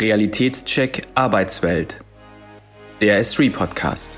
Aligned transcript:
Realitätscheck 0.00 1.02
Arbeitswelt. 1.16 1.98
Der 3.00 3.20
S3 3.20 3.50
Podcast. 3.50 4.16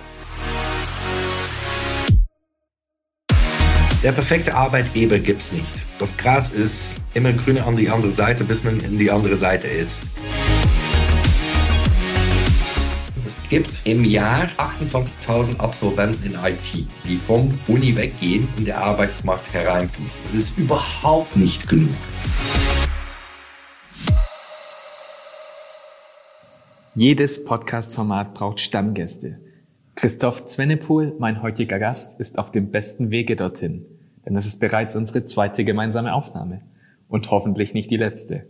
Der 4.02 4.12
perfekte 4.12 4.54
Arbeitgeber 4.54 5.18
gibt's 5.18 5.52
nicht. 5.52 5.72
Das 5.98 6.14
Gras 6.18 6.50
ist 6.50 6.96
immer 7.14 7.32
grüner 7.32 7.66
an 7.66 7.76
die 7.76 7.88
andere 7.88 8.12
Seite, 8.12 8.44
bis 8.44 8.62
man 8.62 8.78
in 8.80 8.98
die 8.98 9.10
andere 9.10 9.36
Seite 9.38 9.68
ist. 9.68 10.02
Es 13.24 13.40
gibt 13.48 13.80
im 13.84 14.04
Jahr 14.04 14.50
28.000 14.58 15.60
Absolventen 15.60 16.26
in 16.26 16.34
IT, 16.34 16.86
die 17.08 17.16
vom 17.16 17.58
Uni 17.68 17.96
weggehen 17.96 18.46
und 18.58 18.66
der 18.66 18.82
Arbeitsmarkt 18.82 19.50
hereinfließen. 19.54 20.20
Das 20.26 20.34
ist 20.34 20.58
überhaupt 20.58 21.36
nicht 21.36 21.70
genug. 21.70 21.94
Jedes 26.96 27.44
Podcast-Format 27.44 28.34
braucht 28.34 28.58
Stammgäste. 28.58 29.38
Christoph 29.94 30.46
Zwennepohl, 30.46 31.14
mein 31.20 31.40
heutiger 31.40 31.78
Gast, 31.78 32.18
ist 32.18 32.36
auf 32.36 32.50
dem 32.50 32.72
besten 32.72 33.12
Wege 33.12 33.36
dorthin. 33.36 33.86
Denn 34.26 34.34
es 34.34 34.44
ist 34.44 34.58
bereits 34.58 34.96
unsere 34.96 35.24
zweite 35.24 35.64
gemeinsame 35.64 36.12
Aufnahme. 36.12 36.62
Und 37.08 37.30
hoffentlich 37.30 37.74
nicht 37.74 37.92
die 37.92 37.96
letzte. 37.96 38.42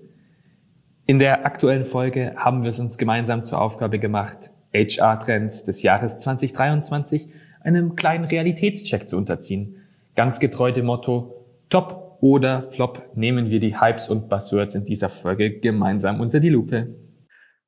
In 1.04 1.18
der 1.18 1.44
aktuellen 1.44 1.84
Folge 1.84 2.32
haben 2.34 2.62
wir 2.62 2.70
es 2.70 2.80
uns 2.80 2.96
gemeinsam 2.96 3.44
zur 3.44 3.60
Aufgabe 3.60 3.98
gemacht, 3.98 4.52
HR-Trends 4.72 5.64
des 5.64 5.82
Jahres 5.82 6.16
2023 6.16 7.28
einem 7.60 7.94
kleinen 7.94 8.24
Realitätscheck 8.24 9.06
zu 9.06 9.18
unterziehen. 9.18 9.76
Ganz 10.16 10.40
getreu 10.40 10.72
dem 10.72 10.86
Motto 10.86 11.44
Top 11.68 12.16
oder 12.22 12.62
Flop 12.62 13.02
nehmen 13.14 13.50
wir 13.50 13.60
die 13.60 13.78
Hypes 13.78 14.08
und 14.08 14.30
Buzzwords 14.30 14.74
in 14.74 14.86
dieser 14.86 15.10
Folge 15.10 15.58
gemeinsam 15.58 16.20
unter 16.20 16.40
die 16.40 16.48
Lupe. 16.48 16.88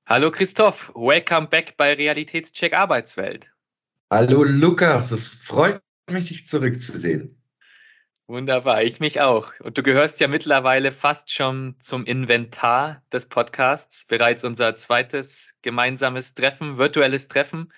Hallo 0.05 0.33
Christoph, 0.33 0.91
welcome 0.97 1.47
back 1.47 1.77
bei 1.77 1.95
Realitätscheck 1.95 2.75
Arbeitswelt. 2.75 3.51
Hallo 4.11 4.43
Lukas, 4.43 5.13
es 5.13 5.29
freut 5.29 5.81
mich, 6.11 6.27
dich 6.27 6.47
zurückzusehen. 6.47 7.41
Wunderbar, 8.27 8.83
ich 8.83 8.99
mich 8.99 9.21
auch. 9.21 9.53
Und 9.61 9.79
du 9.79 9.83
gehörst 9.83 10.19
ja 10.19 10.27
mittlerweile 10.27 10.91
fast 10.91 11.33
schon 11.33 11.77
zum 11.79 12.05
Inventar 12.05 13.03
des 13.13 13.27
Podcasts. 13.27 14.05
Bereits 14.07 14.43
unser 14.45 14.75
zweites 14.75 15.55
gemeinsames 15.63 16.35
Treffen, 16.35 16.79
virtuelles 16.79 17.29
Treffen. 17.29 17.73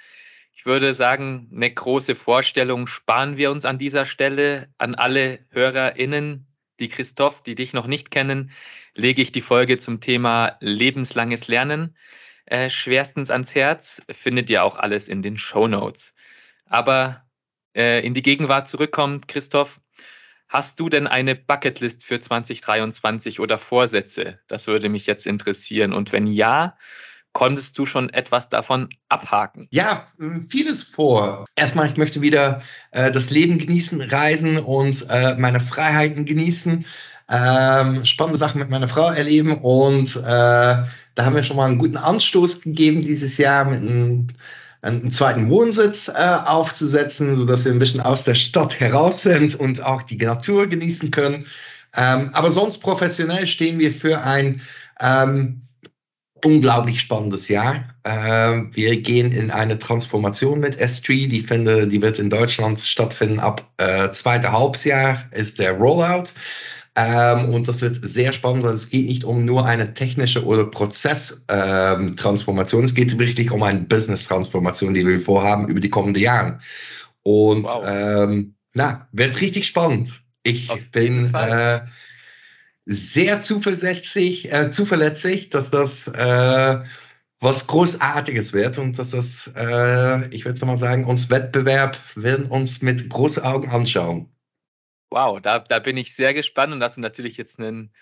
Ich 0.55 0.65
würde 0.65 0.95
sagen, 0.95 1.51
eine 1.55 1.73
große 1.73 2.15
Vorstellung 2.15 2.87
sparen 2.87 3.37
wir 3.37 3.51
uns 3.51 3.67
an 3.67 3.77
dieser 3.77 4.07
Stelle. 4.07 4.69
An 4.79 4.95
alle 4.95 5.41
HörerInnen, 5.51 6.47
die 6.80 6.89
Christoph, 6.89 7.42
die 7.42 7.55
dich 7.55 7.72
noch 7.72 7.86
nicht 7.86 8.11
kennen, 8.11 8.50
lege 8.94 9.22
ich 9.22 9.33
die 9.33 9.41
Folge 9.41 9.78
zum 9.78 10.00
Thema 10.00 10.56
lebenslanges 10.61 11.48
Lernen 11.48 11.97
äh, 12.47 12.70
schwerstens 12.70 13.30
ans 13.30 13.55
Herz. 13.55 14.03
Findet 14.11 14.50
ihr 14.50 14.64
auch 14.64 14.77
alles 14.77 15.08
in 15.08 15.22
den 15.22 15.36
Show 15.36 15.69
Notes. 15.69 16.14
Aber 16.67 17.25
äh, 17.75 18.05
in 18.05 18.14
die 18.14 18.22
Gegenwart 18.22 18.69
zurückkommt, 18.69 19.28
Christoph, 19.28 19.80
hast 20.48 20.78
du 20.80 20.89
denn 20.89 21.06
eine 21.06 21.34
Bucketlist 21.34 22.05
für 22.05 22.20
2023 22.20 23.41
oder 23.41 23.58
Vorsätze? 23.58 24.41
Das 24.48 24.67
würde 24.67 24.89
mich 24.89 25.06
jetzt 25.06 25.27
interessieren. 25.27 25.92
Und 25.92 26.12
wenn 26.12 26.27
ja, 26.27 26.77
konntest 27.35 27.77
du 27.77 27.85
schon 27.85 28.09
etwas 28.11 28.49
davon 28.49 28.89
abhaken? 29.11 29.69
Ja, 29.71 30.07
vieles 30.49 30.83
vor. 30.83 31.45
Erstmal, 31.57 31.91
ich 31.91 31.99
möchte 31.99 32.23
wieder 32.23 32.63
äh, 32.93 33.13
das 33.13 33.29
Leben 33.29 33.59
genießen, 33.59 34.01
reisen 34.01 34.59
und 34.59 35.07
äh, 35.11 35.35
meine 35.37 35.61
Freiheiten 35.61 36.25
genießen. 36.25 36.87
Ähm, 37.29 38.05
spannende 38.05 38.39
Sachen 38.39 38.61
mit 38.61 38.71
meiner 38.71 38.89
Frau 38.89 39.11
erleben 39.11 39.59
und 39.59 40.15
äh, 40.17 40.21
da 40.23 41.25
haben 41.25 41.35
wir 41.35 41.43
schon 41.43 41.57
mal 41.57 41.67
einen 41.67 41.79
guten 41.79 41.97
Anstoß 41.97 42.63
gegeben 42.63 43.01
dieses 43.01 43.39
Jahr 43.39 43.65
mit 43.65 43.81
einem, 43.81 44.27
einen 44.83 45.11
zweiten 45.11 45.48
Wohnsitz 45.48 46.09
äh, 46.09 46.13
aufzusetzen, 46.13 47.37
sodass 47.37 47.64
wir 47.64 47.73
ein 47.73 47.79
bisschen 47.79 48.03
aus 48.03 48.25
der 48.25 48.35
Stadt 48.35 48.79
heraus 48.79 49.23
sind 49.23 49.55
und 49.55 49.83
auch 49.83 50.03
die 50.03 50.19
Natur 50.19 50.67
genießen 50.67 51.11
können. 51.11 51.47
Ähm, 51.97 52.31
aber 52.33 52.53
sonst 52.53 52.79
professionell 52.79 53.47
stehen 53.47 53.79
wir 53.79 53.92
für 53.92 54.20
ein 54.20 54.61
ähm, 55.01 55.63
unglaublich 56.45 57.01
spannendes 57.01 57.49
Jahr. 57.49 57.85
Äh, 58.05 58.63
wir 58.73 59.01
gehen 59.01 59.33
in 59.33 59.51
eine 59.51 59.79
Transformation 59.79 60.61
mit 60.61 60.81
S3, 60.81 61.29
die, 61.29 61.41
finde, 61.41 61.89
die 61.89 62.03
wird 62.03 62.19
in 62.19 62.29
Deutschland 62.31 62.81
stattfinden 62.81 63.41
ab 63.41 63.71
äh, 63.79 64.11
zweite 64.11 64.53
Halbjahr 64.53 65.25
ist 65.33 65.59
der 65.59 65.73
Rollout. 65.73 66.27
Ähm, 66.97 67.53
und 67.53 67.67
das 67.67 67.83
wird 67.83 67.99
sehr 68.03 68.33
spannend, 68.33 68.65
weil 68.65 68.75
es 68.75 68.89
geht 68.89 69.07
nicht 69.07 69.25
um 69.25 69.45
nur 69.45 69.67
eine 69.67 69.95
technische 69.95 70.45
oder 70.45 70.65
Prozesstransformation, 70.65 72.83
ähm, 72.83 72.85
es 72.85 72.95
geht 72.95 73.19
wirklich 73.19 73.51
um 73.51 73.65
eine 73.65 73.81
Business-Transformation, 73.81 74.95
die 74.95 75.05
wir 75.05 75.21
vorhaben 75.21 75.67
über 75.69 75.81
die 75.81 75.91
kommenden 75.91 76.23
Jahre. 76.23 76.61
Und 77.25 77.65
wow. 77.65 77.83
ähm, 77.87 78.55
na, 78.75 79.09
wird 79.11 79.41
richtig 79.41 79.67
spannend. 79.67 80.23
Ich 80.45 80.71
Auf 80.71 80.89
bin 80.93 81.35
äh, 81.35 81.81
sehr 82.86 83.40
zuversichtlich, 83.40 84.52
äh, 84.52 84.70
zuverlässig, 84.70 85.50
dass 85.50 85.70
das 85.70 86.08
äh, 86.08 86.83
was 87.40 87.67
Großartiges 87.67 88.52
wird 88.52 88.78
und 88.78 88.98
dass 88.98 89.11
das, 89.11 89.50
äh, 89.55 90.28
ich 90.28 90.45
würde 90.45 90.64
mal 90.67 90.77
sagen, 90.77 91.05
uns 91.05 91.30
Wettbewerb 91.30 91.98
werden 92.14 92.46
uns 92.46 92.83
mit 92.83 93.08
großen 93.08 93.42
Augen 93.42 93.68
anschauen. 93.70 94.30
Wow, 95.11 95.40
da, 95.40 95.58
da 95.61 95.78
bin 95.78 95.96
ich 95.96 96.14
sehr 96.14 96.34
gespannt 96.34 96.72
und 96.72 96.80
das 96.80 96.92
ist 96.92 96.98
natürlich 96.98 97.36
jetzt 97.36 97.58
einen, 97.58 97.92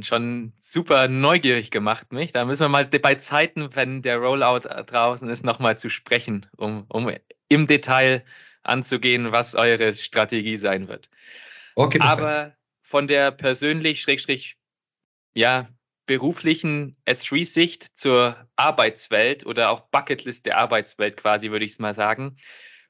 schon 0.00 0.52
super 0.58 1.08
neugierig 1.08 1.70
gemacht, 1.70 2.12
mich. 2.12 2.32
Da 2.32 2.44
müssen 2.44 2.62
wir 2.62 2.68
mal 2.68 2.86
bei 2.86 3.14
Zeiten, 3.16 3.74
wenn 3.74 4.02
der 4.02 4.18
Rollout 4.18 4.68
draußen 4.86 5.28
ist, 5.28 5.44
nochmal 5.44 5.78
zu 5.78 5.88
sprechen, 5.88 6.46
um, 6.56 6.84
um 6.88 7.10
im 7.48 7.66
Detail 7.66 8.24
anzugehen, 8.62 9.32
was 9.32 9.54
eure 9.54 9.92
Strategie 9.92 10.56
sein 10.56 10.88
wird. 10.88 11.10
Okay, 11.74 11.98
perfekt. 11.98 12.20
Aber 12.20 12.56
von 12.90 13.06
der 13.06 13.30
persönlich, 13.30 14.00
schrägstrich, 14.00 14.56
ja, 15.32 15.68
beruflichen 16.06 16.96
S3-Sicht 17.06 17.84
zur 17.84 18.36
Arbeitswelt 18.56 19.46
oder 19.46 19.70
auch 19.70 19.82
Bucketlist 19.92 20.44
der 20.46 20.58
Arbeitswelt 20.58 21.16
quasi, 21.16 21.52
würde 21.52 21.64
ich 21.64 21.70
es 21.70 21.78
mal 21.78 21.94
sagen, 21.94 22.36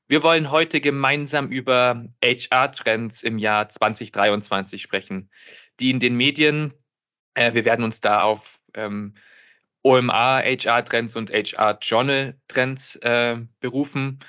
wir 0.08 0.22
wollen 0.22 0.50
heute 0.50 0.80
gemeinsam 0.80 1.50
über 1.50 2.02
HR-Trends 2.24 3.22
im 3.22 3.36
Jahr 3.36 3.68
2023 3.68 4.80
sprechen, 4.80 5.28
die 5.80 5.90
in 5.90 6.00
den 6.00 6.16
Medien, 6.16 6.72
äh, 7.34 7.52
wir 7.52 7.66
werden 7.66 7.84
uns 7.84 8.00
da 8.00 8.22
auf 8.22 8.58
ähm, 8.72 9.12
OMA 9.82 10.38
HR-Trends 10.38 11.14
und 11.14 11.30
HR-Journal-Trends 11.30 12.96
äh, 12.96 13.36
berufen. 13.60 14.20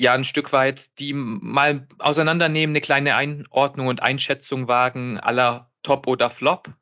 Ja, 0.00 0.14
ein 0.14 0.24
Stück 0.24 0.54
weit, 0.54 0.98
die 0.98 1.12
mal 1.12 1.86
auseinandernehmen, 1.98 2.72
eine 2.72 2.80
kleine 2.80 3.16
Einordnung 3.16 3.88
und 3.88 4.00
Einschätzung 4.00 4.66
wagen 4.66 5.20
aller 5.20 5.70
Top 5.82 6.06
oder 6.06 6.30
Flop. 6.30 6.72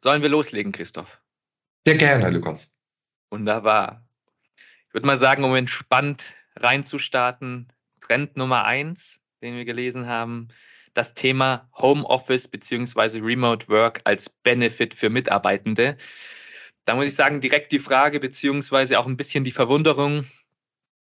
Sollen 0.00 0.22
wir 0.22 0.28
loslegen, 0.28 0.70
Christoph? 0.70 1.20
Sehr 1.84 1.96
gerne, 1.96 2.30
Lukas. 2.30 2.76
Wunderbar. 3.30 4.06
Ich 4.86 4.94
würde 4.94 5.08
mal 5.08 5.16
sagen, 5.16 5.42
um 5.42 5.56
entspannt 5.56 6.34
reinzustarten. 6.54 7.66
Trend 8.00 8.36
Nummer 8.36 8.64
eins, 8.64 9.20
den 9.42 9.56
wir 9.56 9.64
gelesen 9.64 10.06
haben, 10.06 10.46
das 10.94 11.14
Thema 11.14 11.68
Homeoffice 11.76 12.46
bzw. 12.46 13.18
Remote 13.18 13.66
Work 13.66 14.02
als 14.04 14.30
Benefit 14.30 14.94
für 14.94 15.10
Mitarbeitende. 15.10 15.96
Da 16.84 16.94
muss 16.94 17.06
ich 17.06 17.16
sagen, 17.16 17.40
direkt 17.40 17.72
die 17.72 17.80
Frage 17.80 18.20
beziehungsweise 18.20 19.00
auch 19.00 19.06
ein 19.08 19.16
bisschen 19.16 19.42
die 19.42 19.50
Verwunderung, 19.50 20.24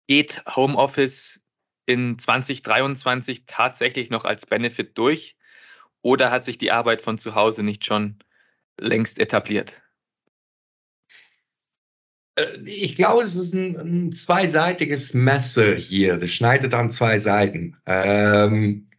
geht 0.07 0.43
Homeoffice 0.55 1.39
in 1.85 2.17
2023 2.17 3.43
tatsächlich 3.45 4.09
noch 4.09 4.25
als 4.25 4.45
Benefit 4.45 4.97
durch 4.97 5.35
oder 6.01 6.31
hat 6.31 6.43
sich 6.43 6.57
die 6.57 6.71
Arbeit 6.71 7.01
von 7.01 7.17
zu 7.17 7.35
Hause 7.35 7.63
nicht 7.63 7.85
schon 7.85 8.19
längst 8.79 9.19
etabliert? 9.19 9.81
Äh, 12.35 12.45
ich 12.65 12.95
glaube, 12.95 13.23
es 13.23 13.35
ist 13.35 13.53
ein, 13.53 13.77
ein, 13.77 14.11
zweiseitiges 14.11 15.13
Messer 15.13 15.75
hier. 15.75 16.17
Das 16.17 16.31
schneidet 16.31 16.73
an 16.73 16.91
zwei 16.91 17.19
Seiten. 17.19 17.77
Ähm, 17.85 18.89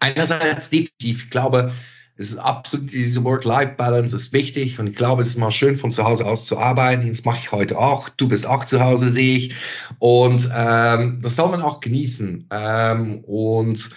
einerseits 0.00 0.70
definitiv, 0.70 1.24
ich 1.24 1.30
glaube, 1.30 1.72
es 2.16 2.30
ist 2.30 2.38
absolut, 2.38 2.92
diese 2.92 3.24
Work-Life-Balance 3.24 4.14
ist 4.14 4.32
wichtig 4.32 4.78
und 4.78 4.86
ich 4.86 4.94
glaube, 4.94 5.22
es 5.22 5.28
ist 5.28 5.38
mal 5.38 5.50
schön, 5.50 5.76
von 5.76 5.90
zu 5.90 6.04
Hause 6.04 6.24
aus 6.26 6.46
zu 6.46 6.58
arbeiten. 6.58 7.08
Das 7.08 7.24
mache 7.24 7.40
ich 7.40 7.52
heute 7.52 7.76
auch. 7.76 8.08
Du 8.08 8.28
bist 8.28 8.46
auch 8.46 8.64
zu 8.64 8.80
Hause, 8.80 9.08
sehe 9.08 9.36
ich. 9.38 9.54
Und 9.98 10.48
ähm, 10.54 11.18
das 11.22 11.36
soll 11.36 11.50
man 11.50 11.62
auch 11.62 11.80
genießen. 11.80 12.48
Ähm, 12.52 13.18
und 13.24 13.90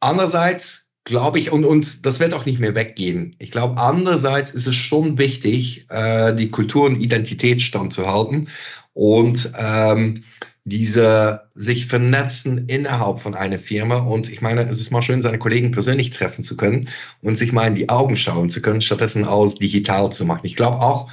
andererseits 0.00 0.86
glaube 1.04 1.38
ich, 1.38 1.52
und, 1.52 1.64
und 1.64 2.04
das 2.04 2.18
wird 2.18 2.34
auch 2.34 2.46
nicht 2.46 2.58
mehr 2.58 2.74
weggehen. 2.74 3.36
Ich 3.38 3.52
glaube, 3.52 3.80
andererseits 3.80 4.50
ist 4.50 4.66
es 4.66 4.74
schon 4.74 5.16
wichtig, 5.18 5.86
äh, 5.88 6.34
die 6.34 6.48
Kultur 6.48 6.86
und 6.86 7.00
Identität 7.00 7.62
standzuhalten 7.62 8.48
und 8.92 9.52
ähm, 9.56 10.24
diese 10.66 11.48
sich 11.54 11.86
vernetzen 11.86 12.68
innerhalb 12.68 13.20
von 13.20 13.36
einer 13.36 13.58
Firma. 13.58 13.98
Und 13.98 14.28
ich 14.28 14.42
meine, 14.42 14.68
es 14.68 14.80
ist 14.80 14.90
mal 14.90 15.00
schön, 15.00 15.22
seine 15.22 15.38
Kollegen 15.38 15.70
persönlich 15.70 16.10
treffen 16.10 16.42
zu 16.42 16.56
können 16.56 16.88
und 17.22 17.38
sich 17.38 17.52
mal 17.52 17.68
in 17.68 17.76
die 17.76 17.88
Augen 17.88 18.16
schauen 18.16 18.50
zu 18.50 18.60
können, 18.60 18.82
stattdessen 18.82 19.24
alles 19.24 19.54
digital 19.54 20.10
zu 20.10 20.24
machen. 20.24 20.44
Ich 20.44 20.56
glaube 20.56 20.80
auch, 20.80 21.10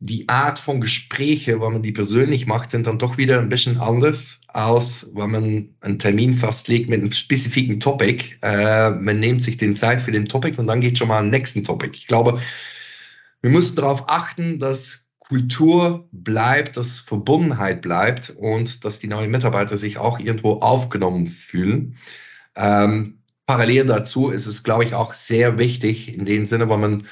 die 0.00 0.28
Art 0.28 0.58
von 0.58 0.80
Gespräche, 0.80 1.60
wenn 1.60 1.74
man 1.74 1.82
die 1.82 1.92
persönlich 1.92 2.46
macht, 2.48 2.72
sind 2.72 2.88
dann 2.88 2.98
doch 2.98 3.18
wieder 3.18 3.38
ein 3.38 3.48
bisschen 3.48 3.78
anders, 3.78 4.40
als 4.48 5.08
wenn 5.14 5.30
man 5.30 5.68
einen 5.80 6.00
Termin 6.00 6.34
festlegt 6.34 6.90
mit 6.90 6.98
einem 6.98 7.12
spezifischen 7.12 7.78
Topic. 7.78 8.24
Äh, 8.42 8.90
man 8.90 9.20
nimmt 9.20 9.44
sich 9.44 9.58
den 9.58 9.76
Zeit 9.76 10.00
für 10.00 10.10
den 10.10 10.24
Topic 10.24 10.58
und 10.58 10.66
dann 10.66 10.80
geht 10.80 10.98
schon 10.98 11.06
mal 11.06 11.20
am 11.20 11.28
nächsten 11.28 11.62
Topic. 11.62 11.96
Ich 11.96 12.08
glaube, 12.08 12.40
wir 13.42 13.50
müssen 13.50 13.76
darauf 13.76 14.08
achten, 14.08 14.58
dass 14.58 15.01
Kultur 15.32 16.06
bleibt, 16.12 16.76
dass 16.76 17.00
Verbundenheit 17.00 17.80
bleibt 17.80 18.34
und 18.36 18.84
dass 18.84 18.98
die 18.98 19.06
neuen 19.06 19.30
Mitarbeiter 19.30 19.78
sich 19.78 19.96
auch 19.96 20.20
irgendwo 20.20 20.60
aufgenommen 20.60 21.26
fühlen. 21.26 21.96
Ähm, 22.54 23.22
parallel 23.46 23.86
dazu 23.86 24.28
ist 24.28 24.44
es, 24.44 24.62
glaube 24.62 24.84
ich, 24.84 24.92
auch 24.92 25.14
sehr 25.14 25.56
wichtig 25.56 26.14
in 26.14 26.26
dem 26.26 26.44
Sinne, 26.44 26.68
weil 26.68 26.76
man 26.76 27.04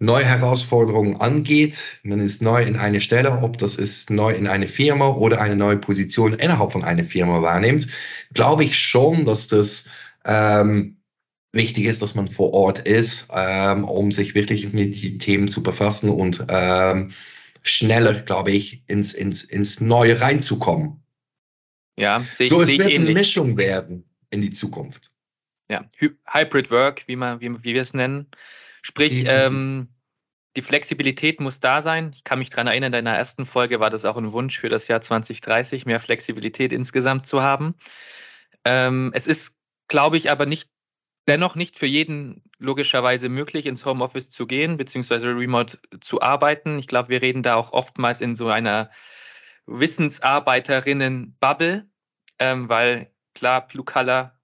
neue 0.00 0.24
Herausforderungen 0.24 1.20
angeht. 1.20 2.00
Man 2.02 2.18
ist 2.18 2.42
neu 2.42 2.60
in 2.64 2.74
eine 2.74 3.00
Stelle, 3.00 3.30
ob 3.40 3.56
das 3.58 3.76
ist 3.76 4.10
neu 4.10 4.32
in 4.32 4.48
eine 4.48 4.66
Firma 4.66 5.06
oder 5.06 5.40
eine 5.40 5.54
neue 5.54 5.76
Position 5.76 6.34
innerhalb 6.34 6.72
von 6.72 6.82
einer 6.82 7.04
Firma 7.04 7.40
wahrnimmt, 7.40 7.86
glaube 8.34 8.64
ich 8.64 8.76
schon, 8.76 9.24
dass 9.24 9.46
das 9.46 9.88
ähm, 10.24 10.96
wichtig 11.52 11.84
ist, 11.84 12.02
dass 12.02 12.16
man 12.16 12.26
vor 12.26 12.52
Ort 12.52 12.80
ist, 12.80 13.28
ähm, 13.32 13.84
um 13.84 14.10
sich 14.10 14.34
wirklich 14.34 14.72
mit 14.72 15.00
den 15.00 15.20
Themen 15.20 15.46
zu 15.46 15.62
befassen 15.62 16.10
und 16.10 16.44
ähm, 16.48 17.10
schneller, 17.62 18.14
glaube 18.22 18.50
ich, 18.52 18.82
ins, 18.86 19.14
ins, 19.14 19.42
ins 19.44 19.80
Neue 19.80 20.20
reinzukommen. 20.20 21.02
Ja, 21.98 22.24
sehe 22.32 22.44
ich, 22.46 22.50
So, 22.50 22.62
es 22.62 22.70
wird 22.70 22.80
ähnlich. 22.90 22.98
eine 23.00 23.12
Mischung 23.12 23.56
werden 23.58 24.04
in 24.30 24.40
die 24.40 24.50
Zukunft. 24.50 25.10
Ja, 25.70 25.86
Hybrid 25.98 26.70
Work, 26.70 27.04
wie, 27.06 27.16
man, 27.16 27.40
wie, 27.40 27.52
wie 27.64 27.74
wir 27.74 27.82
es 27.82 27.94
nennen. 27.94 28.26
Sprich, 28.82 29.24
ähm, 29.26 29.88
die 30.56 30.62
Flexibilität 30.62 31.40
muss 31.40 31.60
da 31.60 31.80
sein. 31.82 32.10
Ich 32.14 32.24
kann 32.24 32.38
mich 32.38 32.50
daran 32.50 32.66
erinnern, 32.66 32.88
in 32.88 33.04
deiner 33.04 33.16
ersten 33.16 33.46
Folge 33.46 33.78
war 33.78 33.90
das 33.90 34.04
auch 34.04 34.16
ein 34.16 34.32
Wunsch 34.32 34.58
für 34.58 34.68
das 34.68 34.88
Jahr 34.88 35.00
2030, 35.00 35.86
mehr 35.86 36.00
Flexibilität 36.00 36.72
insgesamt 36.72 37.26
zu 37.26 37.42
haben. 37.42 37.74
Ähm, 38.64 39.12
es 39.14 39.26
ist, 39.26 39.54
glaube 39.88 40.16
ich, 40.16 40.30
aber 40.30 40.46
nicht 40.46 40.68
dennoch 41.26 41.54
nicht 41.54 41.78
für 41.78 41.86
jeden 41.86 42.42
logischerweise 42.58 43.28
möglich, 43.28 43.66
ins 43.66 43.84
Homeoffice 43.84 44.30
zu 44.30 44.46
gehen, 44.46 44.76
beziehungsweise 44.76 45.28
remote 45.28 45.78
zu 46.00 46.20
arbeiten. 46.20 46.78
Ich 46.78 46.88
glaube, 46.88 47.08
wir 47.08 47.22
reden 47.22 47.42
da 47.42 47.56
auch 47.56 47.72
oftmals 47.72 48.20
in 48.20 48.34
so 48.34 48.48
einer 48.48 48.90
Wissensarbeiterinnen-Bubble, 49.66 51.88
ähm, 52.38 52.68
weil 52.68 53.10
klar, 53.34 53.66
Blue 53.66 53.84
Color 53.84 54.38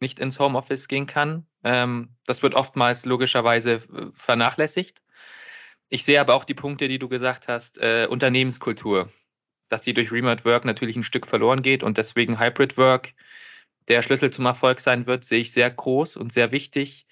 nicht 0.00 0.20
ins 0.20 0.38
Homeoffice 0.38 0.88
gehen 0.88 1.06
kann. 1.06 1.46
Ähm, 1.64 2.16
das 2.26 2.42
wird 2.42 2.54
oftmals 2.54 3.04
logischerweise 3.04 3.74
äh, 3.74 4.06
vernachlässigt. 4.12 5.02
Ich 5.88 6.04
sehe 6.04 6.20
aber 6.20 6.34
auch 6.34 6.44
die 6.44 6.54
Punkte, 6.54 6.88
die 6.88 6.98
du 6.98 7.08
gesagt 7.08 7.48
hast, 7.48 7.78
äh, 7.78 8.06
Unternehmenskultur, 8.08 9.10
dass 9.68 9.82
die 9.82 9.94
durch 9.94 10.12
Remote 10.12 10.44
Work 10.44 10.64
natürlich 10.64 10.96
ein 10.96 11.02
Stück 11.02 11.26
verloren 11.26 11.62
geht 11.62 11.82
und 11.82 11.98
deswegen 11.98 12.38
Hybrid 12.38 12.78
Work 12.78 13.14
der 13.90 14.02
Schlüssel 14.02 14.30
zum 14.30 14.46
Erfolg 14.46 14.80
sein 14.80 15.06
wird, 15.06 15.24
sehe 15.24 15.40
ich 15.40 15.52
sehr 15.52 15.70
groß 15.70 16.16
und 16.16 16.32
sehr 16.32 16.52
wichtig. 16.52 17.06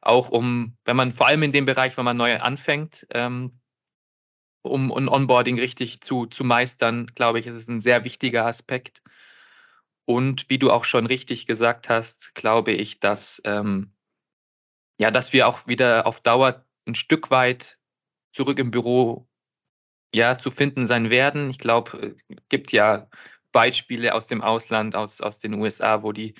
Auch 0.00 0.30
um, 0.30 0.76
wenn 0.84 0.96
man 0.96 1.12
vor 1.12 1.26
allem 1.26 1.42
in 1.42 1.52
dem 1.52 1.66
Bereich, 1.66 1.96
wenn 1.96 2.04
man 2.04 2.16
neu 2.16 2.38
anfängt, 2.38 3.06
ähm, 3.12 3.60
um 4.62 4.92
ein 4.92 5.08
Onboarding 5.08 5.58
richtig 5.58 6.00
zu, 6.00 6.26
zu 6.26 6.44
meistern, 6.44 7.06
glaube 7.14 7.40
ich, 7.40 7.46
ist 7.46 7.54
es 7.54 7.68
ein 7.68 7.80
sehr 7.80 8.04
wichtiger 8.04 8.46
Aspekt. 8.46 9.02
Und 10.04 10.48
wie 10.48 10.58
du 10.58 10.70
auch 10.70 10.84
schon 10.84 11.06
richtig 11.06 11.46
gesagt 11.46 11.88
hast, 11.88 12.34
glaube 12.34 12.72
ich, 12.72 13.00
dass, 13.00 13.42
ähm, 13.44 13.92
ja, 14.98 15.10
dass 15.10 15.32
wir 15.32 15.48
auch 15.48 15.66
wieder 15.66 16.06
auf 16.06 16.20
Dauer 16.20 16.64
ein 16.86 16.94
Stück 16.94 17.30
weit 17.30 17.78
zurück 18.32 18.58
im 18.58 18.70
Büro 18.70 19.28
ja, 20.14 20.38
zu 20.38 20.50
finden 20.50 20.86
sein 20.86 21.10
werden. 21.10 21.50
Ich 21.50 21.58
glaube, 21.58 22.16
es 22.28 22.36
gibt 22.48 22.72
ja 22.72 23.08
Beispiele 23.52 24.14
aus 24.14 24.26
dem 24.26 24.42
Ausland, 24.42 24.94
aus, 24.94 25.20
aus 25.20 25.38
den 25.38 25.54
USA, 25.54 26.02
wo 26.02 26.12
die 26.12 26.34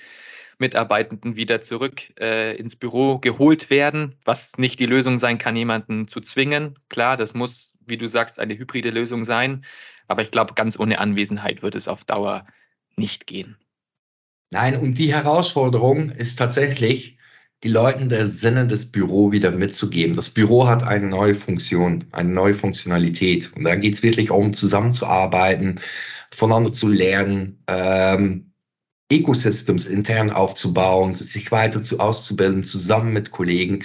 Mitarbeitenden 0.57 1.35
wieder 1.35 1.59
zurück 1.59 2.01
äh, 2.19 2.55
ins 2.55 2.75
Büro 2.75 3.17
geholt 3.19 3.69
werden, 3.69 4.15
was 4.25 4.57
nicht 4.57 4.79
die 4.79 4.85
Lösung 4.85 5.17
sein 5.17 5.37
kann, 5.37 5.55
jemanden 5.55 6.07
zu 6.07 6.21
zwingen. 6.21 6.77
Klar, 6.89 7.17
das 7.17 7.33
muss, 7.33 7.73
wie 7.85 7.97
du 7.97 8.07
sagst, 8.07 8.39
eine 8.39 8.57
hybride 8.57 8.91
Lösung 8.91 9.25
sein. 9.25 9.65
Aber 10.07 10.21
ich 10.21 10.31
glaube, 10.31 10.53
ganz 10.53 10.79
ohne 10.79 10.99
Anwesenheit 10.99 11.63
wird 11.63 11.75
es 11.75 11.87
auf 11.87 12.03
Dauer 12.05 12.45
nicht 12.95 13.27
gehen. 13.27 13.57
Nein, 14.51 14.77
und 14.77 14.99
die 14.99 15.13
Herausforderung 15.13 16.09
ist 16.09 16.35
tatsächlich, 16.35 17.17
die 17.63 17.69
Leuten 17.69 18.09
der 18.09 18.27
Sinne 18.27 18.65
des 18.65 18.91
Büro 18.91 19.31
wieder 19.31 19.51
mitzugeben. 19.51 20.15
Das 20.15 20.29
Büro 20.29 20.67
hat 20.67 20.83
eine 20.83 21.07
neue 21.07 21.35
Funktion, 21.35 22.05
eine 22.11 22.31
neue 22.31 22.53
Funktionalität. 22.53 23.51
Und 23.55 23.63
da 23.63 23.75
geht 23.75 23.95
es 23.95 24.03
wirklich 24.03 24.31
um 24.31 24.53
zusammenzuarbeiten, 24.53 25.79
voneinander 26.31 26.73
zu 26.73 26.87
lernen, 26.87 27.63
ähm, 27.67 28.51
Ecosystems 29.11 29.85
intern 29.85 30.31
aufzubauen, 30.31 31.13
sich 31.13 31.51
weiter 31.51 31.83
zu 31.83 31.99
auszubilden, 31.99 32.63
zusammen 32.63 33.13
mit 33.13 33.31
Kollegen. 33.31 33.83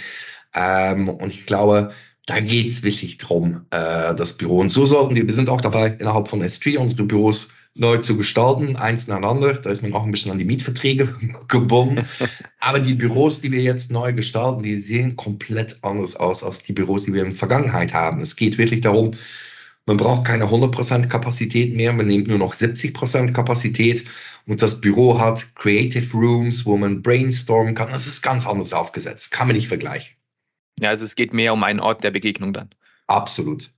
Ähm, 0.54 1.08
und 1.08 1.32
ich 1.32 1.46
glaube, 1.46 1.92
da 2.26 2.40
geht 2.40 2.70
es 2.70 2.82
wirklich 2.82 3.18
drum, 3.18 3.66
äh, 3.70 4.14
das 4.14 4.34
Büro. 4.34 4.60
Und 4.60 4.70
so 4.70 4.86
sollten 4.86 5.16
wir, 5.16 5.26
wir 5.26 5.34
sind 5.34 5.48
auch 5.48 5.60
dabei, 5.60 5.96
innerhalb 5.98 6.28
von 6.28 6.42
S3 6.42 6.78
unsere 6.78 7.04
Büros 7.04 7.48
neu 7.78 7.98
zu 7.98 8.16
gestalten, 8.16 8.76
eins 8.76 9.06
nacheinander. 9.06 9.54
Da 9.54 9.70
ist 9.70 9.82
man 9.82 9.92
auch 9.92 10.04
ein 10.04 10.10
bisschen 10.10 10.32
an 10.32 10.38
die 10.38 10.44
Mietverträge 10.44 11.14
gebunden. 11.48 12.06
Aber 12.60 12.80
die 12.80 12.94
Büros, 12.94 13.40
die 13.40 13.52
wir 13.52 13.62
jetzt 13.62 13.90
neu 13.90 14.12
gestalten, 14.12 14.62
die 14.62 14.76
sehen 14.76 15.16
komplett 15.16 15.78
anders 15.82 16.16
aus 16.16 16.42
als 16.42 16.62
die 16.62 16.72
Büros, 16.72 17.04
die 17.04 17.12
wir 17.12 17.22
in 17.22 17.30
der 17.30 17.38
Vergangenheit 17.38 17.92
haben. 17.92 18.20
Es 18.20 18.36
geht 18.36 18.58
wirklich 18.58 18.80
darum, 18.80 19.12
man 19.86 19.98
braucht 19.98 20.24
keine 20.24 20.46
100% 20.46 21.08
Kapazität 21.08 21.74
mehr, 21.74 21.92
man 21.92 22.08
nimmt 22.08 22.26
nur 22.26 22.38
noch 22.38 22.54
70% 22.54 23.32
Kapazität 23.32 24.04
und 24.46 24.60
das 24.60 24.80
Büro 24.80 25.18
hat 25.18 25.54
Creative 25.54 26.12
Rooms, 26.12 26.66
wo 26.66 26.76
man 26.76 27.02
brainstormen 27.02 27.74
kann. 27.74 27.92
Das 27.92 28.06
ist 28.06 28.20
ganz 28.22 28.46
anders 28.46 28.72
aufgesetzt, 28.72 29.30
kann 29.30 29.46
man 29.46 29.56
nicht 29.56 29.68
vergleichen. 29.68 30.16
Ja, 30.80 30.90
also 30.90 31.04
es 31.04 31.14
geht 31.14 31.32
mehr 31.32 31.52
um 31.52 31.62
einen 31.62 31.80
Ort 31.80 32.02
der 32.02 32.10
Begegnung 32.10 32.52
dann. 32.52 32.70
Absolut. 33.06 33.70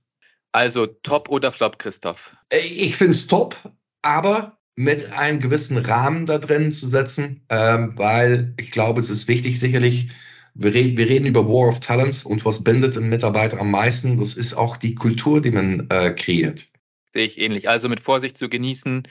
Also 0.51 0.87
top 0.87 1.29
oder 1.29 1.51
flop, 1.51 1.77
Christoph? 1.77 2.35
Äh, 2.49 2.59
ich 2.59 2.95
finde 2.95 3.11
es 3.11 3.27
top 3.27 3.55
aber 4.01 4.57
mit 4.75 5.11
einem 5.11 5.39
gewissen 5.39 5.77
Rahmen 5.77 6.25
da 6.25 6.37
drin 6.37 6.71
zu 6.71 6.87
setzen, 6.87 7.45
ähm, 7.49 7.97
weil 7.97 8.53
ich 8.57 8.71
glaube, 8.71 9.01
es 9.01 9.09
ist 9.09 9.27
wichtig, 9.27 9.59
sicherlich, 9.59 10.09
wir 10.53 10.73
reden, 10.73 10.97
wir 10.97 11.09
reden 11.09 11.25
über 11.25 11.45
War 11.45 11.67
of 11.67 11.81
Talents 11.81 12.23
und 12.23 12.45
was 12.45 12.63
bindet 12.63 12.95
einen 12.95 13.09
Mitarbeiter 13.09 13.59
am 13.59 13.71
meisten, 13.71 14.19
das 14.19 14.35
ist 14.35 14.53
auch 14.53 14.77
die 14.77 14.95
Kultur, 14.95 15.41
die 15.41 15.51
man 15.51 15.89
äh, 15.89 16.11
kreiert. 16.11 16.67
Sehe 17.11 17.25
ich 17.25 17.37
ähnlich. 17.39 17.67
Also 17.67 17.89
mit 17.89 17.99
Vorsicht 17.99 18.37
zu 18.37 18.47
genießen, 18.47 19.03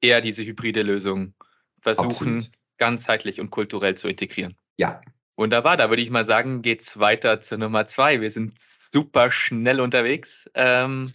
eher 0.00 0.20
diese 0.20 0.44
hybride 0.44 0.82
Lösung 0.82 1.34
versuchen, 1.80 2.38
Absolut. 2.38 2.50
ganzheitlich 2.78 3.40
und 3.40 3.50
kulturell 3.50 3.96
zu 3.96 4.08
integrieren. 4.08 4.56
Ja. 4.78 5.00
Wunderbar, 5.36 5.76
da 5.76 5.88
würde 5.88 6.02
ich 6.02 6.10
mal 6.10 6.24
sagen, 6.24 6.62
geht 6.62 6.80
es 6.80 6.98
weiter 6.98 7.40
zur 7.40 7.58
Nummer 7.58 7.86
zwei. 7.86 8.20
Wir 8.20 8.30
sind 8.30 8.58
super 8.58 9.30
schnell 9.30 9.80
unterwegs. 9.80 10.50
Ähm, 10.54 11.10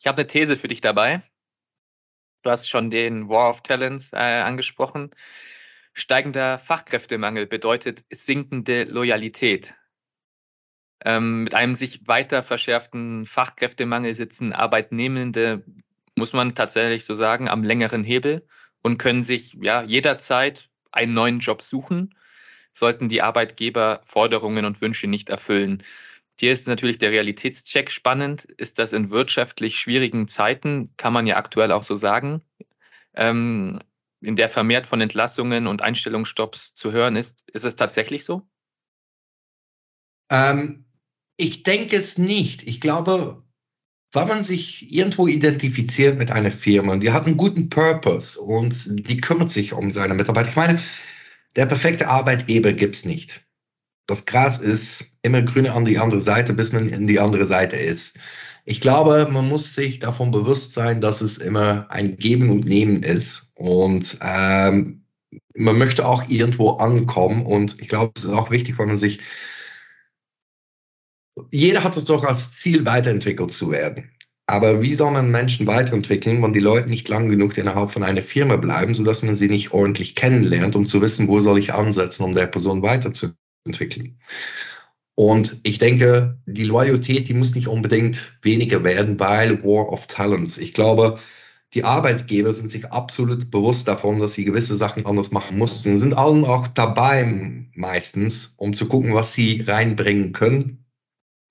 ich 0.00 0.06
habe 0.06 0.18
eine 0.18 0.26
These 0.26 0.56
für 0.56 0.68
dich 0.68 0.80
dabei. 0.80 1.22
Du 2.42 2.50
hast 2.50 2.68
schon 2.68 2.90
den 2.90 3.28
War 3.28 3.50
of 3.50 3.62
Talents 3.62 4.12
äh, 4.12 4.16
angesprochen. 4.16 5.10
Steigender 5.92 6.58
Fachkräftemangel 6.58 7.46
bedeutet 7.46 8.04
sinkende 8.10 8.84
Loyalität. 8.84 9.74
Ähm, 11.04 11.44
mit 11.44 11.54
einem 11.54 11.74
sich 11.74 12.06
weiter 12.06 12.42
verschärften 12.42 13.26
Fachkräftemangel 13.26 14.14
sitzen 14.14 14.52
Arbeitnehmende, 14.52 15.64
muss 16.14 16.32
man 16.32 16.54
tatsächlich 16.54 17.04
so 17.04 17.14
sagen, 17.14 17.48
am 17.48 17.64
längeren 17.64 18.04
Hebel 18.04 18.46
und 18.82 18.98
können 18.98 19.22
sich 19.22 19.54
ja 19.60 19.82
jederzeit 19.82 20.68
einen 20.92 21.14
neuen 21.14 21.38
Job 21.38 21.62
suchen, 21.62 22.14
sollten 22.72 23.08
die 23.08 23.22
Arbeitgeber 23.22 24.00
Forderungen 24.04 24.64
und 24.64 24.80
Wünsche 24.80 25.06
nicht 25.06 25.30
erfüllen. 25.30 25.82
Hier 26.40 26.54
ist 26.54 26.66
natürlich 26.66 26.96
der 26.96 27.10
Realitätscheck 27.10 27.90
spannend. 27.90 28.44
Ist 28.44 28.78
das 28.78 28.94
in 28.94 29.10
wirtschaftlich 29.10 29.78
schwierigen 29.78 30.26
Zeiten, 30.26 30.88
kann 30.96 31.12
man 31.12 31.26
ja 31.26 31.36
aktuell 31.36 31.70
auch 31.70 31.84
so 31.84 31.96
sagen, 31.96 32.40
ähm, 33.14 33.78
in 34.22 34.36
der 34.36 34.48
vermehrt 34.48 34.86
von 34.86 35.02
Entlassungen 35.02 35.66
und 35.66 35.82
Einstellungsstopps 35.82 36.72
zu 36.72 36.92
hören 36.92 37.16
ist, 37.16 37.44
ist 37.50 37.66
es 37.66 37.76
tatsächlich 37.76 38.24
so? 38.24 38.48
Ähm, 40.30 40.86
ich 41.36 41.62
denke 41.62 41.96
es 41.96 42.16
nicht. 42.16 42.62
Ich 42.62 42.80
glaube, 42.80 43.42
wenn 44.12 44.28
man 44.28 44.42
sich 44.42 44.90
irgendwo 44.90 45.28
identifiziert 45.28 46.16
mit 46.16 46.30
einer 46.30 46.52
Firma 46.52 46.94
und 46.94 47.00
die 47.00 47.12
hat 47.12 47.26
einen 47.26 47.36
guten 47.36 47.68
Purpose 47.68 48.40
und 48.40 49.06
die 49.06 49.20
kümmert 49.20 49.50
sich 49.50 49.74
um 49.74 49.90
seine 49.90 50.14
Mitarbeiter. 50.14 50.48
Ich 50.48 50.56
meine, 50.56 50.82
der 51.56 51.66
perfekte 51.66 52.08
Arbeitgeber 52.08 52.72
gibt 52.72 52.96
es 52.96 53.04
nicht 53.04 53.44
das 54.10 54.26
Gras 54.26 54.58
ist 54.58 55.18
immer 55.22 55.40
grüner 55.40 55.74
an 55.74 55.84
die 55.84 55.98
andere 55.98 56.20
Seite, 56.20 56.52
bis 56.52 56.72
man 56.72 56.88
in 56.88 57.06
die 57.06 57.20
andere 57.20 57.46
Seite 57.46 57.76
ist. 57.76 58.18
Ich 58.64 58.80
glaube, 58.80 59.28
man 59.30 59.48
muss 59.48 59.74
sich 59.74 60.00
davon 60.00 60.32
bewusst 60.32 60.74
sein, 60.74 61.00
dass 61.00 61.20
es 61.20 61.38
immer 61.38 61.86
ein 61.90 62.16
Geben 62.16 62.50
und 62.50 62.64
Nehmen 62.66 63.04
ist. 63.04 63.52
Und 63.54 64.18
ähm, 64.20 65.04
man 65.54 65.78
möchte 65.78 66.06
auch 66.06 66.28
irgendwo 66.28 66.70
ankommen. 66.72 67.46
Und 67.46 67.80
ich 67.80 67.88
glaube, 67.88 68.12
es 68.16 68.24
ist 68.24 68.30
auch 68.30 68.50
wichtig, 68.50 68.78
weil 68.78 68.86
man 68.86 68.98
sich. 68.98 69.20
Jeder 71.52 71.84
hat 71.84 71.96
es 71.96 72.04
doch 72.04 72.24
als 72.24 72.58
Ziel, 72.58 72.84
weiterentwickelt 72.84 73.52
zu 73.52 73.70
werden. 73.70 74.10
Aber 74.46 74.82
wie 74.82 74.94
soll 74.94 75.12
man 75.12 75.30
Menschen 75.30 75.68
weiterentwickeln, 75.68 76.42
wenn 76.42 76.52
die 76.52 76.58
Leute 76.58 76.88
nicht 76.88 77.08
lang 77.08 77.28
genug 77.28 77.56
innerhalb 77.56 77.92
von 77.92 78.02
einer 78.02 78.22
Firma 78.22 78.56
bleiben, 78.56 78.94
sodass 78.94 79.22
man 79.22 79.36
sie 79.36 79.48
nicht 79.48 79.72
ordentlich 79.72 80.16
kennenlernt, 80.16 80.74
um 80.74 80.86
zu 80.86 81.00
wissen, 81.00 81.28
wo 81.28 81.38
soll 81.38 81.60
ich 81.60 81.72
ansetzen, 81.72 82.24
um 82.24 82.34
der 82.34 82.48
Person 82.48 82.82
weiterzuentwickeln? 83.64 84.18
Und 85.14 85.60
ich 85.64 85.78
denke, 85.78 86.38
die 86.46 86.64
Loyalität, 86.64 87.28
die 87.28 87.34
muss 87.34 87.54
nicht 87.54 87.68
unbedingt 87.68 88.38
weniger 88.42 88.82
werden, 88.84 89.20
weil 89.20 89.62
War 89.62 89.92
of 89.92 90.06
Talents. 90.06 90.56
Ich 90.56 90.72
glaube, 90.72 91.18
die 91.74 91.84
Arbeitgeber 91.84 92.52
sind 92.52 92.70
sich 92.70 92.90
absolut 92.90 93.50
bewusst 93.50 93.86
davon, 93.86 94.18
dass 94.18 94.32
sie 94.32 94.44
gewisse 94.44 94.76
Sachen 94.76 95.04
anders 95.06 95.30
machen 95.30 95.58
mussten, 95.58 95.98
sind 95.98 96.14
allen 96.14 96.44
auch 96.44 96.68
dabei 96.68 97.24
meistens, 97.74 98.54
um 98.56 98.72
zu 98.74 98.88
gucken, 98.88 99.14
was 99.14 99.34
sie 99.34 99.62
reinbringen 99.66 100.32
können, 100.32 100.86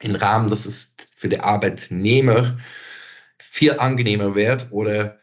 im 0.02 0.16
Rahmen, 0.16 0.50
dass 0.50 0.66
es 0.66 0.96
für 1.16 1.30
den 1.30 1.42
Arbeitnehmer 1.42 2.58
viel 3.38 3.80
angenehmer 3.80 4.36
wird 4.36 4.72
oder 4.72 5.20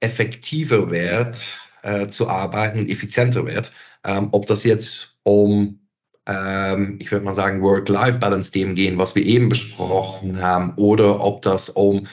effektiver 0.00 0.90
wird 0.90 1.60
äh, 1.82 2.06
zu 2.06 2.28
arbeiten, 2.28 2.88
effizienter 2.88 3.44
wird. 3.46 3.72
Ähm, 4.04 4.28
ob 4.32 4.46
das 4.46 4.64
jetzt 4.64 5.16
um 5.24 5.81
ähm, 6.26 6.98
ich 7.00 7.10
würde 7.10 7.24
mal 7.24 7.34
sagen, 7.34 7.62
Work-Life-Balance-Themen 7.62 8.74
gehen, 8.74 8.98
was 8.98 9.14
wir 9.14 9.24
eben 9.24 9.48
besprochen 9.48 10.40
haben, 10.40 10.74
oder 10.76 11.20
ob 11.20 11.42
das 11.42 11.70
um 11.70 12.06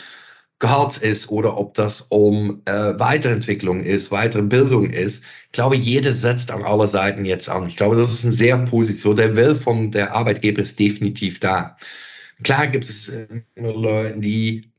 Gehalt 0.59 0.97
ist 0.97 1.31
oder 1.31 1.57
ob 1.57 1.73
das 1.73 2.01
um 2.09 2.61
äh, 2.65 2.99
Weiterentwicklung 2.99 3.81
ist, 3.81 4.11
weitere 4.11 4.41
Bildung 4.41 4.89
ist. 4.89 5.23
Ich 5.45 5.51
glaube, 5.53 5.77
jeder 5.77 6.11
setzt 6.11 6.51
an 6.51 6.63
aller 6.63 6.89
Seiten 6.89 7.23
jetzt 7.23 7.49
an. 7.49 7.67
Ich 7.67 7.77
glaube, 7.77 7.95
das 7.95 8.11
ist 8.11 8.25
ein 8.25 8.33
sehr 8.33 8.57
positiv. 8.57 9.15
Der 9.15 9.37
Will 9.37 9.55
von 9.55 9.89
der 9.91 10.13
Arbeitgeber 10.13 10.61
ist 10.61 10.77
definitiv 10.77 11.39
da. 11.39 11.77
Klar 12.43 12.67
gibt 12.67 12.89
es 12.89 13.09
immer 13.55 13.73
Leute, 13.73 14.19
die 14.19 14.71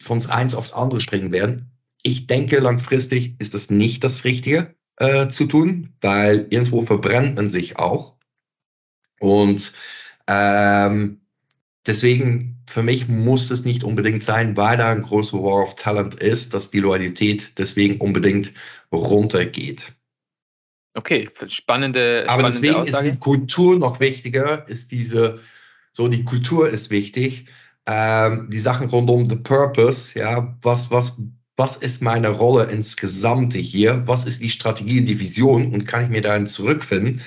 von 0.00 0.24
eins 0.26 0.54
aufs 0.54 0.72
andere 0.72 1.00
springen 1.00 1.32
werden. 1.32 1.70
Ich 2.02 2.28
denke, 2.28 2.60
langfristig 2.60 3.34
ist 3.40 3.54
das 3.54 3.70
nicht 3.70 4.04
das 4.04 4.24
Richtige 4.24 4.74
äh, 4.98 5.28
zu 5.28 5.46
tun, 5.46 5.94
weil 6.00 6.46
irgendwo 6.50 6.82
verbrennt 6.82 7.36
man 7.36 7.48
sich 7.48 7.76
auch. 7.78 8.13
Und 9.24 9.72
ähm, 10.26 11.20
deswegen, 11.86 12.62
für 12.68 12.82
mich 12.82 13.08
muss 13.08 13.50
es 13.50 13.64
nicht 13.64 13.84
unbedingt 13.84 14.22
sein, 14.22 14.56
weil 14.56 14.76
da 14.76 14.90
ein 14.90 15.02
großer 15.02 15.38
War 15.38 15.64
of 15.64 15.76
Talent 15.76 16.14
ist, 16.16 16.54
dass 16.54 16.70
die 16.70 16.80
Loyalität 16.80 17.58
deswegen 17.58 18.00
unbedingt 18.00 18.52
runtergeht. 18.92 19.92
Okay, 20.96 21.28
spannende. 21.48 22.24
Aber 22.28 22.42
spannende 22.42 22.60
deswegen 22.60 22.74
Aussage. 22.76 23.06
ist 23.06 23.14
die 23.14 23.18
Kultur 23.18 23.78
noch 23.78 23.98
wichtiger, 23.98 24.68
ist 24.68 24.92
diese, 24.92 25.40
so 25.92 26.08
die 26.08 26.24
Kultur 26.24 26.68
ist 26.68 26.90
wichtig. 26.90 27.46
Ähm, 27.86 28.48
die 28.50 28.58
Sachen 28.58 28.88
rund 28.88 29.10
um 29.10 29.28
the 29.28 29.36
Purpose, 29.36 30.18
ja, 30.18 30.56
was, 30.62 30.90
was, 30.90 31.18
was 31.56 31.76
ist 31.76 32.00
meine 32.00 32.28
Rolle 32.28 32.70
insgesamt 32.70 33.54
hier? 33.54 34.02
Was 34.06 34.24
ist 34.24 34.40
die 34.40 34.50
Strategie, 34.50 35.02
die 35.02 35.18
Vision 35.18 35.72
und 35.72 35.86
kann 35.86 36.04
ich 36.04 36.10
mir 36.10 36.22
dahin 36.22 36.46
zurückfinden, 36.46 37.20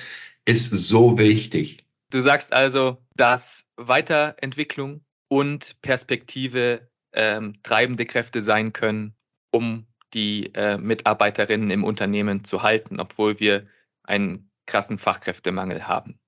ist 0.44 0.70
so 0.70 1.18
wichtig. 1.18 1.84
Du 2.10 2.20
sagst 2.20 2.52
also, 2.52 3.04
dass 3.14 3.66
Weiterentwicklung 3.76 5.04
und 5.28 5.80
Perspektive 5.82 6.88
ähm, 7.12 7.54
treibende 7.62 8.06
Kräfte 8.06 8.42
sein 8.42 8.72
können, 8.72 9.14
um 9.50 9.86
die 10.14 10.54
äh, 10.54 10.78
Mitarbeiterinnen 10.78 11.70
im 11.70 11.84
Unternehmen 11.84 12.44
zu 12.44 12.62
halten, 12.62 12.98
obwohl 12.98 13.40
wir 13.40 13.66
einen 14.04 14.50
krassen 14.66 14.98
Fachkräftemangel 14.98 15.86
haben. 15.86 16.18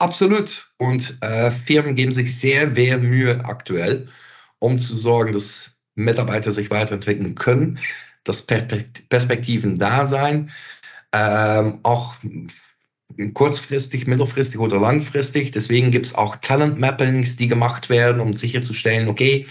Absolut. 0.00 0.72
Und 0.78 1.18
äh, 1.20 1.50
Firmen 1.50 1.94
geben 1.94 2.12
sich 2.12 2.38
sehr 2.38 2.74
sehr 2.74 2.98
Mühe 2.98 3.44
aktuell, 3.44 4.08
um 4.58 4.78
zu 4.78 4.96
sorgen, 4.96 5.32
dass 5.32 5.80
Mitarbeiter 5.94 6.52
sich 6.52 6.70
weiterentwickeln 6.70 7.34
können, 7.34 7.78
dass 8.24 8.42
Perspektiven 8.42 9.78
da 9.78 10.06
sein, 10.06 10.50
ähm, 11.12 11.80
auch 11.82 12.14
kurzfristig, 13.34 14.06
mittelfristig 14.06 14.60
oder 14.60 14.80
langfristig. 14.80 15.52
Deswegen 15.52 15.90
gibt 15.90 16.06
es 16.06 16.14
auch 16.14 16.36
Talent 16.36 16.78
Mappings, 16.78 17.36
die 17.36 17.48
gemacht 17.48 17.88
werden, 17.88 18.20
um 18.20 18.34
sicherzustellen, 18.34 19.08
okay, 19.08 19.46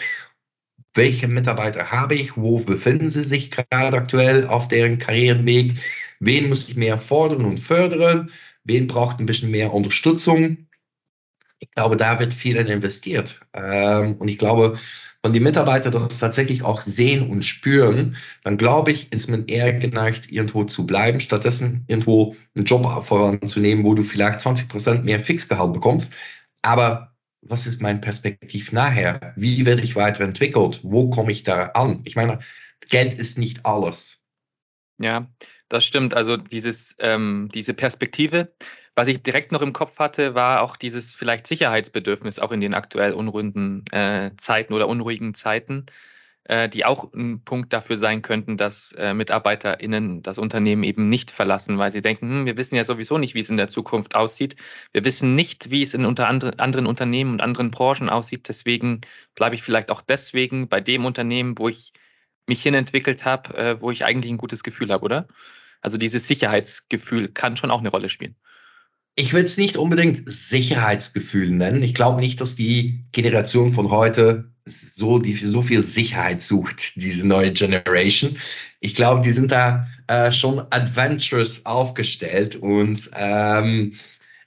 welche 0.94 1.28
Mitarbeiter 1.28 1.92
habe 1.92 2.16
ich, 2.16 2.36
wo 2.38 2.60
befinden 2.60 3.10
sie 3.10 3.24
sich 3.24 3.52
gerade 3.52 3.98
aktuell 3.98 4.48
auf 4.48 4.68
deren 4.68 4.98
Karriereweg, 4.98 5.78
wen 6.20 6.50
muss 6.50 6.70
ich 6.70 6.76
mehr 6.76 6.98
fordern 6.98 7.46
und 7.46 7.60
fördern, 7.60 8.32
wen 8.64 8.88
braucht 8.88 9.20
ein 9.20 9.26
bisschen 9.26 9.52
mehr 9.52 9.74
Unterstützung. 9.74 10.68
Ich 11.60 11.72
glaube, 11.72 11.98
da 11.98 12.20
wird 12.20 12.34
viel 12.34 12.56
investiert. 12.56 13.42
Ähm, 13.54 14.16
und 14.16 14.28
ich 14.28 14.38
glaube, 14.38 14.78
wenn 15.24 15.34
die 15.34 15.40
Mitarbeiter 15.40 15.92
das 15.92 16.20
tatsächlich 16.20 16.64
auch 16.64 16.82
sehen 16.82 17.30
und 17.30 17.44
spüren, 17.44 18.16
dann 18.44 18.58
glaube 18.58 18.92
ich, 18.92 19.12
ist 19.12 19.30
man 19.30 19.46
eher 19.48 19.74
geneigt, 19.74 20.32
irgendwo 20.32 20.64
zu 20.64 20.86
bleiben, 20.86 21.20
stattdessen 21.20 21.84
irgendwo 21.88 22.36
einen 22.56 22.66
Job 22.66 22.86
voranzunehmen, 23.06 23.84
wo 23.84 23.94
du 23.94 24.04
vielleicht 24.04 24.40
20 24.40 24.70
Prozent 24.70 25.06
mehr 25.06 25.20
Fixgehalt 25.20 25.74
bekommst. 25.74 26.14
Aber 26.62 27.16
was 27.42 27.68
ist 27.68 27.82
mein 27.82 28.02
Perspektiv 28.02 28.72
nachher? 28.72 29.34
Wie 29.36 29.66
werde 29.66 29.82
ich 29.82 29.96
weiterentwickelt? 29.96 30.82
Wo 30.84 31.10
komme 31.10 31.32
ich 31.32 31.44
da 31.44 31.68
an? 31.68 32.02
Ich 32.06 32.16
meine, 32.16 32.40
Geld 32.90 33.14
ist 33.14 33.38
nicht 33.38 33.66
alles. 33.66 34.22
Ja, 35.00 35.28
das 35.70 35.86
stimmt. 35.86 36.14
Also 36.14 36.38
dieses, 36.38 36.96
ähm, 37.00 37.50
diese 37.54 37.74
Perspektive, 37.74 38.54
was 38.98 39.08
ich 39.08 39.22
direkt 39.22 39.52
noch 39.52 39.62
im 39.62 39.74
Kopf 39.74 40.00
hatte, 40.00 40.34
war 40.34 40.62
auch 40.64 40.76
dieses 40.76 41.14
vielleicht 41.14 41.46
Sicherheitsbedürfnis, 41.46 42.40
auch 42.40 42.52
in 42.52 42.62
den 42.62 42.74
aktuell 42.74 43.14
unruhigen 43.14 43.86
äh, 43.92 44.32
Zeiten 44.38 44.74
oder 44.74 44.88
unruhigen 44.88 45.36
Zeiten, 45.36 45.86
äh, 46.46 46.68
die 46.68 46.84
auch 46.84 47.14
ein 47.14 47.44
Punkt 47.44 47.74
dafür 47.74 47.96
sein 47.96 48.24
könnten, 48.24 48.58
dass 48.58 48.94
äh, 48.94 49.14
MitarbeiterInnen 49.14 50.24
das 50.24 50.40
Unternehmen 50.40 50.84
eben 50.84 51.10
nicht 51.10 51.30
verlassen, 51.30 51.78
weil 51.78 51.92
sie 51.92 52.02
denken, 52.02 52.28
hm, 52.28 52.46
wir 52.48 52.58
wissen 52.58 52.76
ja 52.76 52.84
sowieso 52.84 53.20
nicht, 53.20 53.36
wie 53.36 53.40
es 53.42 53.52
in 53.52 53.58
der 53.58 53.68
Zukunft 53.68 54.16
aussieht. 54.16 54.56
Wir 54.94 55.06
wissen 55.06 55.36
nicht, 55.36 55.70
wie 55.70 55.84
es 55.84 55.94
in 55.94 56.04
unter 56.04 56.28
andre, 56.28 56.58
anderen 56.58 56.88
Unternehmen 56.88 57.34
und 57.34 57.42
anderen 57.44 57.70
Branchen 57.70 58.10
aussieht. 58.10 58.50
Deswegen 58.50 59.02
bleibe 59.36 59.54
ich 59.54 59.62
vielleicht 59.62 59.92
auch 59.92 60.02
deswegen 60.02 60.70
bei 60.70 60.82
dem 60.82 61.06
Unternehmen, 61.06 61.56
wo 61.60 61.70
ich 61.70 61.94
mich 62.48 62.64
hinentwickelt 62.64 63.26
habe, 63.26 63.56
äh, 63.58 63.80
wo 63.80 63.92
ich 63.92 64.06
eigentlich 64.06 64.32
ein 64.32 64.38
gutes 64.38 64.64
Gefühl 64.64 64.92
habe, 64.92 65.06
oder? 65.06 65.28
Also 65.82 66.00
dieses 66.00 66.28
Sicherheitsgefühl 66.28 67.28
kann 67.30 67.58
schon 67.58 67.70
auch 67.70 67.80
eine 67.80 67.90
Rolle 67.90 68.10
spielen 68.10 68.36
ich 69.18 69.34
will 69.34 69.44
es 69.44 69.58
nicht 69.58 69.78
unbedingt 69.78 70.24
Sicherheitsgefühl 70.32 71.50
nennen. 71.50 71.82
Ich 71.82 71.96
glaube 71.96 72.22
nicht, 72.22 72.40
dass 72.40 72.56
die 72.56 73.04
Generation 73.12 73.74
von 73.74 73.90
heute 73.90 74.52
so, 74.64 75.18
die 75.18 75.34
so 75.34 75.64
viel 75.64 75.82
Sicherheit 75.82 76.42
sucht, 76.42 76.96
diese 76.96 77.26
neue 77.26 77.52
Generation. 77.52 78.38
Ich 78.80 78.94
glaube, 78.94 79.22
die 79.22 79.32
sind 79.32 79.52
da 79.52 79.88
äh, 80.06 80.32
schon 80.32 80.60
adventurous 80.70 81.66
aufgestellt 81.66 82.58
und 82.58 83.10
ähm, 83.16 83.94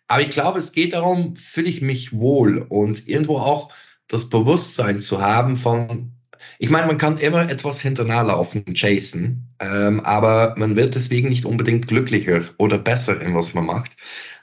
aber 0.07 0.23
ich 0.23 0.31
glaube, 0.31 0.59
es 0.61 0.73
geht 0.73 0.93
darum, 0.93 1.35
fühle 1.37 1.69
ich 1.69 1.83
mich 1.83 2.13
wohl 2.13 2.65
und 2.69 3.09
irgendwo 3.09 3.39
auch 3.39 3.73
das 4.07 4.29
Bewusstsein 4.29 5.01
zu 5.01 5.21
haben 5.21 5.57
von, 5.57 6.13
ich 6.59 6.71
meine, 6.71 6.87
man 6.87 6.99
kann 6.99 7.19
immer 7.19 7.49
etwas 7.49 7.81
hinterherlaufen, 7.81 8.65
chasen, 8.75 9.49
ähm, 9.61 10.01
aber 10.01 10.55
man 10.57 10.77
wird 10.77 10.95
deswegen 10.95 11.29
nicht 11.29 11.45
unbedingt 11.45 11.89
glücklicher 11.89 12.43
oder 12.59 12.79
besser 12.79 13.21
in 13.21 13.35
was 13.35 13.55
man 13.55 13.67
macht. 13.67 13.97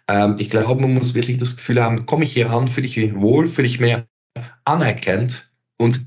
Ähm, 0.07 0.35
ich 0.39 0.49
glaube, 0.49 0.81
man 0.81 0.93
muss 0.93 1.15
wirklich 1.15 1.37
das 1.37 1.57
Gefühl 1.57 1.83
haben, 1.83 2.05
komme 2.05 2.23
ich 2.23 2.33
hier 2.33 2.51
an, 2.51 2.67
fühle 2.67 2.87
ich 2.87 2.97
mich 2.97 3.15
wohl, 3.15 3.47
fühle 3.47 3.67
ich 3.67 3.79
mehr 3.79 4.07
anerkannt 4.65 5.51
und 5.77 6.05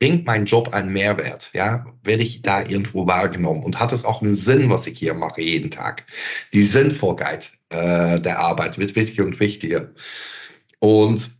bringt 0.00 0.26
mein 0.26 0.44
Job 0.44 0.74
einen 0.74 0.92
Mehrwert? 0.92 1.50
Ja, 1.52 1.86
werde 2.02 2.22
ich 2.22 2.42
da 2.42 2.62
irgendwo 2.62 3.06
wahrgenommen 3.06 3.64
und 3.64 3.78
hat 3.80 3.92
es 3.92 4.04
auch 4.04 4.22
einen 4.22 4.34
Sinn, 4.34 4.70
was 4.70 4.86
ich 4.86 4.98
hier 4.98 5.14
mache 5.14 5.42
jeden 5.42 5.70
Tag? 5.70 6.06
Die 6.52 6.62
Sinnvollkeit 6.62 7.52
äh, 7.70 8.20
der 8.20 8.38
Arbeit 8.38 8.78
wird 8.78 8.96
wichtiger 8.96 9.24
und 9.24 9.40
wichtiger. 9.40 9.92
Und 10.78 11.30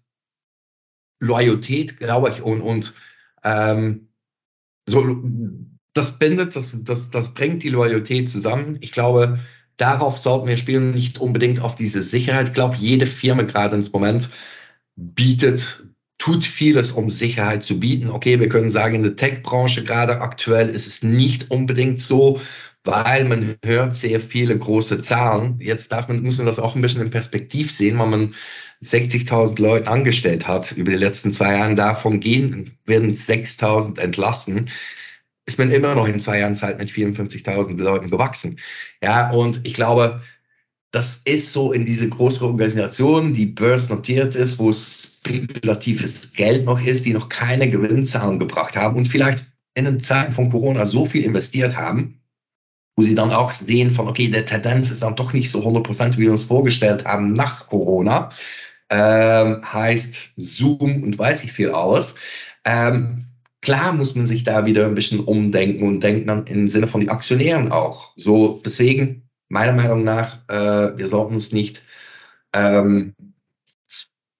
Loyalität, 1.20 1.98
glaube 1.98 2.30
ich, 2.30 2.42
und, 2.42 2.60
und 2.60 2.94
ähm, 3.44 4.08
so, 4.86 5.22
das 5.94 6.18
bindet, 6.18 6.54
das, 6.56 6.76
das, 6.84 7.10
das 7.10 7.34
bringt 7.34 7.62
die 7.62 7.70
Loyalität 7.70 8.28
zusammen. 8.28 8.78
Ich 8.80 8.92
glaube, 8.92 9.38
darauf 9.78 10.18
sollten 10.18 10.46
wir 10.46 10.56
spielen, 10.58 10.90
nicht 10.90 11.18
unbedingt 11.18 11.60
auf 11.60 11.74
diese 11.74 12.02
Sicherheit. 12.02 12.48
Ich 12.48 12.54
glaube, 12.54 12.76
jede 12.78 13.06
Firma 13.06 13.42
gerade 13.42 13.76
ins 13.76 13.92
Moment 13.92 14.28
bietet, 14.96 15.84
tut 16.18 16.44
vieles, 16.44 16.92
um 16.92 17.08
Sicherheit 17.08 17.62
zu 17.62 17.80
bieten. 17.80 18.10
Okay, 18.10 18.38
wir 18.40 18.48
können 18.48 18.70
sagen, 18.70 18.96
in 18.96 19.02
der 19.02 19.16
Tech-Branche 19.16 19.84
gerade 19.84 20.20
aktuell 20.20 20.68
ist 20.68 20.88
es 20.88 21.02
nicht 21.02 21.50
unbedingt 21.50 22.02
so, 22.02 22.40
weil 22.84 23.24
man 23.24 23.56
hört 23.64 23.96
sehr 23.96 24.18
viele 24.18 24.58
große 24.58 25.00
Zahlen. 25.02 25.56
Jetzt 25.60 25.92
darf 25.92 26.08
man, 26.08 26.22
muss 26.22 26.38
man 26.38 26.46
das 26.46 26.58
auch 26.58 26.74
ein 26.74 26.82
bisschen 26.82 27.02
in 27.02 27.10
Perspektiv 27.10 27.70
sehen, 27.70 27.98
weil 27.98 28.08
man 28.08 28.34
60.000 28.82 29.60
Leute 29.60 29.90
angestellt 29.90 30.46
hat 30.48 30.72
über 30.72 30.90
die 30.90 30.96
letzten 30.96 31.32
zwei 31.32 31.56
Jahre. 31.56 31.74
Davon 31.74 32.20
gehen, 32.20 32.76
werden 32.84 33.14
6.000 33.14 33.98
entlassen 34.00 34.70
ist 35.48 35.58
man 35.58 35.70
immer 35.70 35.94
noch 35.94 36.06
in 36.06 36.20
zwei 36.20 36.40
Jahren 36.40 36.54
Zeit 36.54 36.78
mit 36.78 36.90
54.000 36.90 37.82
Leuten 37.82 38.10
gewachsen. 38.10 38.56
Ja, 39.02 39.30
und 39.30 39.66
ich 39.66 39.72
glaube, 39.72 40.20
das 40.90 41.22
ist 41.24 41.52
so 41.52 41.72
in 41.72 41.86
diese 41.86 42.06
große 42.06 42.44
Organisation, 42.44 43.32
die 43.32 43.46
börsennotiert 43.46 44.34
ist, 44.34 44.58
wo 44.58 44.68
es 44.68 45.20
spekulatives 45.20 46.34
Geld 46.34 46.66
noch 46.66 46.80
ist, 46.80 47.06
die 47.06 47.14
noch 47.14 47.30
keine 47.30 47.68
Gewinnzahlen 47.68 48.38
gebracht 48.38 48.76
haben 48.76 48.96
und 48.96 49.08
vielleicht 49.08 49.46
in 49.74 49.86
den 49.86 50.00
Zeiten 50.00 50.32
von 50.32 50.50
Corona 50.50 50.84
so 50.84 51.06
viel 51.06 51.24
investiert 51.24 51.76
haben, 51.76 52.20
wo 52.96 53.02
sie 53.02 53.14
dann 53.14 53.32
auch 53.32 53.50
sehen 53.50 53.90
von, 53.90 54.06
okay, 54.06 54.28
der 54.28 54.44
Tendenz 54.44 54.90
ist 54.90 55.02
dann 55.02 55.16
doch 55.16 55.32
nicht 55.32 55.50
so 55.50 55.66
100%, 55.66 56.16
wie 56.18 56.22
wir 56.22 56.30
uns 56.30 56.42
vorgestellt 56.42 57.06
haben 57.06 57.32
nach 57.32 57.68
Corona, 57.68 58.30
ähm, 58.90 59.62
heißt 59.72 60.32
Zoom 60.36 61.04
und 61.04 61.18
weiß 61.18 61.44
ich 61.44 61.52
viel 61.52 61.70
aus. 61.70 62.16
Ähm, 62.64 63.24
klar 63.60 63.92
muss 63.92 64.14
man 64.14 64.26
sich 64.26 64.44
da 64.44 64.66
wieder 64.66 64.86
ein 64.86 64.94
bisschen 64.94 65.20
umdenken 65.20 65.86
und 65.86 66.00
denken 66.00 66.26
dann 66.26 66.46
im 66.46 66.68
Sinne 66.68 66.86
von 66.86 67.00
den 67.00 67.10
Aktionären 67.10 67.72
auch. 67.72 68.12
So, 68.16 68.60
deswegen 68.64 69.28
meiner 69.48 69.72
Meinung 69.72 70.04
nach, 70.04 70.38
äh, 70.48 70.96
wir 70.96 71.08
sollten 71.08 71.34
uns 71.34 71.52
nicht 71.52 71.82
ähm, 72.52 73.14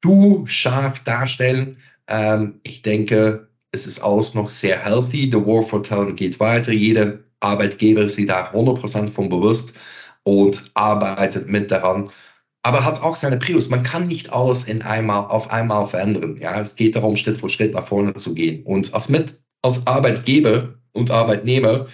zu 0.03 0.45
scharf 0.47 1.01
darstellen. 1.01 1.79
Ähm, 2.07 2.61
ich 2.63 2.83
denke, 2.83 3.49
es 3.73 3.87
ist 3.87 4.01
alles 4.01 4.35
noch 4.35 4.51
sehr 4.51 4.83
healthy. 4.83 5.31
The 5.31 5.45
War 5.45 5.63
for 5.63 5.83
Talent 5.83 6.17
geht 6.17 6.41
weiter. 6.41 6.73
Jeder 6.73 7.19
Arbeitgeber 7.41 8.03
ist 8.03 8.17
sich 8.17 8.27
da 8.27 8.51
100% 8.53 9.09
von 9.09 9.29
bewusst 9.29 9.75
und 10.23 10.71
arbeitet 10.75 11.49
mit 11.49 11.71
daran. 11.71 12.11
Aber 12.62 12.85
hat 12.85 13.03
auch 13.03 13.17
seine 13.17 13.38
Prius. 13.38 13.69
Man 13.69 13.83
kann 13.83 14.07
nicht 14.07 14.33
alles 14.33 14.65
in 14.65 14.83
einmal, 14.83 15.27
auf 15.27 15.50
einmal 15.50 15.87
verändern. 15.87 16.37
Ja, 16.38 16.61
es 16.61 16.77
geht 16.77 16.97
darum, 16.97 17.17
Schritt 17.17 17.38
für 17.38 17.49
Schritt 17.49 17.75
nach 17.75 17.87
vorne 17.87 18.15
zu 18.15 18.35
gehen. 18.35 18.65
Und 18.65 18.93
als, 18.93 19.09
mit, 19.09 19.41
als 19.62 19.87
Arbeitgeber 19.87 20.75
und 20.93 21.11
Arbeitnehmer 21.11 21.87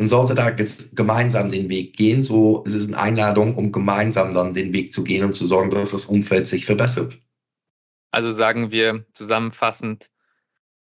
man 0.00 0.08
sollte 0.08 0.34
da 0.34 0.48
gemeinsam 0.48 1.50
den 1.50 1.68
Weg 1.68 1.94
gehen. 1.94 2.22
So 2.22 2.62
ist 2.64 2.72
es 2.72 2.88
eine 2.88 2.98
Einladung, 2.98 3.54
um 3.56 3.70
gemeinsam 3.70 4.32
dann 4.32 4.54
den 4.54 4.72
Weg 4.72 4.92
zu 4.92 5.04
gehen 5.04 5.24
und 5.24 5.34
zu 5.34 5.44
sorgen, 5.44 5.68
dass 5.68 5.90
das 5.90 6.06
Umfeld 6.06 6.48
sich 6.48 6.64
verbessert. 6.64 7.18
Also 8.10 8.30
sagen 8.30 8.72
wir 8.72 9.04
zusammenfassend, 9.12 10.08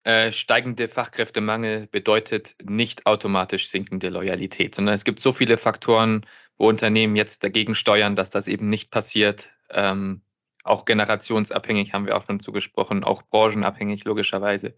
äh, 0.05 0.31
steigende 0.31 0.87
Fachkräftemangel 0.87 1.89
bedeutet 1.89 2.55
nicht 2.63 3.07
automatisch 3.07 3.69
sinkende 3.69 4.09
Loyalität, 4.09 4.75
sondern 4.75 4.95
es 4.95 5.05
gibt 5.05 5.19
so 5.19 5.33
viele 5.33 5.57
Faktoren, 5.57 6.25
Unternehmen 6.69 7.17
jetzt 7.17 7.43
dagegen 7.45 7.75
steuern, 7.75 8.17
dass 8.17 8.31
das 8.31 8.49
eben 8.49 8.69
nicht 8.69 8.91
passiert. 8.91 9.53
Ähm, 9.71 10.23
auch 10.65 10.85
generationsabhängig 10.85 11.93
haben 11.93 12.07
wir 12.07 12.17
auch 12.17 12.27
schon 12.27 12.41
zugesprochen, 12.41 13.03
auch 13.05 13.23
branchenabhängig 13.23 14.05
logischerweise. 14.05 14.75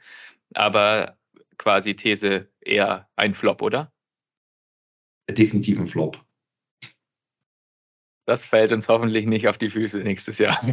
Aber 0.54 1.18
quasi 1.58 1.94
These 1.94 2.48
eher 2.60 3.08
ein 3.16 3.34
Flop, 3.34 3.60
oder? 3.62 3.92
definitiv 5.30 5.78
ein 5.78 5.86
Flop. 5.86 6.22
Das 8.26 8.46
fällt 8.46 8.72
uns 8.72 8.88
hoffentlich 8.88 9.26
nicht 9.26 9.48
auf 9.48 9.58
die 9.58 9.68
Füße 9.68 9.98
nächstes 9.98 10.38
Jahr. 10.38 10.58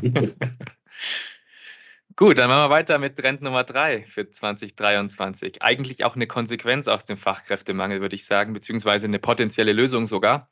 Gut, 2.15 2.39
dann 2.39 2.49
machen 2.49 2.63
wir 2.63 2.69
weiter 2.69 2.99
mit 2.99 3.17
Trend 3.17 3.41
Nummer 3.41 3.63
drei 3.63 4.01
für 4.03 4.29
2023. 4.29 5.61
Eigentlich 5.61 6.03
auch 6.05 6.15
eine 6.15 6.27
Konsequenz 6.27 6.87
aus 6.87 7.05
dem 7.05 7.17
Fachkräftemangel, 7.17 8.01
würde 8.01 8.15
ich 8.15 8.25
sagen, 8.25 8.53
beziehungsweise 8.53 9.07
eine 9.07 9.19
potenzielle 9.19 9.73
Lösung 9.73 10.05
sogar. 10.05 10.49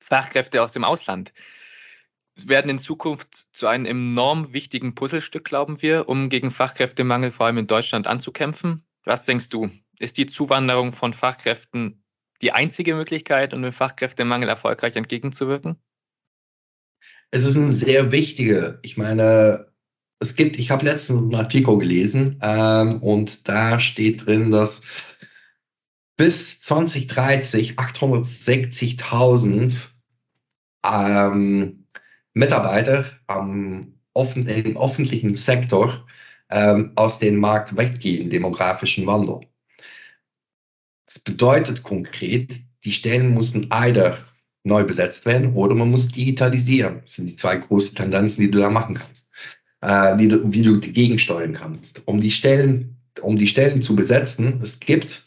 Fachkräfte 0.00 0.62
aus 0.62 0.72
dem 0.72 0.84
Ausland 0.84 1.32
werden 2.36 2.70
in 2.70 2.78
Zukunft 2.78 3.46
zu 3.52 3.66
einem 3.66 3.86
enorm 3.86 4.52
wichtigen 4.52 4.94
Puzzlestück, 4.94 5.44
glauben 5.44 5.82
wir, 5.82 6.08
um 6.08 6.28
gegen 6.28 6.50
Fachkräftemangel 6.50 7.30
vor 7.30 7.46
allem 7.46 7.58
in 7.58 7.66
Deutschland 7.66 8.06
anzukämpfen. 8.06 8.84
Was 9.04 9.24
denkst 9.24 9.50
du? 9.50 9.70
Ist 9.98 10.16
die 10.16 10.26
Zuwanderung 10.26 10.92
von 10.92 11.12
Fachkräften 11.12 12.02
die 12.42 12.52
einzige 12.52 12.94
Möglichkeit, 12.94 13.52
um 13.52 13.62
dem 13.62 13.72
Fachkräftemangel 13.72 14.48
erfolgreich 14.48 14.96
entgegenzuwirken? 14.96 15.76
Es 17.30 17.44
ist 17.44 17.56
ein 17.56 17.72
sehr 17.72 18.12
wichtiger. 18.12 18.78
Ich 18.82 18.96
meine, 18.96 19.72
es 20.18 20.36
gibt, 20.36 20.58
ich 20.58 20.70
habe 20.70 20.84
letztens 20.84 21.22
einen 21.22 21.34
Artikel 21.34 21.78
gelesen 21.78 22.38
ähm, 22.42 23.02
und 23.02 23.48
da 23.48 23.80
steht 23.80 24.26
drin, 24.26 24.50
dass 24.50 24.82
bis 26.16 26.60
2030 26.62 27.78
860.000 27.78 29.89
ähm, 30.84 31.86
Mitarbeiter 32.32 33.04
am 33.26 33.94
offen, 34.14 34.46
im 34.48 34.76
öffentlichen 34.76 35.34
Sektor 35.34 36.06
ähm, 36.50 36.92
aus 36.96 37.18
dem 37.18 37.36
Markt 37.36 37.76
weggehen, 37.76 38.30
demografischen 38.30 39.06
Wandel. 39.06 39.40
Das 41.06 41.18
bedeutet 41.18 41.82
konkret, 41.82 42.60
die 42.84 42.92
Stellen 42.92 43.34
müssen 43.34 43.70
either 43.70 44.18
neu 44.62 44.84
besetzt 44.84 45.26
werden 45.26 45.54
oder 45.54 45.74
man 45.74 45.90
muss 45.90 46.08
digitalisieren. 46.08 47.00
Das 47.02 47.14
sind 47.14 47.30
die 47.30 47.36
zwei 47.36 47.56
großen 47.56 47.96
Tendenzen, 47.96 48.42
die 48.42 48.50
du 48.50 48.58
da 48.58 48.70
machen 48.70 48.96
kannst, 48.96 49.30
äh, 49.80 50.16
die 50.16 50.28
du, 50.28 50.52
wie 50.52 50.62
du 50.62 50.78
gegensteuern 50.78 51.54
kannst. 51.54 52.06
Um 52.06 52.20
die 52.20 52.30
Stellen, 52.30 52.96
um 53.22 53.36
die 53.36 53.46
Stellen 53.46 53.82
zu 53.82 53.96
besetzen, 53.96 54.60
es 54.62 54.80
gibt 54.80 55.24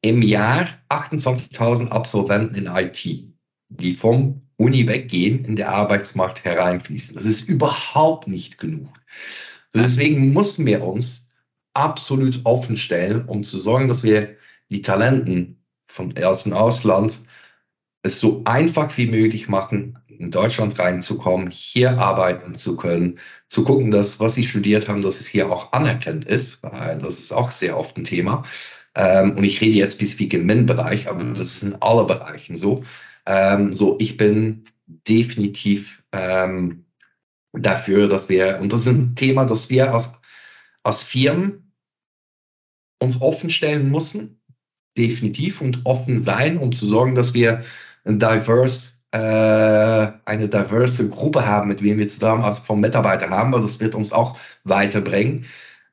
im 0.00 0.20
Jahr 0.20 0.68
28.000 0.88 1.88
Absolventen 1.88 2.56
in 2.56 2.66
IT, 2.66 3.31
die 3.76 3.94
vom 3.94 4.40
Uni 4.56 4.86
weggehen, 4.86 5.44
in 5.44 5.56
den 5.56 5.66
Arbeitsmarkt 5.66 6.44
hereinfließen. 6.44 7.14
Das 7.14 7.24
ist 7.24 7.48
überhaupt 7.48 8.28
nicht 8.28 8.58
genug. 8.58 8.88
Deswegen 9.74 10.32
müssen 10.32 10.66
wir 10.66 10.84
uns 10.84 11.28
absolut 11.74 12.40
offen 12.44 12.76
stellen, 12.76 13.24
um 13.26 13.44
zu 13.44 13.58
sorgen, 13.58 13.88
dass 13.88 14.02
wir 14.02 14.36
die 14.70 14.82
Talenten 14.82 15.62
von 15.86 16.14
ersten 16.16 16.52
Ausland 16.52 17.20
es 18.02 18.18
so 18.18 18.42
einfach 18.44 18.96
wie 18.96 19.06
möglich 19.06 19.48
machen, 19.48 19.98
in 20.08 20.30
Deutschland 20.30 20.78
reinzukommen, 20.78 21.50
hier 21.50 21.98
arbeiten 21.98 22.54
zu 22.54 22.76
können, 22.76 23.18
zu 23.48 23.64
gucken, 23.64 23.90
dass 23.90 24.20
was 24.20 24.34
sie 24.34 24.44
studiert 24.44 24.88
haben, 24.88 25.02
dass 25.02 25.20
es 25.20 25.26
hier 25.26 25.50
auch 25.50 25.72
anerkannt 25.72 26.24
ist, 26.24 26.62
weil 26.62 26.98
das 26.98 27.18
ist 27.20 27.32
auch 27.32 27.50
sehr 27.50 27.76
oft 27.76 27.96
ein 27.96 28.04
Thema. 28.04 28.42
Ähm, 28.94 29.32
und 29.32 29.44
ich 29.44 29.60
rede 29.60 29.78
jetzt 29.78 29.94
spezifisch 29.94 30.34
im 30.34 30.46
MINT-Bereich, 30.46 31.08
aber 31.08 31.24
das 31.24 31.54
ist 31.54 31.62
in 31.62 31.80
allen 31.80 32.06
Bereichen 32.06 32.56
so. 32.56 32.84
Ähm, 33.26 33.72
so, 33.74 33.96
ich 33.98 34.16
bin 34.16 34.64
definitiv 34.86 36.02
ähm, 36.12 36.84
dafür, 37.52 38.08
dass 38.08 38.28
wir, 38.28 38.58
und 38.60 38.72
das 38.72 38.82
ist 38.82 38.88
ein 38.88 39.14
Thema, 39.14 39.44
das 39.44 39.70
wir 39.70 39.92
als, 39.92 40.14
als 40.82 41.02
Firmen 41.02 41.72
uns 43.00 43.20
offen 43.20 43.50
stellen 43.50 43.90
müssen, 43.90 44.40
definitiv 44.96 45.60
und 45.60 45.80
offen 45.84 46.18
sein, 46.18 46.58
um 46.58 46.72
zu 46.72 46.86
sorgen, 46.86 47.14
dass 47.14 47.34
wir 47.34 47.62
ein 48.04 48.18
diverse, 48.18 48.92
äh, 49.12 50.12
eine 50.24 50.48
diverse 50.48 51.08
Gruppe 51.08 51.46
haben, 51.46 51.68
mit 51.68 51.82
wem 51.82 51.98
wir 51.98 52.08
zusammen 52.08 52.44
als 52.44 52.58
vom 52.60 52.80
Mitarbeiter 52.80 53.30
haben, 53.30 53.52
weil 53.52 53.62
das 53.62 53.80
wird 53.80 53.94
uns 53.94 54.12
auch 54.12 54.38
weiterbringen. 54.64 55.46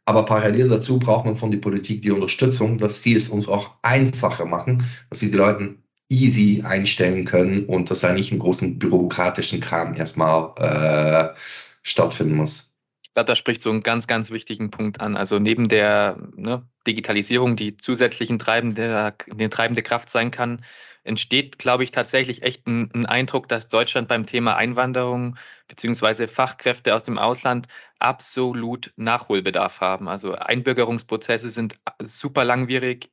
Aber 0.06 0.26
parallel 0.26 0.70
dazu 0.70 0.98
braucht 0.98 1.26
man 1.26 1.36
von 1.36 1.52
der 1.52 1.60
Politik 1.60 2.02
die 2.02 2.12
Unterstützung, 2.12 2.80
dass 2.80 3.04
sie 3.04 3.13
es 3.13 3.30
uns 3.30 3.48
auch 3.48 3.76
einfacher 3.84 4.46
machen, 4.46 4.84
dass 5.10 5.22
wir 5.22 5.30
die 5.30 5.38
Leute 5.38 5.76
easy 6.10 6.63
einstellen 6.65 7.24
können 7.24 7.65
und 7.65 7.89
dass 7.89 8.02
da 8.02 8.12
nicht 8.13 8.32
einen 8.32 8.39
großen 8.39 8.80
bürokratischen 8.80 9.62
Kram 9.62 9.95
erstmal 9.95 10.54
äh, 10.58 11.38
stattfinden 11.84 12.36
muss. 12.36 12.76
Ich 13.04 13.13
glaube, 13.13 13.28
da 13.28 13.36
spricht 13.36 13.62
so 13.62 13.69
einen 13.69 13.84
ganz, 13.84 14.08
ganz 14.08 14.32
wichtigen 14.32 14.72
Punkt 14.72 15.02
an. 15.02 15.15
Also 15.15 15.39
neben 15.39 15.67
der 15.67 16.17
ne, 16.36 16.67
Digitalisierung, 16.86 17.56
die 17.56 17.78
zusätzlichen 17.78 18.39
treibende, 18.39 19.13
eine 19.32 19.50
treibende 19.50 19.82
Kraft 19.82 20.10
sein 20.10 20.32
kann, 20.32 20.62
entsteht, 21.04 21.58
glaube 21.58 21.84
ich, 21.84 21.91
tatsächlich 21.91 22.43
echt 22.43 22.67
ein, 22.67 22.91
ein, 22.93 23.06
Eindruck, 23.06 23.48
dass 23.48 23.67
Deutschland 23.67 24.08
beim 24.08 24.26
Thema 24.26 24.56
Einwanderung 24.56 25.38
bzw. 25.67 26.28
Fachkräfte 26.28 26.93
aus 26.93 27.04
dem 27.04 27.17
Ausland 27.17 27.67
absolut 28.00 28.91
Nachholbedarf 28.95 29.82
haben. 29.82 30.08
Also 30.08 30.34
Einbürgerungsprozesse 30.36 31.50
sind 31.50 31.76
super 32.04 32.45
langwierig, 32.45 33.10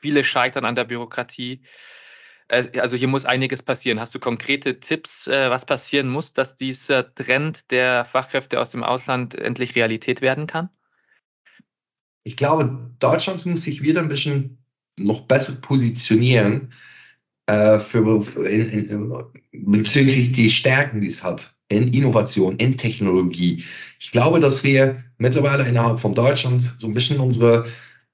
viele 0.00 0.24
scheitern 0.24 0.64
an 0.64 0.74
der 0.74 0.84
Bürokratie. 0.84 1.62
Äh, 2.50 2.80
also 2.80 2.96
hier 2.96 3.08
muss 3.08 3.24
einiges 3.24 3.62
passieren. 3.62 4.00
Hast 4.00 4.14
du 4.14 4.18
konkrete 4.18 4.80
Tipps, 4.80 5.26
äh, 5.26 5.50
was 5.50 5.64
passieren 5.64 6.08
muss, 6.08 6.32
dass 6.32 6.56
dieser 6.56 7.14
Trend 7.14 7.70
der 7.70 8.04
Fachkräfte 8.04 8.60
aus 8.60 8.70
dem 8.70 8.82
Ausland 8.82 9.34
endlich 9.34 9.74
Realität 9.76 10.20
werden 10.20 10.46
kann? 10.46 10.68
Ich 12.24 12.36
glaube, 12.36 12.90
Deutschland 12.98 13.46
muss 13.46 13.62
sich 13.62 13.82
wieder 13.82 14.00
ein 14.00 14.08
bisschen 14.08 14.58
noch 14.96 15.22
besser 15.22 15.54
positionieren 15.62 16.72
äh, 17.46 17.78
für, 17.78 18.22
in, 18.46 18.88
in, 18.90 19.24
bezüglich 19.52 20.32
die 20.32 20.50
Stärken, 20.50 21.00
die 21.00 21.08
es 21.08 21.22
hat 21.22 21.54
in 21.68 21.92
Innovation, 21.94 22.56
in 22.56 22.76
Technologie. 22.76 23.64
Ich 24.00 24.10
glaube, 24.10 24.40
dass 24.40 24.64
wir 24.64 25.04
mittlerweile 25.18 25.66
innerhalb 25.66 26.00
von 26.00 26.14
Deutschland 26.14 26.62
so 26.78 26.88
ein 26.88 26.94
bisschen 26.94 27.20
unsere 27.20 27.64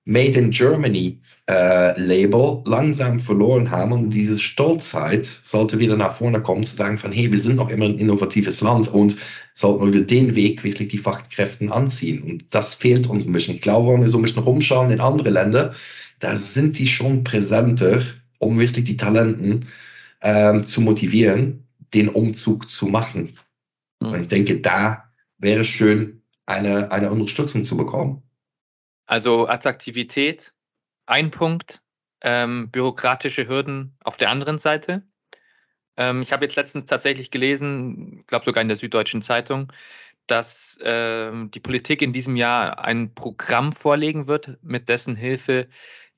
Made 0.08 0.38
in 0.38 0.50
Germany 0.50 1.18
äh, 1.50 2.00
Label 2.00 2.62
langsam 2.64 3.18
verloren 3.18 3.70
haben 3.70 3.90
und 3.90 4.10
diese 4.10 4.38
Stolzheit 4.38 5.26
sollte 5.26 5.80
wieder 5.80 5.96
nach 5.96 6.14
vorne 6.14 6.40
kommen, 6.40 6.64
zu 6.64 6.76
sagen 6.76 6.96
von, 6.96 7.10
hey, 7.10 7.30
wir 7.30 7.38
sind 7.40 7.56
noch 7.56 7.68
immer 7.68 7.86
ein 7.86 7.98
innovatives 7.98 8.60
Land 8.60 8.86
und 8.86 9.16
sollten 9.54 9.88
über 9.88 10.00
den 10.00 10.36
Weg 10.36 10.62
wirklich 10.62 10.90
die 10.90 10.98
Fachkräfte 10.98 11.72
anziehen. 11.72 12.22
Und 12.22 12.44
das 12.50 12.74
fehlt 12.74 13.08
uns 13.08 13.26
ein 13.26 13.32
bisschen. 13.32 13.56
Ich 13.56 13.62
glaube, 13.62 13.92
wenn 13.92 14.00
wir 14.00 14.08
so 14.08 14.18
ein 14.18 14.22
bisschen 14.22 14.44
rumschauen 14.44 14.92
in 14.92 15.00
andere 15.00 15.30
Länder, 15.30 15.74
da 16.20 16.36
sind 16.36 16.78
die 16.78 16.86
schon 16.86 17.24
präsenter, 17.24 18.00
um 18.38 18.60
wirklich 18.60 18.84
die 18.84 18.96
Talenten 18.96 19.66
ähm, 20.22 20.64
zu 20.64 20.80
motivieren. 20.80 21.66
den 21.94 22.08
Umzug 22.08 22.68
zu 22.68 22.86
machen. 22.86 23.32
Mhm. 24.00 24.08
Und 24.08 24.20
ich 24.22 24.28
denke, 24.28 24.60
da 24.60 25.04
wäre 25.38 25.60
es 25.62 25.68
schön, 25.68 26.22
eine, 26.46 26.90
eine 26.92 27.10
Unterstützung 27.10 27.64
zu 27.64 27.76
bekommen. 27.76 28.22
Also 29.06 29.48
Attraktivität, 29.48 30.52
ein 31.06 31.30
Punkt, 31.30 31.80
ähm, 32.22 32.70
bürokratische 32.70 33.48
Hürden 33.48 33.96
auf 34.02 34.16
der 34.16 34.30
anderen 34.30 34.58
Seite. 34.58 35.02
Ähm, 35.96 36.22
ich 36.22 36.32
habe 36.32 36.44
jetzt 36.44 36.56
letztens 36.56 36.84
tatsächlich 36.84 37.30
gelesen, 37.30 38.18
ich 38.20 38.26
glaube 38.26 38.44
sogar 38.44 38.62
in 38.62 38.68
der 38.68 38.76
Süddeutschen 38.76 39.22
Zeitung, 39.22 39.72
dass 40.26 40.78
ähm, 40.82 41.50
die 41.52 41.60
Politik 41.60 42.02
in 42.02 42.12
diesem 42.12 42.36
Jahr 42.36 42.84
ein 42.84 43.14
Programm 43.14 43.72
vorlegen 43.72 44.26
wird, 44.26 44.58
mit 44.62 44.88
dessen 44.88 45.14
Hilfe 45.14 45.68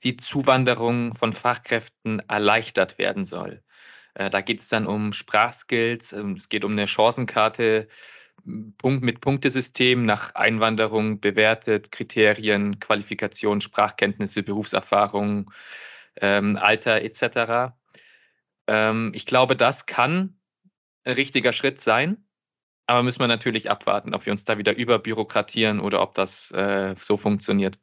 die 0.02 0.16
Zuwanderung 0.16 1.14
von 1.14 1.32
Fachkräften 1.32 2.20
erleichtert 2.28 2.98
werden 2.98 3.24
soll. 3.24 3.62
Äh, 4.14 4.30
da 4.30 4.40
geht 4.40 4.60
es 4.60 4.68
dann 4.68 4.86
um 4.86 5.12
Sprachskills, 5.12 6.12
ähm, 6.12 6.34
es 6.34 6.48
geht 6.48 6.64
um 6.64 6.72
eine 6.72 6.86
Chancenkarte, 6.86 7.88
Punkt 8.78 9.02
mit 9.02 9.20
Punktesystem 9.20 10.04
nach 10.04 10.34
Einwanderung 10.34 11.20
bewertet, 11.20 11.92
Kriterien, 11.92 12.78
Qualifikation, 12.80 13.60
Sprachkenntnisse, 13.60 14.42
Berufserfahrung, 14.42 15.50
ähm, 16.20 16.56
Alter 16.56 17.02
etc. 17.02 17.74
Ähm, 18.66 19.12
ich 19.14 19.26
glaube, 19.26 19.56
das 19.56 19.86
kann 19.86 20.38
ein 21.04 21.14
richtiger 21.14 21.52
Schritt 21.52 21.80
sein. 21.80 22.24
Aber 22.86 23.02
müssen 23.02 23.20
wir 23.20 23.26
natürlich 23.26 23.70
abwarten, 23.70 24.14
ob 24.14 24.24
wir 24.24 24.32
uns 24.32 24.46
da 24.46 24.56
wieder 24.56 24.74
überbürokratieren 24.74 25.78
oder 25.78 26.00
ob 26.00 26.14
das 26.14 26.50
äh, 26.52 26.94
so 26.98 27.18
funktioniert. 27.18 27.78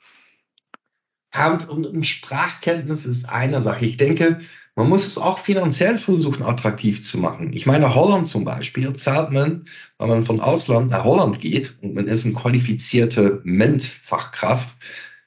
Und, 1.68 1.86
und 1.86 2.04
Sprachkenntnis 2.06 3.06
ist 3.06 3.26
eine 3.26 3.62
Sache. 3.62 3.86
Ich 3.86 3.98
denke, 3.98 4.40
man 4.76 4.90
muss 4.90 5.08
es 5.08 5.18
auch 5.18 5.40
finanziell 5.40 5.98
versuchen, 5.98 6.44
attraktiv 6.44 7.04
zu 7.04 7.18
machen. 7.18 7.54
Ich 7.54 7.66
meine, 7.66 7.96
Holland 7.96 8.28
zum 8.28 8.44
Beispiel 8.44 8.94
zahlt 8.94 9.32
man, 9.32 9.66
wenn 9.98 10.10
man 10.10 10.24
von 10.24 10.42
Ausland 10.42 10.92
nach 10.92 11.06
Holland 11.06 11.40
geht 11.40 11.76
und 11.82 11.96
man 11.96 12.08
ist 12.08 12.26
eine 12.26 12.34
qualifizierte 12.34 13.42
MINT-Fachkraft, 13.46 14.76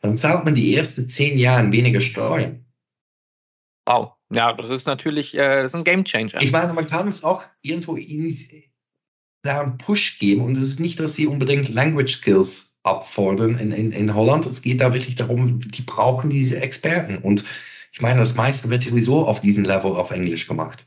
dann 0.02 0.18
zahlt 0.18 0.44
man 0.44 0.54
die 0.54 0.76
ersten 0.76 1.08
zehn 1.08 1.38
Jahre 1.38 1.72
weniger 1.72 2.00
Steuern. 2.00 2.64
Wow. 3.86 4.12
Ja, 4.30 4.52
das 4.52 4.68
ist 4.68 4.86
natürlich 4.86 5.34
äh, 5.34 5.62
das 5.62 5.72
ist 5.72 5.76
ein 5.76 5.84
Game 5.84 6.04
Changer. 6.04 6.42
Ich 6.42 6.52
meine, 6.52 6.74
man 6.74 6.86
kann 6.86 7.08
es 7.08 7.24
auch 7.24 7.42
irgendwo 7.62 7.96
da 9.42 9.62
einen 9.62 9.78
Push 9.78 10.18
geben 10.18 10.42
und 10.42 10.56
es 10.56 10.64
ist 10.64 10.80
nicht, 10.80 11.00
dass 11.00 11.14
sie 11.14 11.26
unbedingt 11.26 11.70
Language 11.70 12.12
Skills 12.12 12.78
abfordern 12.82 13.58
in, 13.58 13.72
in, 13.72 13.92
in 13.92 14.14
Holland. 14.14 14.44
Es 14.44 14.60
geht 14.60 14.82
da 14.82 14.92
wirklich 14.92 15.14
darum, 15.14 15.60
die 15.60 15.82
brauchen 15.82 16.28
diese 16.28 16.60
Experten. 16.60 17.18
Und 17.18 17.44
ich 17.92 18.00
meine, 18.00 18.20
das 18.20 18.34
meiste 18.34 18.70
wird 18.70 18.84
sowieso 18.84 19.26
auf 19.26 19.40
diesem 19.40 19.64
Level 19.64 19.92
auf 19.92 20.10
Englisch 20.10 20.46
gemacht. 20.46 20.86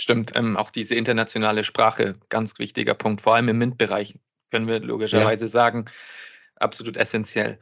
Stimmt, 0.00 0.32
ähm, 0.34 0.56
auch 0.56 0.70
diese 0.70 0.94
internationale 0.94 1.64
Sprache, 1.64 2.18
ganz 2.28 2.58
wichtiger 2.58 2.94
Punkt, 2.94 3.20
vor 3.20 3.34
allem 3.34 3.48
im 3.48 3.58
MINT-Bereich, 3.58 4.18
können 4.50 4.66
wir 4.66 4.80
logischerweise 4.80 5.44
ja. 5.44 5.50
sagen, 5.50 5.84
absolut 6.56 6.96
essentiell. 6.96 7.58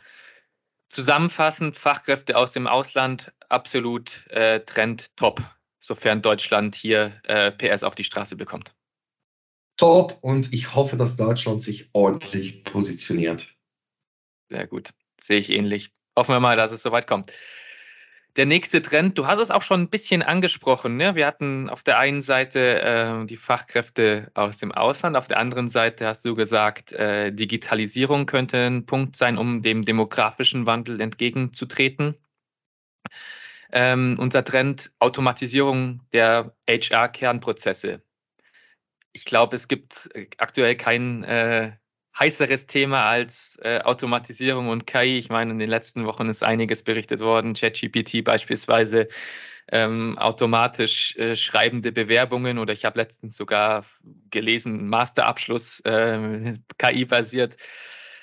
Zusammenfassend, 0.88 1.76
Fachkräfte 1.76 2.36
aus 2.36 2.52
dem 2.52 2.66
Ausland, 2.66 3.32
absolut 3.48 4.26
äh, 4.30 4.60
Trend 4.60 5.14
top, 5.16 5.42
sofern 5.80 6.22
Deutschland 6.22 6.74
hier 6.74 7.20
äh, 7.24 7.50
PS 7.50 7.82
auf 7.82 7.94
die 7.94 8.04
Straße 8.04 8.36
bekommt 8.36 8.74
top 9.78 10.18
und 10.20 10.52
ich 10.52 10.74
hoffe, 10.74 10.96
dass 10.96 11.16
Deutschland 11.16 11.62
sich 11.62 11.88
ordentlich 11.94 12.64
positioniert. 12.64 13.54
Sehr 14.50 14.66
gut, 14.66 14.90
sehe 15.18 15.38
ich 15.38 15.50
ähnlich. 15.50 15.90
Hoffen 16.16 16.34
wir 16.34 16.40
mal, 16.40 16.56
dass 16.56 16.72
es 16.72 16.82
soweit 16.82 17.06
kommt. 17.06 17.32
Der 18.36 18.46
nächste 18.46 18.82
Trend, 18.82 19.18
du 19.18 19.26
hast 19.26 19.38
es 19.38 19.50
auch 19.50 19.62
schon 19.62 19.82
ein 19.82 19.88
bisschen 19.88 20.22
angesprochen. 20.22 20.96
Ne? 20.96 21.14
Wir 21.16 21.26
hatten 21.26 21.68
auf 21.68 21.82
der 21.82 21.98
einen 21.98 22.20
Seite 22.20 22.80
äh, 22.80 23.26
die 23.26 23.36
Fachkräfte 23.36 24.30
aus 24.34 24.58
dem 24.58 24.70
Ausland, 24.70 25.16
auf 25.16 25.26
der 25.26 25.38
anderen 25.38 25.68
Seite 25.68 26.06
hast 26.06 26.24
du 26.24 26.34
gesagt, 26.34 26.92
äh, 26.92 27.32
Digitalisierung 27.32 28.26
könnte 28.26 28.58
ein 28.58 28.86
Punkt 28.86 29.16
sein, 29.16 29.38
um 29.38 29.62
dem 29.62 29.82
demografischen 29.82 30.66
Wandel 30.66 31.00
entgegenzutreten. 31.00 32.14
Ähm, 33.72 34.16
unser 34.20 34.44
Trend 34.44 34.92
Automatisierung 34.98 36.00
der 36.12 36.54
HR-Kernprozesse 36.68 38.02
ich 39.12 39.24
glaube, 39.24 39.56
es 39.56 39.68
gibt 39.68 40.10
aktuell 40.38 40.76
kein 40.76 41.24
äh, 41.24 41.72
heißeres 42.18 42.66
Thema 42.66 43.04
als 43.04 43.58
äh, 43.62 43.80
Automatisierung 43.80 44.68
und 44.68 44.86
KI. 44.86 45.18
Ich 45.18 45.28
meine, 45.28 45.52
in 45.52 45.58
den 45.58 45.70
letzten 45.70 46.04
Wochen 46.04 46.28
ist 46.28 46.42
einiges 46.42 46.82
berichtet 46.82 47.20
worden. 47.20 47.54
ChatGPT 47.54 48.24
beispielsweise, 48.24 49.08
ähm, 49.70 50.18
automatisch 50.18 51.16
äh, 51.16 51.36
schreibende 51.36 51.92
Bewerbungen 51.92 52.58
oder 52.58 52.72
ich 52.72 52.84
habe 52.84 52.98
letztens 52.98 53.36
sogar 53.36 53.84
gelesen, 54.30 54.88
Masterabschluss 54.88 55.80
äh, 55.80 56.54
KI-basiert. 56.78 57.56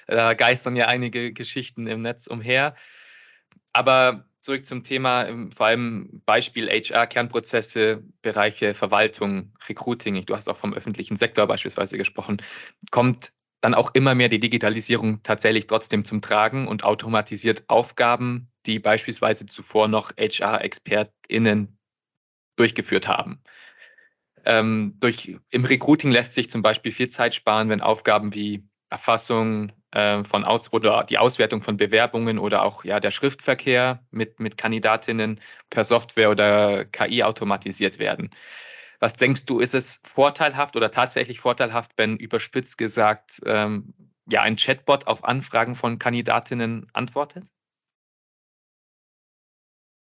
Da 0.08 0.34
geistern 0.34 0.75
ja 0.75 0.88
einige 0.88 1.34
Geschichten 1.34 1.88
im 1.88 2.01
Netz 2.01 2.27
umher. 2.27 2.75
Aber 3.73 4.25
zurück 4.38 4.65
zum 4.65 4.84
Thema, 4.84 5.25
ähm, 5.25 5.51
vor 5.51 5.67
allem 5.67 6.21
Beispiel 6.25 6.69
HR, 6.69 7.08
Kernprozesse, 7.08 8.03
Bereiche 8.21 8.73
Verwaltung, 8.73 9.53
Recruiting, 9.67 10.23
du 10.25 10.36
hast 10.36 10.47
auch 10.47 10.58
vom 10.58 10.73
öffentlichen 10.73 11.15
Sektor 11.15 11.47
beispielsweise 11.47 11.97
gesprochen, 11.97 12.41
kommt 12.91 13.31
dann 13.65 13.73
auch 13.73 13.89
immer 13.95 14.13
mehr 14.13 14.30
die 14.30 14.39
Digitalisierung 14.39 15.23
tatsächlich 15.23 15.65
trotzdem 15.65 16.04
zum 16.04 16.21
Tragen 16.21 16.67
und 16.67 16.84
automatisiert 16.84 17.63
Aufgaben, 17.67 18.51
die 18.67 18.78
beispielsweise 18.78 19.47
zuvor 19.47 19.88
noch 19.88 20.12
HR-ExpertInnen 20.17 21.75
durchgeführt 22.58 23.08
haben. 23.08 23.41
Ähm, 24.45 24.97
durch, 24.99 25.36
Im 25.49 25.65
Recruiting 25.65 26.12
lässt 26.12 26.36
sich 26.36 26.47
zum 26.47 26.62
Beispiel 26.62 26.91
viel 26.91 27.10
Zeit 27.10 27.34
sparen, 27.34 27.69
wenn 27.69 27.82
Aufgaben 27.82 28.36
wie 28.36 28.63
Erfassung, 28.91 29.71
äh, 29.89 30.23
von 30.23 30.43
Aus 30.43 30.71
oder 30.71 31.04
die 31.04 31.17
Auswertung 31.17 31.63
von 31.63 31.75
Bewerbungen 31.75 32.38
oder 32.38 32.62
auch 32.62 32.84
ja 32.84 32.99
der 32.99 33.10
Schriftverkehr 33.10 34.06
mit, 34.12 34.39
mit 34.39 34.60
Kandidatinnen 34.60 35.41
per 35.71 35.86
Software 35.86 36.30
oder 36.30 36.86
KI 36.86 37.23
automatisiert 37.23 37.97
werden. 37.97 38.30
Was 39.06 39.13
denkst 39.13 39.46
du, 39.46 39.60
ist 39.60 39.76
es 39.76 40.00
vorteilhaft 40.02 40.76
oder 40.76 40.89
tatsächlich 40.89 41.39
vorteilhaft, 41.39 41.91
wenn 41.98 42.18
überspitzt 42.18 42.80
gesagt 42.80 43.39
ähm, 43.46 43.94
ja 44.28 44.41
ein 44.41 44.56
Chatbot 44.56 45.06
auf 45.06 45.24
Anfragen 45.24 45.76
von 45.76 46.00
Kandidatinnen 46.00 46.88
antwortet? 46.91 47.46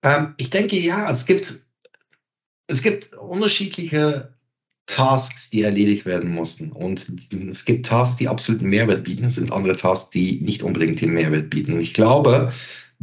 Ähm, 0.03 0.35
ich 0.37 0.51
denke 0.51 0.75
ja, 0.75 1.09
es 1.09 1.25
gibt, 1.25 1.65
es 2.67 2.83
gibt 2.83 3.13
unterschiedliche 3.13 4.37
Tasks, 4.85 5.49
die 5.49 5.63
erledigt 5.63 6.05
werden 6.05 6.29
mussten. 6.29 6.71
Und 6.71 7.07
es 7.49 7.65
gibt 7.65 7.87
Tasks, 7.87 8.17
die 8.17 8.27
absoluten 8.27 8.69
Mehrwert 8.69 9.05
bieten, 9.05 9.23
es 9.23 9.33
sind 9.33 9.51
andere 9.51 9.75
Tasks, 9.75 10.11
die 10.11 10.39
nicht 10.41 10.61
unbedingt 10.61 11.01
den 11.01 11.13
Mehrwert 11.13 11.49
bieten. 11.49 11.73
Und 11.73 11.81
ich 11.81 11.95
glaube, 11.95 12.53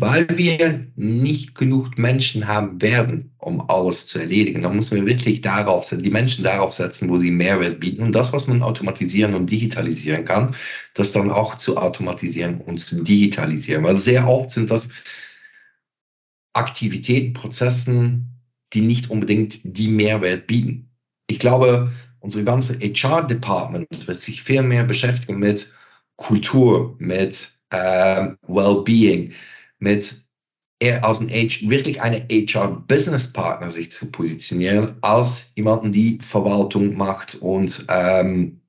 weil 0.01 0.27
wir 0.37 0.87
nicht 0.97 1.55
genug 1.55 1.99
Menschen 1.99 2.47
haben 2.47 2.81
werden, 2.81 3.33
um 3.39 3.69
alles 3.71 4.07
zu 4.07 4.19
erledigen, 4.19 4.63
dann 4.63 4.77
müssen 4.77 4.97
wir 4.97 5.07
wirklich 5.07 5.41
darauf 5.41 5.85
setzen, 5.85 6.03
die 6.03 6.11
Menschen 6.11 6.45
darauf 6.45 6.73
setzen, 6.73 7.09
wo 7.09 7.19
sie 7.19 7.31
Mehrwert 7.31 7.81
bieten. 7.81 8.03
Und 8.03 8.13
das, 8.13 8.33
was 8.33 8.47
man 8.47 8.63
automatisieren 8.63 9.35
und 9.35 9.51
digitalisieren 9.51 10.25
kann, 10.25 10.55
das 10.95 11.13
dann 11.13 11.31
auch 11.31 11.57
zu 11.57 11.77
automatisieren 11.77 12.61
und 12.61 12.79
zu 12.79 13.03
digitalisieren. 13.03 13.85
Weil 13.85 13.97
sehr 13.97 14.27
oft 14.29 14.51
sind 14.51 14.71
das 14.71 14.91
Aktivitäten, 16.53 17.33
Prozessen, 17.33 18.41
die 18.73 18.81
nicht 18.81 19.11
unbedingt 19.11 19.61
die 19.65 19.89
Mehrwert 19.89 20.47
bieten. 20.47 20.91
Ich 21.27 21.39
glaube, 21.39 21.93
unsere 22.21 22.45
ganze 22.45 22.79
HR-Department 22.79 24.07
wird 24.07 24.21
sich 24.21 24.43
viel 24.43 24.63
mehr 24.63 24.85
beschäftigen 24.85 25.39
mit 25.39 25.73
Kultur, 26.17 26.97
mit 26.99 27.51
äh, 27.71 28.29
Wellbeing, 28.47 29.33
mit 29.81 30.25
eher 30.81 31.05
als 31.05 31.21
ein 31.21 31.29
H, 31.29 31.69
wirklich 31.69 32.01
eine 32.01 32.27
HR-Business-Partner 32.31 33.71
sich 33.71 33.91
zu 33.91 34.11
positionieren, 34.11 34.97
als 35.03 35.53
jemanden, 35.55 35.93
die 35.93 36.19
Verwaltung 36.23 36.97
macht 36.97 37.35
und 37.37 37.85
ähm, 37.89 38.61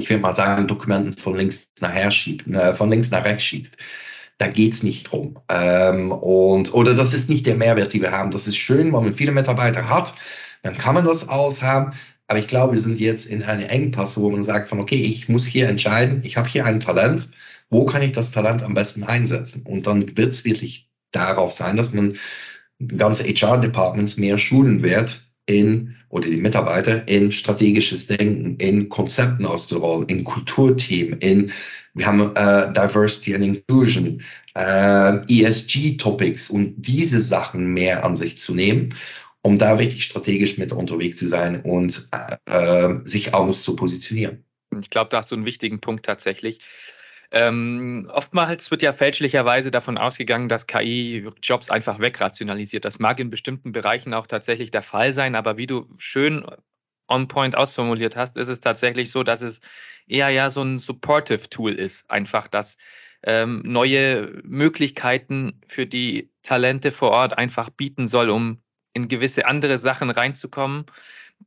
ich 0.00 0.10
würde 0.10 0.22
mal 0.22 0.34
sagen, 0.34 0.66
Dokumenten 0.66 1.12
von 1.12 1.36
links 1.36 1.68
nach 1.80 1.92
her 1.92 2.10
schiebt, 2.10 2.46
äh, 2.48 2.74
von 2.74 2.90
links 2.90 3.10
nach 3.10 3.24
rechts 3.24 3.44
schiebt. 3.44 3.76
Da 4.38 4.46
geht 4.46 4.72
es 4.72 4.82
nicht 4.82 5.04
drum. 5.04 5.38
Ähm, 5.48 6.10
und, 6.12 6.72
oder 6.72 6.94
das 6.94 7.12
ist 7.12 7.28
nicht 7.28 7.44
der 7.44 7.56
Mehrwert, 7.56 7.92
den 7.92 8.00
wir 8.00 8.10
haben. 8.10 8.30
Das 8.30 8.46
ist 8.46 8.56
schön, 8.56 8.86
wenn 8.86 9.04
man 9.04 9.12
viele 9.12 9.32
Mitarbeiter 9.32 9.88
hat, 9.88 10.14
dann 10.62 10.76
kann 10.78 10.94
man 10.94 11.04
das 11.04 11.28
alles 11.28 11.62
haben. 11.62 11.92
Aber 12.26 12.38
ich 12.38 12.46
glaube, 12.46 12.72
wir 12.74 12.80
sind 12.80 12.98
jetzt 13.00 13.26
in 13.26 13.42
einem 13.42 13.68
Engpass, 13.68 14.18
wo 14.18 14.30
man 14.30 14.42
sagt 14.42 14.68
von, 14.68 14.80
okay, 14.80 14.96
ich 14.96 15.28
muss 15.28 15.44
hier 15.44 15.68
entscheiden, 15.68 16.20
ich 16.24 16.36
habe 16.36 16.48
hier 16.48 16.64
ein 16.64 16.80
Talent, 16.80 17.28
wo 17.70 17.86
kann 17.86 18.02
ich 18.02 18.12
das 18.12 18.30
Talent 18.30 18.62
am 18.62 18.74
besten 18.74 19.04
einsetzen? 19.04 19.62
Und 19.62 19.86
dann 19.86 20.16
wird 20.16 20.32
es 20.32 20.44
wirklich 20.44 20.88
darauf 21.12 21.52
sein, 21.52 21.76
dass 21.76 21.92
man 21.92 22.16
ganze 22.96 23.24
HR-Departments 23.24 24.16
mehr 24.16 24.38
schulen 24.38 24.82
wird 24.82 25.22
in, 25.46 25.96
oder 26.08 26.28
die 26.28 26.36
Mitarbeiter 26.36 27.06
in 27.08 27.30
strategisches 27.32 28.06
Denken, 28.06 28.56
in 28.56 28.88
Konzepten 28.88 29.46
auszurollen, 29.46 30.08
in 30.08 30.24
Kulturthemen, 30.24 31.18
in, 31.20 31.52
wir 31.94 32.06
haben 32.06 32.34
äh, 32.36 32.72
Diversity 32.72 33.34
and 33.34 33.44
Inclusion, 33.44 34.22
äh, 34.54 35.42
ESG-Topics 35.42 36.50
und 36.50 36.74
diese 36.76 37.20
Sachen 37.20 37.72
mehr 37.72 38.04
an 38.04 38.16
sich 38.16 38.38
zu 38.38 38.54
nehmen 38.54 38.94
um 39.42 39.58
da 39.58 39.74
richtig 39.74 40.04
strategisch 40.04 40.58
mit 40.58 40.72
unterwegs 40.72 41.18
zu 41.18 41.26
sein 41.26 41.62
und 41.62 42.08
äh, 42.46 42.94
sich 43.04 43.34
anders 43.34 43.62
zu 43.62 43.76
positionieren. 43.76 44.44
Ich 44.78 44.90
glaube, 44.90 45.08
da 45.10 45.18
hast 45.18 45.30
du 45.30 45.34
einen 45.34 45.46
wichtigen 45.46 45.80
Punkt 45.80 46.04
tatsächlich. 46.04 46.60
Ähm, 47.32 48.10
oftmals 48.12 48.70
wird 48.70 48.82
ja 48.82 48.92
fälschlicherweise 48.92 49.70
davon 49.70 49.98
ausgegangen, 49.98 50.48
dass 50.48 50.66
KI 50.66 51.28
Jobs 51.42 51.70
einfach 51.70 52.00
wegrationalisiert. 52.00 52.84
Das 52.84 52.98
mag 52.98 53.20
in 53.20 53.30
bestimmten 53.30 53.72
Bereichen 53.72 54.14
auch 54.14 54.26
tatsächlich 54.26 54.70
der 54.72 54.82
Fall 54.82 55.12
sein, 55.12 55.36
aber 55.36 55.56
wie 55.56 55.66
du 55.66 55.86
schön 55.98 56.44
on 57.08 57.28
point 57.28 57.56
ausformuliert 57.56 58.16
hast, 58.16 58.36
ist 58.36 58.48
es 58.48 58.60
tatsächlich 58.60 59.10
so, 59.10 59.22
dass 59.22 59.42
es 59.42 59.60
eher 60.06 60.30
ja 60.30 60.50
so 60.50 60.62
ein 60.62 60.78
supportive 60.78 61.48
Tool 61.50 61.74
ist. 61.74 62.10
Einfach, 62.10 62.48
dass 62.48 62.78
ähm, 63.22 63.62
neue 63.64 64.40
Möglichkeiten 64.44 65.60
für 65.66 65.86
die 65.86 66.30
Talente 66.42 66.90
vor 66.90 67.10
Ort 67.10 67.38
einfach 67.38 67.70
bieten 67.70 68.06
soll, 68.06 68.30
um 68.30 68.62
in 68.92 69.08
gewisse 69.08 69.46
andere 69.46 69.78
Sachen 69.78 70.10
reinzukommen, 70.10 70.86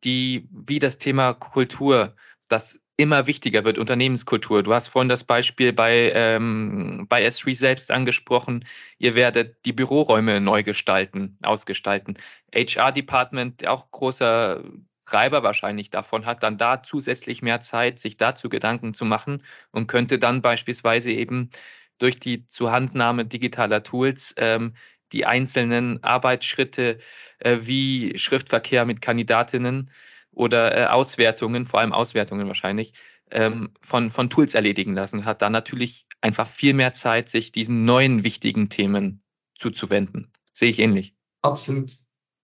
die 0.03 0.47
wie 0.51 0.79
das 0.79 0.97
Thema 0.97 1.33
Kultur, 1.33 2.15
das 2.47 2.82
immer 2.97 3.27
wichtiger 3.27 3.63
wird, 3.65 3.77
Unternehmenskultur. 3.77 4.63
Du 4.63 4.73
hast 4.73 4.87
vorhin 4.87 5.09
das 5.09 5.23
Beispiel 5.23 5.73
bei, 5.73 6.11
ähm, 6.13 7.05
bei 7.09 7.25
S3 7.25 7.55
selbst 7.55 7.91
angesprochen. 7.91 8.65
Ihr 8.99 9.15
werdet 9.15 9.65
die 9.65 9.73
Büroräume 9.73 10.39
neu 10.41 10.63
gestalten, 10.63 11.37
ausgestalten. 11.43 12.15
HR-Department, 12.53 13.67
auch 13.67 13.89
großer 13.91 14.63
Treiber 15.05 15.43
wahrscheinlich 15.43 15.89
davon, 15.89 16.25
hat 16.25 16.43
dann 16.43 16.57
da 16.57 16.83
zusätzlich 16.83 17.41
mehr 17.41 17.61
Zeit, 17.61 17.99
sich 17.99 18.17
dazu 18.17 18.49
Gedanken 18.49 18.93
zu 18.93 19.05
machen 19.05 19.43
und 19.71 19.87
könnte 19.87 20.19
dann 20.19 20.41
beispielsweise 20.41 21.11
eben 21.11 21.49
durch 21.97 22.19
die 22.19 22.45
Zuhandnahme 22.45 23.25
digitaler 23.25 23.83
Tools 23.83 24.33
ähm, 24.37 24.73
die 25.11 25.25
einzelnen 25.25 26.03
Arbeitsschritte 26.03 26.99
äh, 27.39 27.57
wie 27.61 28.17
Schriftverkehr 28.17 28.85
mit 28.85 29.01
Kandidatinnen 29.01 29.91
oder 30.33 30.77
äh, 30.77 30.85
Auswertungen, 30.87 31.65
vor 31.65 31.79
allem 31.79 31.93
Auswertungen 31.93 32.47
wahrscheinlich, 32.47 32.93
ähm, 33.31 33.71
von, 33.81 34.09
von 34.09 34.29
Tools 34.29 34.53
erledigen 34.53 34.93
lassen, 34.93 35.25
hat 35.25 35.41
dann 35.41 35.51
natürlich 35.51 36.05
einfach 36.21 36.47
viel 36.47 36.73
mehr 36.73 36.93
Zeit, 36.93 37.29
sich 37.29 37.51
diesen 37.51 37.83
neuen 37.83 38.23
wichtigen 38.23 38.69
Themen 38.69 39.23
zuzuwenden. 39.55 40.31
Sehe 40.51 40.69
ich 40.69 40.79
ähnlich. 40.79 41.15
Absolut. 41.41 41.97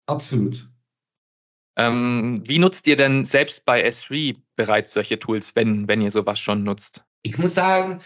Absolut. 0.07 0.69
Ähm, 1.75 2.41
wie 2.45 2.59
nutzt 2.59 2.87
ihr 2.87 2.95
denn 2.95 3.23
selbst 3.23 3.65
bei 3.65 3.85
S3 3.87 4.37
bereits 4.55 4.91
solche 4.91 5.19
Tools, 5.19 5.55
wenn, 5.55 5.87
wenn 5.87 6.01
ihr 6.01 6.11
sowas 6.11 6.39
schon 6.39 6.63
nutzt? 6.63 7.05
Ich 7.21 7.37
muss 7.37 7.55
sagen, 7.55 7.99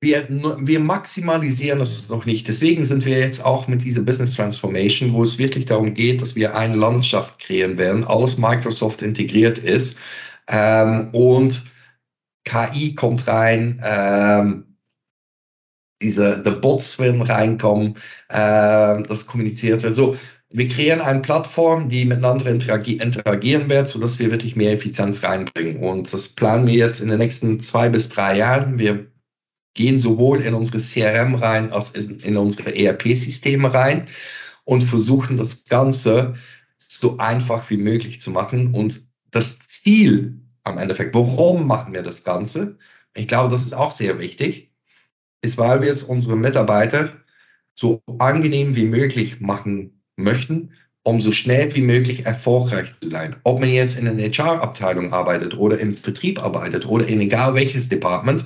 wir, 0.00 0.26
wir 0.28 0.80
maximalisieren 0.80 1.80
das 1.80 2.08
noch 2.08 2.24
nicht. 2.24 2.46
Deswegen 2.46 2.84
sind 2.84 3.04
wir 3.04 3.18
jetzt 3.18 3.44
auch 3.44 3.66
mit 3.66 3.82
dieser 3.82 4.02
Business 4.02 4.34
Transformation, 4.34 5.12
wo 5.12 5.22
es 5.22 5.38
wirklich 5.38 5.64
darum 5.64 5.94
geht, 5.94 6.22
dass 6.22 6.36
wir 6.36 6.56
eine 6.56 6.76
Landschaft 6.76 7.40
kreieren 7.40 7.78
werden, 7.78 8.04
alles 8.04 8.38
Microsoft 8.38 9.02
integriert 9.02 9.58
ist 9.58 9.98
ähm, 10.46 11.08
und 11.12 11.64
KI 12.44 12.94
kommt 12.94 13.26
rein, 13.26 13.82
ähm, 13.84 14.64
diese 16.00 16.42
the 16.44 16.52
Bots 16.52 16.98
werden 17.00 17.22
reinkommen, 17.22 17.96
äh, 18.28 19.02
das 19.02 19.26
kommuniziert 19.26 19.82
wird. 19.82 19.96
So, 19.96 20.16
wir 20.50 20.68
kreieren 20.68 21.00
eine 21.00 21.20
Plattform, 21.20 21.88
die 21.88 22.04
miteinander 22.04 22.46
interagi 22.46 22.94
interagieren 22.94 23.68
wird, 23.68 23.88
sodass 23.88 24.18
wir 24.20 24.30
wirklich 24.30 24.56
mehr 24.56 24.72
Effizienz 24.72 25.22
reinbringen. 25.24 25.82
Und 25.82 26.12
das 26.12 26.28
planen 26.30 26.66
wir 26.68 26.74
jetzt 26.74 27.00
in 27.00 27.08
den 27.08 27.18
nächsten 27.18 27.60
zwei 27.60 27.88
bis 27.88 28.08
drei 28.08 28.38
Jahren. 28.38 28.78
Wir 28.78 29.06
gehen 29.78 30.00
sowohl 30.00 30.42
in 30.42 30.54
unsere 30.54 30.78
CRM 30.78 31.36
rein 31.36 31.72
als 31.72 31.90
in, 31.90 32.36
unsere 32.36 32.74
ERP-Systeme 32.74 33.72
rein 33.72 34.06
und 34.64 34.82
versuchen 34.82 35.36
das 35.36 35.64
Ganze 35.66 36.34
so 36.78 37.16
einfach 37.18 37.70
wie 37.70 37.76
möglich 37.76 38.20
zu 38.20 38.32
machen. 38.32 38.74
Und 38.74 39.00
das 39.30 39.60
Ziel 39.68 40.40
am 40.64 40.78
Endeffekt, 40.78 41.14
warum 41.14 41.68
machen 41.68 41.94
wir 41.94 42.02
das 42.02 42.24
Ganze? 42.24 42.76
Ich 43.14 43.28
glaube, 43.28 43.52
das 43.52 43.62
ist 43.62 43.72
auch 43.72 43.92
sehr 43.92 44.18
wichtig, 44.18 44.72
ist, 45.42 45.58
weil 45.58 45.80
wir 45.80 45.92
es 45.92 46.02
unseren 46.02 46.40
Mitarbeitern 46.40 47.12
so 47.74 48.02
angenehm 48.18 48.74
wie 48.74 48.84
möglich 48.84 49.40
machen 49.40 50.02
möchten, 50.16 50.72
um 51.04 51.20
so 51.20 51.30
schnell 51.30 51.72
wie 51.76 51.82
möglich 51.82 52.26
erfolgreich 52.26 52.88
zu 53.00 53.08
sein. 53.08 53.36
Ob 53.44 53.60
man 53.60 53.70
jetzt 53.70 53.96
in 53.96 54.08
einer 54.08 54.20
HR-Abteilung 54.24 55.12
arbeitet 55.12 55.56
oder 55.56 55.78
im 55.78 55.94
Vertrieb 55.94 56.42
arbeitet 56.42 56.84
oder 56.84 57.06
in 57.06 57.20
egal 57.20 57.54
welches 57.54 57.88
Department, 57.88 58.44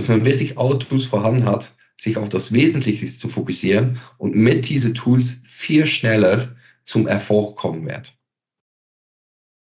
dass 0.00 0.08
man 0.08 0.24
wirklich 0.24 0.56
alle 0.56 0.78
Tools 0.78 1.04
vorhanden 1.04 1.44
hat, 1.44 1.74
sich 2.00 2.16
auf 2.16 2.30
das 2.30 2.54
Wesentliche 2.54 3.04
zu 3.04 3.28
fokussieren 3.28 4.00
und 4.16 4.34
mit 4.34 4.66
diesen 4.66 4.94
Tools 4.94 5.42
viel 5.46 5.84
schneller 5.84 6.56
zum 6.84 7.06
Erfolg 7.06 7.56
kommen 7.56 7.86
wird. 7.86 8.16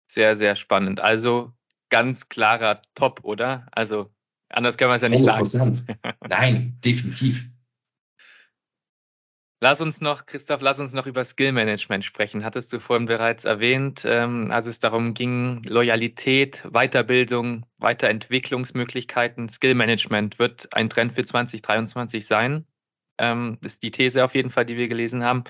Sehr, 0.06 0.36
sehr 0.36 0.56
spannend. 0.56 1.00
Also 1.00 1.54
ganz 1.90 2.30
klarer 2.30 2.84
Top, 2.94 3.22
oder? 3.24 3.66
Also 3.72 4.12
anders 4.50 4.78
können 4.78 4.92
wir 4.92 4.96
es 4.96 5.02
ja 5.02 5.10
nicht 5.10 5.28
100%. 5.28 5.46
sagen. 5.46 5.88
Nein, 6.30 6.78
definitiv. 6.86 7.50
Lass 9.60 9.82
uns 9.82 10.02
noch, 10.02 10.28
Christoph, 10.28 10.62
lass 10.62 10.80
uns 10.80 10.94
noch 10.94 11.08
über 11.08 11.26
Skillmanagement 11.26 12.06
sprechen. 12.06 12.44
Hattest 12.44 12.72
du 12.72 12.80
vorhin 12.80 13.08
bereits 13.08 13.44
erwähnt, 13.44 14.04
ähm, 14.06 14.52
als 14.52 14.68
es 14.68 14.78
darum 14.78 15.16
ging, 15.16 15.64
Loyalität, 15.64 16.64
Weiterbildung, 16.72 17.66
Weiterentwicklungsmöglichkeiten. 17.80 19.50
Skillmanagement 19.50 20.38
wird 20.38 20.72
ein 20.76 20.92
Trend 20.92 21.16
für 21.16 21.26
2023 21.26 22.28
sein. 22.28 22.68
Ähm, 23.18 23.58
das 23.62 23.74
ist 23.74 23.84
die 23.84 23.90
These 23.90 24.24
auf 24.24 24.36
jeden 24.36 24.52
Fall, 24.52 24.66
die 24.66 24.78
wir 24.78 24.88
gelesen 24.88 25.24
haben. 25.24 25.44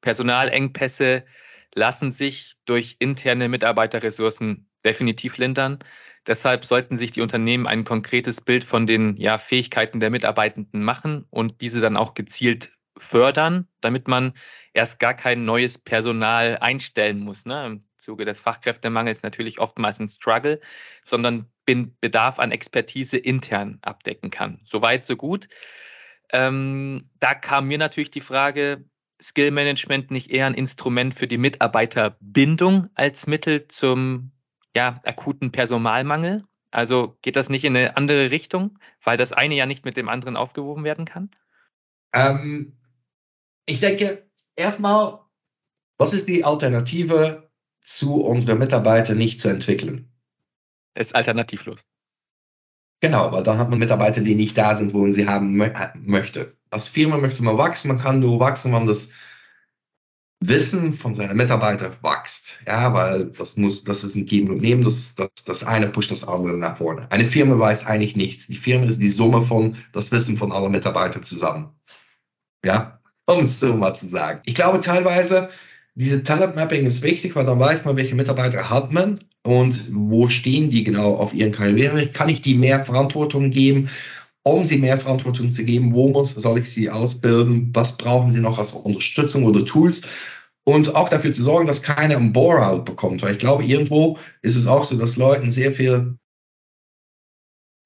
Personalengpässe 0.00 1.24
lassen 1.76 2.10
sich 2.10 2.56
durch 2.64 2.96
interne 2.98 3.48
Mitarbeiterressourcen 3.48 4.68
definitiv 4.84 5.38
lindern. 5.38 5.78
Deshalb 6.26 6.64
sollten 6.64 6.96
sich 6.96 7.12
die 7.12 7.20
Unternehmen 7.20 7.68
ein 7.68 7.84
konkretes 7.84 8.40
Bild 8.40 8.64
von 8.64 8.86
den 8.86 9.16
ja, 9.16 9.38
Fähigkeiten 9.38 10.00
der 10.00 10.10
Mitarbeitenden 10.10 10.82
machen 10.82 11.24
und 11.30 11.60
diese 11.60 11.80
dann 11.80 11.96
auch 11.96 12.14
gezielt 12.14 12.72
fördern, 12.98 13.68
damit 13.80 14.08
man 14.08 14.34
erst 14.72 14.98
gar 14.98 15.14
kein 15.14 15.44
neues 15.44 15.78
Personal 15.78 16.58
einstellen 16.58 17.20
muss. 17.20 17.46
Ne? 17.46 17.66
Im 17.66 17.80
Zuge 17.96 18.24
des 18.24 18.40
Fachkräftemangels 18.40 19.22
natürlich 19.22 19.58
oftmals 19.58 19.98
ein 19.98 20.08
Struggle, 20.08 20.60
sondern 21.02 21.46
bin 21.64 21.96
Bedarf 22.00 22.38
an 22.38 22.52
Expertise 22.52 23.16
intern 23.16 23.78
abdecken 23.82 24.30
kann. 24.30 24.60
Soweit, 24.64 25.04
so 25.04 25.16
gut. 25.16 25.48
Ähm, 26.30 27.10
da 27.20 27.34
kam 27.34 27.68
mir 27.68 27.78
natürlich 27.78 28.10
die 28.10 28.20
Frage, 28.20 28.84
Skill 29.20 29.50
Management 29.50 30.10
nicht 30.10 30.30
eher 30.30 30.46
ein 30.46 30.54
Instrument 30.54 31.14
für 31.14 31.26
die 31.26 31.38
Mitarbeiterbindung 31.38 32.88
als 32.94 33.26
Mittel 33.26 33.66
zum 33.66 34.32
ja, 34.76 35.00
akuten 35.04 35.50
Personalmangel? 35.50 36.44
Also 36.70 37.18
geht 37.22 37.36
das 37.36 37.48
nicht 37.48 37.64
in 37.64 37.76
eine 37.76 37.96
andere 37.96 38.30
Richtung, 38.30 38.78
weil 39.02 39.16
das 39.16 39.32
eine 39.32 39.54
ja 39.54 39.66
nicht 39.66 39.84
mit 39.84 39.96
dem 39.96 40.08
anderen 40.08 40.36
aufgewoben 40.36 40.84
werden 40.84 41.04
kann? 41.04 41.30
Ähm, 42.12 42.77
ich 43.68 43.80
denke, 43.80 44.26
erstmal, 44.56 45.20
was 45.98 46.14
ist 46.14 46.28
die 46.28 46.44
Alternative 46.44 47.50
zu 47.82 48.22
unseren 48.22 48.58
Mitarbeitern 48.58 49.18
nicht 49.18 49.40
zu 49.40 49.48
entwickeln? 49.48 50.10
Ist 50.94 51.14
alternativlos. 51.14 51.80
Genau, 53.00 53.30
weil 53.30 53.44
dann 53.44 53.58
hat 53.58 53.70
man 53.70 53.78
Mitarbeiter, 53.78 54.20
die 54.20 54.34
nicht 54.34 54.58
da 54.58 54.74
sind, 54.74 54.92
wo 54.92 54.98
man 54.98 55.12
sie 55.12 55.28
haben 55.28 55.56
möchte. 55.94 56.56
Als 56.70 56.88
Firma 56.88 57.18
möchte 57.18 57.42
man 57.44 57.56
wachsen, 57.56 57.88
man 57.88 58.00
kann 58.00 58.20
nur 58.20 58.40
wachsen, 58.40 58.72
wenn 58.72 58.86
das 58.86 59.10
Wissen 60.40 60.92
von 60.92 61.14
seinen 61.14 61.36
Mitarbeitern 61.36 61.96
wächst. 62.02 62.58
Ja, 62.66 62.92
weil 62.94 63.26
das 63.26 63.56
muss, 63.56 63.84
das 63.84 64.02
ist 64.02 64.14
ein 64.14 64.26
Geben 64.26 64.50
und 64.50 64.60
Nehmen, 64.60 64.82
das, 64.82 65.14
das, 65.14 65.28
das 65.44 65.64
eine 65.64 65.88
pusht 65.88 66.10
das 66.10 66.26
andere 66.26 66.56
nach 66.56 66.76
vorne. 66.76 67.10
Eine 67.10 67.24
Firma 67.24 67.58
weiß 67.58 67.86
eigentlich 67.86 68.16
nichts. 68.16 68.46
Die 68.46 68.56
Firma 68.56 68.86
ist 68.86 69.00
die 69.00 69.08
Summe 69.08 69.42
von 69.42 69.76
das 69.92 70.10
Wissen 70.10 70.36
von 70.36 70.52
allen 70.52 70.72
Mitarbeitern 70.72 71.22
zusammen. 71.22 71.70
Ja, 72.64 72.97
um 73.28 73.44
es 73.44 73.60
so 73.60 73.74
mal 73.74 73.94
zu 73.94 74.08
sagen. 74.08 74.40
Ich 74.46 74.54
glaube 74.54 74.80
teilweise, 74.80 75.50
diese 75.94 76.22
Talent 76.22 76.56
Mapping 76.56 76.86
ist 76.86 77.02
wichtig, 77.02 77.36
weil 77.36 77.44
dann 77.44 77.60
weiß 77.60 77.84
man, 77.84 77.96
welche 77.96 78.14
Mitarbeiter 78.14 78.70
hat 78.70 78.92
man 78.92 79.20
und 79.44 79.90
wo 79.92 80.28
stehen 80.28 80.70
die 80.70 80.84
genau 80.84 81.16
auf 81.16 81.34
ihren 81.34 81.52
Karriere. 81.52 82.06
Kann 82.06 82.28
ich 82.28 82.40
die 82.40 82.54
mehr 82.54 82.84
Verantwortung 82.84 83.50
geben? 83.50 83.90
Um 84.44 84.64
sie 84.64 84.78
mehr 84.78 84.96
Verantwortung 84.96 85.50
zu 85.50 85.64
geben, 85.64 85.94
wo 85.94 86.08
muss, 86.08 86.34
soll 86.34 86.58
ich 86.58 86.70
sie 86.70 86.88
ausbilden? 86.88 87.70
Was 87.74 87.98
brauchen 87.98 88.30
sie 88.30 88.40
noch 88.40 88.58
als 88.58 88.72
Unterstützung 88.72 89.44
oder 89.44 89.64
Tools? 89.64 90.02
Und 90.64 90.94
auch 90.94 91.08
dafür 91.10 91.32
zu 91.32 91.42
sorgen, 91.42 91.66
dass 91.66 91.82
keiner 91.82 92.16
ein 92.16 92.32
Bore-out 92.32 92.86
bekommt. 92.86 93.22
Weil 93.22 93.32
ich 93.32 93.38
glaube, 93.38 93.64
irgendwo 93.64 94.18
ist 94.40 94.56
es 94.56 94.66
auch 94.66 94.84
so, 94.84 94.96
dass 94.96 95.16
Leuten 95.16 95.50
sehr 95.50 95.72
viel 95.72 96.16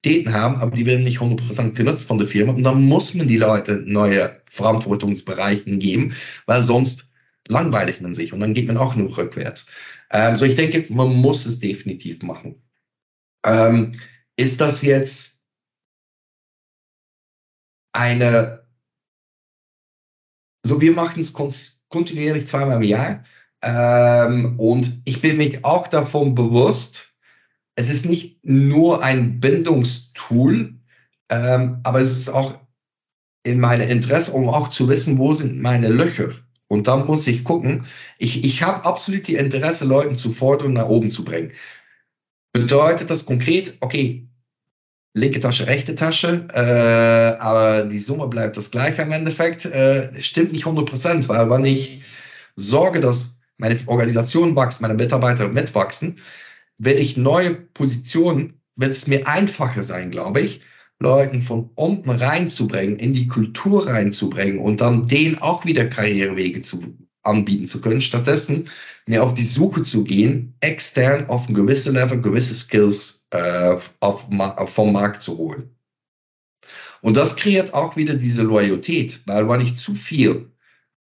Daten 0.03 0.33
haben, 0.33 0.55
aber 0.57 0.75
die 0.75 0.85
werden 0.85 1.03
nicht 1.03 1.19
100% 1.19 1.71
genutzt 1.73 2.05
von 2.07 2.17
der 2.17 2.27
Firma. 2.27 2.53
Und 2.53 2.63
dann 2.63 2.83
muss 2.83 3.13
man 3.13 3.27
die 3.27 3.37
Leute 3.37 3.83
neue 3.85 4.41
Verantwortungsbereichen 4.45 5.79
geben, 5.79 6.15
weil 6.45 6.61
sonst 6.63 7.09
langweilig 7.47 8.01
man 8.01 8.13
sich 8.13 8.33
und 8.33 8.39
dann 8.39 8.53
geht 8.53 8.67
man 8.67 8.77
auch 8.77 8.95
nur 8.95 9.17
rückwärts. 9.17 9.67
Ähm, 10.11 10.37
so 10.37 10.45
ich 10.45 10.55
denke, 10.55 10.85
man 10.93 11.15
muss 11.15 11.45
es 11.45 11.59
definitiv 11.59 12.21
machen. 12.21 12.61
Ähm, 13.45 13.91
ist 14.37 14.61
das 14.61 14.81
jetzt 14.81 15.43
eine, 17.93 18.65
so 20.63 20.81
wir 20.81 20.93
machen 20.93 21.19
es 21.19 21.33
kontinuierlich 21.89 22.47
zweimal 22.47 22.77
im 22.77 22.83
Jahr. 22.83 23.23
Ähm, 23.61 24.59
und 24.59 25.01
ich 25.05 25.21
bin 25.21 25.37
mich 25.37 25.63
auch 25.63 25.87
davon 25.87 26.35
bewusst, 26.35 27.12
es 27.75 27.89
ist 27.89 28.05
nicht 28.05 28.43
nur 28.43 29.03
ein 29.03 29.39
Bindungstool, 29.39 30.75
ähm, 31.29 31.79
aber 31.83 32.01
es 32.01 32.15
ist 32.17 32.29
auch 32.29 32.59
in 33.43 33.59
meinem 33.59 33.89
Interesse, 33.89 34.31
um 34.31 34.47
auch 34.49 34.69
zu 34.69 34.87
wissen, 34.87 35.17
wo 35.17 35.33
sind 35.33 35.61
meine 35.61 35.89
Löcher. 35.89 36.29
Und 36.67 36.87
dann 36.87 37.05
muss 37.05 37.27
ich 37.27 37.43
gucken, 37.43 37.85
ich, 38.17 38.43
ich 38.43 38.63
habe 38.63 38.85
absolut 38.85 39.27
die 39.27 39.35
Interesse, 39.35 39.85
Leuten 39.85 40.15
zu 40.15 40.31
fordern 40.31 40.67
und 40.67 40.73
nach 40.73 40.87
oben 40.87 41.09
zu 41.09 41.23
bringen. 41.23 41.51
Bedeutet 42.53 43.09
das 43.09 43.25
konkret, 43.25 43.75
okay, 43.81 44.27
linke 45.13 45.39
Tasche, 45.39 45.67
rechte 45.67 45.95
Tasche, 45.95 46.47
äh, 46.53 47.41
aber 47.41 47.85
die 47.85 47.99
Summe 47.99 48.27
bleibt 48.27 48.57
das 48.57 48.71
gleiche 48.71 49.01
im 49.01 49.11
Endeffekt, 49.11 49.65
äh, 49.65 50.09
stimmt 50.21 50.53
nicht 50.53 50.65
100 50.65 50.89
Prozent, 50.89 51.29
weil 51.29 51.49
wenn 51.49 51.65
ich 51.65 52.01
sorge, 52.55 52.99
dass 52.99 53.39
meine 53.57 53.77
Organisation 53.85 54.55
wächst, 54.55 54.81
meine 54.81 54.95
Mitarbeiter 54.95 55.47
mitwachsen, 55.47 56.19
werde 56.85 56.99
ich 56.99 57.17
neue 57.17 57.55
Positionen, 57.55 58.59
wird 58.75 58.91
es 58.91 59.07
mir 59.07 59.27
einfacher 59.27 59.83
sein, 59.83 60.11
glaube 60.11 60.41
ich, 60.41 60.61
Leuten 60.99 61.41
von 61.41 61.69
unten 61.75 62.09
reinzubringen, 62.09 62.97
in 62.97 63.13
die 63.13 63.27
Kultur 63.27 63.87
reinzubringen 63.87 64.59
und 64.59 64.81
dann 64.81 65.07
denen 65.07 65.37
auch 65.39 65.65
wieder 65.65 65.85
Karrierewege 65.85 66.61
zu 66.61 66.97
anbieten 67.23 67.65
zu 67.65 67.81
können, 67.81 68.01
stattdessen 68.01 68.67
mehr 69.05 69.23
auf 69.23 69.33
die 69.33 69.45
Suche 69.45 69.83
zu 69.83 70.03
gehen, 70.03 70.55
extern 70.59 71.27
auf 71.27 71.47
ein 71.47 71.53
gewisses 71.53 71.91
Level, 71.93 72.21
gewisse 72.21 72.53
Skills 72.53 73.27
äh, 73.31 73.77
auf, 73.99 74.27
vom 74.67 74.93
Markt 74.93 75.21
zu 75.21 75.37
holen. 75.37 75.69
Und 77.01 77.17
das 77.17 77.35
kreiert 77.35 77.73
auch 77.73 77.95
wieder 77.95 78.13
diese 78.13 78.43
Loyalität, 78.43 79.21
weil 79.25 79.47
wenn 79.49 79.61
ich 79.61 79.75
zu 79.75 79.93
viel 79.93 80.51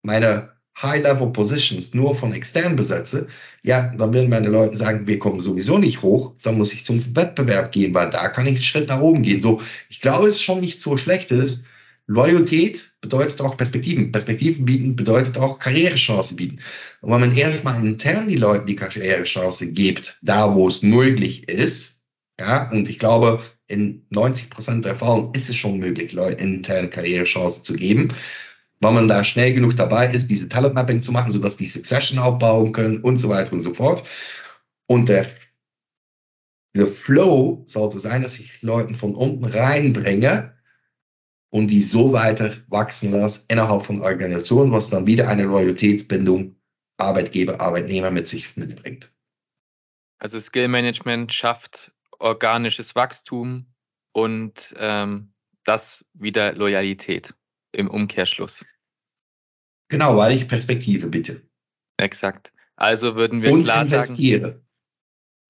meine 0.02 0.50
High-Level-Positions 0.82 1.94
nur 1.94 2.14
von 2.14 2.32
extern 2.32 2.76
besetze, 2.76 3.28
ja, 3.62 3.92
dann 3.96 4.12
werden 4.12 4.30
meine 4.30 4.48
Leute 4.48 4.76
sagen, 4.76 5.06
wir 5.06 5.18
kommen 5.18 5.40
sowieso 5.40 5.78
nicht 5.78 6.02
hoch, 6.02 6.32
dann 6.42 6.56
muss 6.58 6.72
ich 6.72 6.84
zum 6.84 7.04
Wettbewerb 7.14 7.72
gehen, 7.72 7.94
weil 7.94 8.10
da 8.10 8.28
kann 8.28 8.46
ich 8.46 8.54
einen 8.54 8.62
Schritt 8.62 8.88
nach 8.88 9.00
oben 9.00 9.22
gehen. 9.22 9.40
So, 9.40 9.60
ich 9.88 10.00
glaube, 10.00 10.28
es 10.28 10.36
ist 10.36 10.42
schon 10.42 10.60
nicht 10.60 10.80
so 10.80 10.96
schlecht 10.96 11.30
ist. 11.30 11.66
Loyalität 12.06 12.90
bedeutet 13.00 13.40
auch 13.40 13.56
Perspektiven. 13.56 14.10
Perspektiven 14.10 14.64
bieten 14.64 14.96
bedeutet 14.96 15.38
auch 15.38 15.58
Karrierechance 15.58 16.34
bieten. 16.34 16.60
Und 17.02 17.12
wenn 17.12 17.20
man 17.20 17.36
erstmal 17.36 17.84
intern 17.84 18.26
die 18.26 18.36
Leute 18.36 18.64
die 18.64 18.74
Karrierechance 18.76 19.70
gibt, 19.72 20.18
da 20.22 20.52
wo 20.54 20.66
es 20.66 20.82
möglich 20.82 21.48
ist, 21.48 22.00
ja, 22.40 22.70
und 22.70 22.88
ich 22.88 22.98
glaube, 22.98 23.40
in 23.68 24.04
90 24.10 24.50
Prozent 24.50 24.84
der 24.84 24.96
Fällen 24.96 25.28
ist 25.34 25.50
es 25.50 25.56
schon 25.56 25.78
möglich, 25.78 26.12
Leuten 26.12 26.42
intern 26.42 26.90
Karrierechance 26.90 27.62
zu 27.62 27.74
geben 27.74 28.12
weil 28.80 28.92
man 28.92 29.08
da 29.08 29.22
schnell 29.22 29.52
genug 29.52 29.76
dabei 29.76 30.10
ist, 30.10 30.28
diese 30.28 30.48
Talent 30.48 30.74
Mapping 30.74 31.02
zu 31.02 31.12
machen, 31.12 31.30
sodass 31.30 31.56
die 31.56 31.66
Succession 31.66 32.18
aufbauen 32.18 32.72
können 32.72 33.00
und 33.02 33.18
so 33.18 33.28
weiter 33.28 33.52
und 33.52 33.60
so 33.60 33.74
fort. 33.74 34.04
Und 34.86 35.08
der, 35.08 35.26
der 36.74 36.86
Flow 36.86 37.62
sollte 37.66 37.98
sein, 37.98 38.22
dass 38.22 38.38
ich 38.38 38.62
Leuten 38.62 38.94
von 38.94 39.14
unten 39.14 39.44
reinbringe 39.44 40.54
und 41.50 41.68
die 41.68 41.82
so 41.82 42.12
weiter 42.12 42.56
wachsen 42.68 43.12
lasse 43.12 43.44
innerhalb 43.48 43.84
von 43.84 44.00
Organisationen, 44.00 44.72
was 44.72 44.88
dann 44.88 45.06
wieder 45.06 45.28
eine 45.28 45.44
Loyalitätsbindung 45.44 46.56
Arbeitgeber, 46.96 47.60
Arbeitnehmer 47.60 48.10
mit 48.10 48.28
sich 48.28 48.56
mitbringt. 48.56 49.12
Also 50.18 50.38
Skill 50.38 50.68
Management 50.68 51.32
schafft 51.32 51.92
organisches 52.18 52.94
Wachstum 52.94 53.66
und 54.12 54.74
ähm, 54.78 55.32
das 55.64 56.04
wieder 56.12 56.54
Loyalität 56.54 57.34
im 57.72 57.88
Umkehrschluss. 57.88 58.64
Genau, 59.88 60.16
weil 60.16 60.36
ich 60.36 60.48
Perspektive 60.48 61.08
bitte. 61.08 61.42
Exakt. 61.96 62.52
Also 62.76 63.16
würden 63.16 63.42
wir 63.42 63.52
Und 63.52 63.64
klar 63.64 63.82
investiere. 63.82 64.52
sagen. 64.52 64.66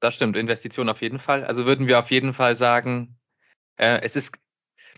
Das 0.00 0.14
stimmt, 0.14 0.36
Investition 0.36 0.88
auf 0.88 1.02
jeden 1.02 1.18
Fall. 1.18 1.44
Also 1.44 1.66
würden 1.66 1.86
wir 1.86 1.98
auf 1.98 2.10
jeden 2.10 2.32
Fall 2.32 2.56
sagen, 2.56 3.18
äh, 3.76 4.00
es 4.02 4.16
ist, 4.16 4.38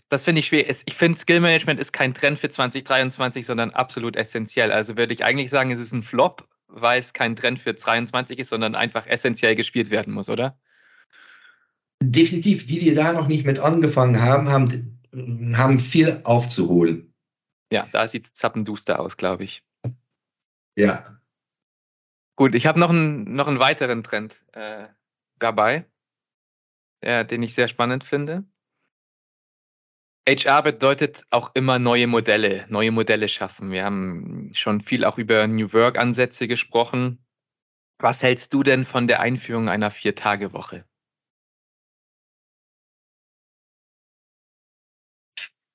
das 0.09 0.23
finde 0.23 0.39
ich 0.39 0.47
schwer. 0.47 0.69
Es, 0.69 0.83
ich 0.87 0.95
finde, 0.95 1.19
Skill 1.19 1.41
Management 1.41 1.79
ist 1.79 1.91
kein 1.91 2.13
Trend 2.13 2.39
für 2.39 2.49
2023, 2.49 3.45
sondern 3.45 3.71
absolut 3.71 4.15
essentiell. 4.15 4.71
Also 4.71 4.97
würde 4.97 5.13
ich 5.13 5.23
eigentlich 5.25 5.49
sagen, 5.49 5.71
es 5.71 5.79
ist 5.79 5.91
ein 5.91 6.03
Flop, 6.03 6.47
weil 6.67 6.99
es 6.99 7.13
kein 7.13 7.35
Trend 7.35 7.59
für 7.59 7.75
2023 7.75 8.39
ist, 8.39 8.49
sondern 8.49 8.75
einfach 8.75 9.05
essentiell 9.07 9.55
gespielt 9.55 9.89
werden 9.89 10.13
muss, 10.13 10.29
oder? 10.29 10.57
Definitiv, 12.01 12.65
die, 12.65 12.79
die 12.79 12.93
da 12.93 13.13
noch 13.13 13.27
nicht 13.27 13.45
mit 13.45 13.59
angefangen 13.59 14.21
haben, 14.21 14.49
haben, 14.49 14.99
haben 15.55 15.79
viel 15.79 16.21
aufzuholen. 16.23 17.12
Ja, 17.73 17.87
da 17.91 18.07
sieht 18.07 18.25
es 18.25 18.33
zappenduster 18.33 18.99
aus, 18.99 19.17
glaube 19.17 19.45
ich. 19.45 19.65
Ja. 20.77 21.19
Gut, 22.35 22.53
ich 22.53 22.67
habe 22.67 22.79
noch 22.79 22.91
einen, 22.91 23.33
noch 23.33 23.47
einen 23.47 23.57
weiteren 23.57 24.03
Trend 24.03 24.39
äh, 24.53 24.87
dabei, 25.39 25.89
äh, 27.01 27.25
den 27.25 27.41
ich 27.41 27.55
sehr 27.55 27.67
spannend 27.67 28.03
finde. 28.03 28.43
HR 30.27 30.61
bedeutet 30.61 31.25
auch 31.31 31.55
immer 31.55 31.79
neue 31.79 32.05
Modelle, 32.05 32.67
neue 32.69 32.91
Modelle 32.91 33.27
schaffen. 33.27 33.71
Wir 33.71 33.85
haben 33.85 34.51
schon 34.53 34.79
viel 34.79 35.03
auch 35.03 35.17
über 35.17 35.47
New 35.47 35.73
Work-Ansätze 35.73 36.47
gesprochen. 36.47 37.25
Was 37.97 38.21
hältst 38.21 38.53
du 38.53 38.61
denn 38.61 38.83
von 38.83 39.07
der 39.07 39.19
Einführung 39.19 39.67
einer 39.67 39.89
Vier-Tage-Woche? 39.89 40.85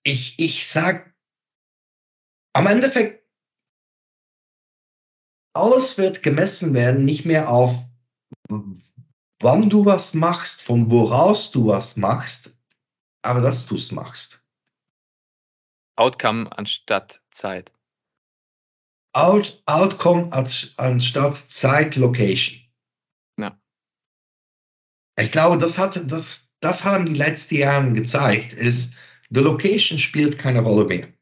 Ich, 0.04 0.38
ich 0.38 0.68
sag 0.68 1.17
am 2.58 2.66
Endeffekt, 2.66 3.24
alles 5.54 5.96
wird 5.96 6.24
gemessen 6.24 6.74
werden, 6.74 7.04
nicht 7.04 7.24
mehr 7.24 7.48
auf, 7.48 7.72
wann 8.48 9.70
du 9.70 9.84
was 9.84 10.14
machst, 10.14 10.64
von 10.64 10.90
woraus 10.90 11.52
du 11.52 11.68
was 11.68 11.96
machst, 11.96 12.50
aber 13.22 13.40
dass 13.40 13.66
du 13.66 13.76
es 13.76 13.92
machst. 13.92 14.44
Outcome 15.96 16.50
anstatt 16.56 17.22
Zeit. 17.30 17.72
Out, 19.12 19.62
Outcome 19.66 20.32
anstatt 20.32 21.36
Zeit, 21.36 21.94
Location. 21.94 22.60
Ja. 23.38 23.56
Ich 25.16 25.30
glaube, 25.30 25.58
das 25.58 25.78
hat, 25.78 26.10
das, 26.10 26.56
das 26.58 26.84
haben 26.84 27.06
die 27.06 27.14
letzten 27.14 27.54
Jahre 27.54 27.92
gezeigt, 27.92 28.52
ist, 28.52 28.96
the 29.30 29.40
Location 29.40 29.98
spielt 29.98 30.38
keine 30.38 30.60
Rolle 30.60 30.86
mehr. 30.86 31.17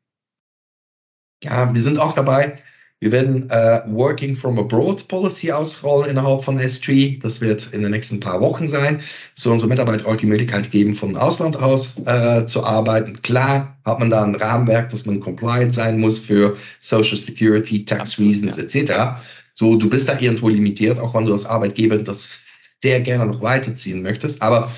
Ja, 1.42 1.72
wir 1.72 1.81
sind 1.83 1.99
auch 1.99 2.14
dabei. 2.14 2.59
Wir 2.99 3.12
werden 3.12 3.51
äh, 3.51 3.83
Working 3.88 4.35
from 4.35 4.59
Abroad 4.59 5.07
Policy 5.09 5.53
ausrollen 5.53 6.11
innerhalb 6.11 6.42
von 6.42 6.59
S3. 6.59 7.20
Das 7.20 7.42
wird 7.42 7.72
in 7.75 7.83
den 7.83 7.90
nächsten 7.90 8.20
paar 8.20 8.40
Wochen 8.40 8.66
sein. 8.66 9.01
Es 9.37 9.42
soll 9.42 9.53
unsere 9.53 9.68
Mitarbeiter 9.68 10.07
auch 10.07 10.16
die 10.16 10.25
Möglichkeit 10.25 10.70
geben, 10.70 10.94
vom 10.94 11.14
Ausland 11.14 11.57
aus 11.57 11.99
äh, 12.07 12.46
zu 12.46 12.64
arbeiten. 12.64 13.20
Klar 13.20 13.77
hat 13.85 13.99
man 13.99 14.09
da 14.09 14.25
ein 14.25 14.35
Rahmenwerk, 14.35 14.88
dass 14.88 15.05
man 15.05 15.20
compliant 15.20 15.75
sein 15.75 16.01
muss 16.01 16.18
für 16.18 16.57
Social 16.81 17.18
Security, 17.18 17.85
Tax 17.85 18.18
Reasons 18.18 18.57
etc. 18.57 19.18
So, 19.53 19.77
du 19.77 19.90
bist 19.90 20.09
da 20.09 20.18
irgendwo 20.18 20.49
limitiert, 20.49 20.99
auch 20.99 21.14
wenn 21.14 21.27
du 21.27 21.35
als 21.35 21.44
Arbeitgeber 21.44 21.99
das 21.99 22.40
sehr 22.83 23.01
gerne 23.03 23.27
noch 23.27 23.42
weiterziehen 23.42 24.01
möchtest. 24.01 24.40
Aber 24.40 24.70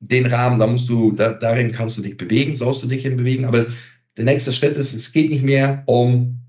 den 0.00 0.24
Rahmen, 0.26 0.58
da 0.58 0.66
musst 0.66 0.88
du, 0.88 1.12
da, 1.12 1.30
darin 1.30 1.70
kannst 1.70 1.98
du 1.98 2.02
dich 2.02 2.16
bewegen, 2.16 2.54
sollst 2.54 2.82
du 2.82 2.88
dich 2.88 3.02
hin 3.02 3.18
bewegen. 3.18 3.44
Aber 3.44 3.66
der 4.16 4.24
nächste 4.24 4.52
Schritt 4.52 4.76
ist, 4.76 4.94
es 4.94 5.12
geht 5.12 5.30
nicht 5.30 5.44
mehr 5.44 5.82
um 5.86 6.42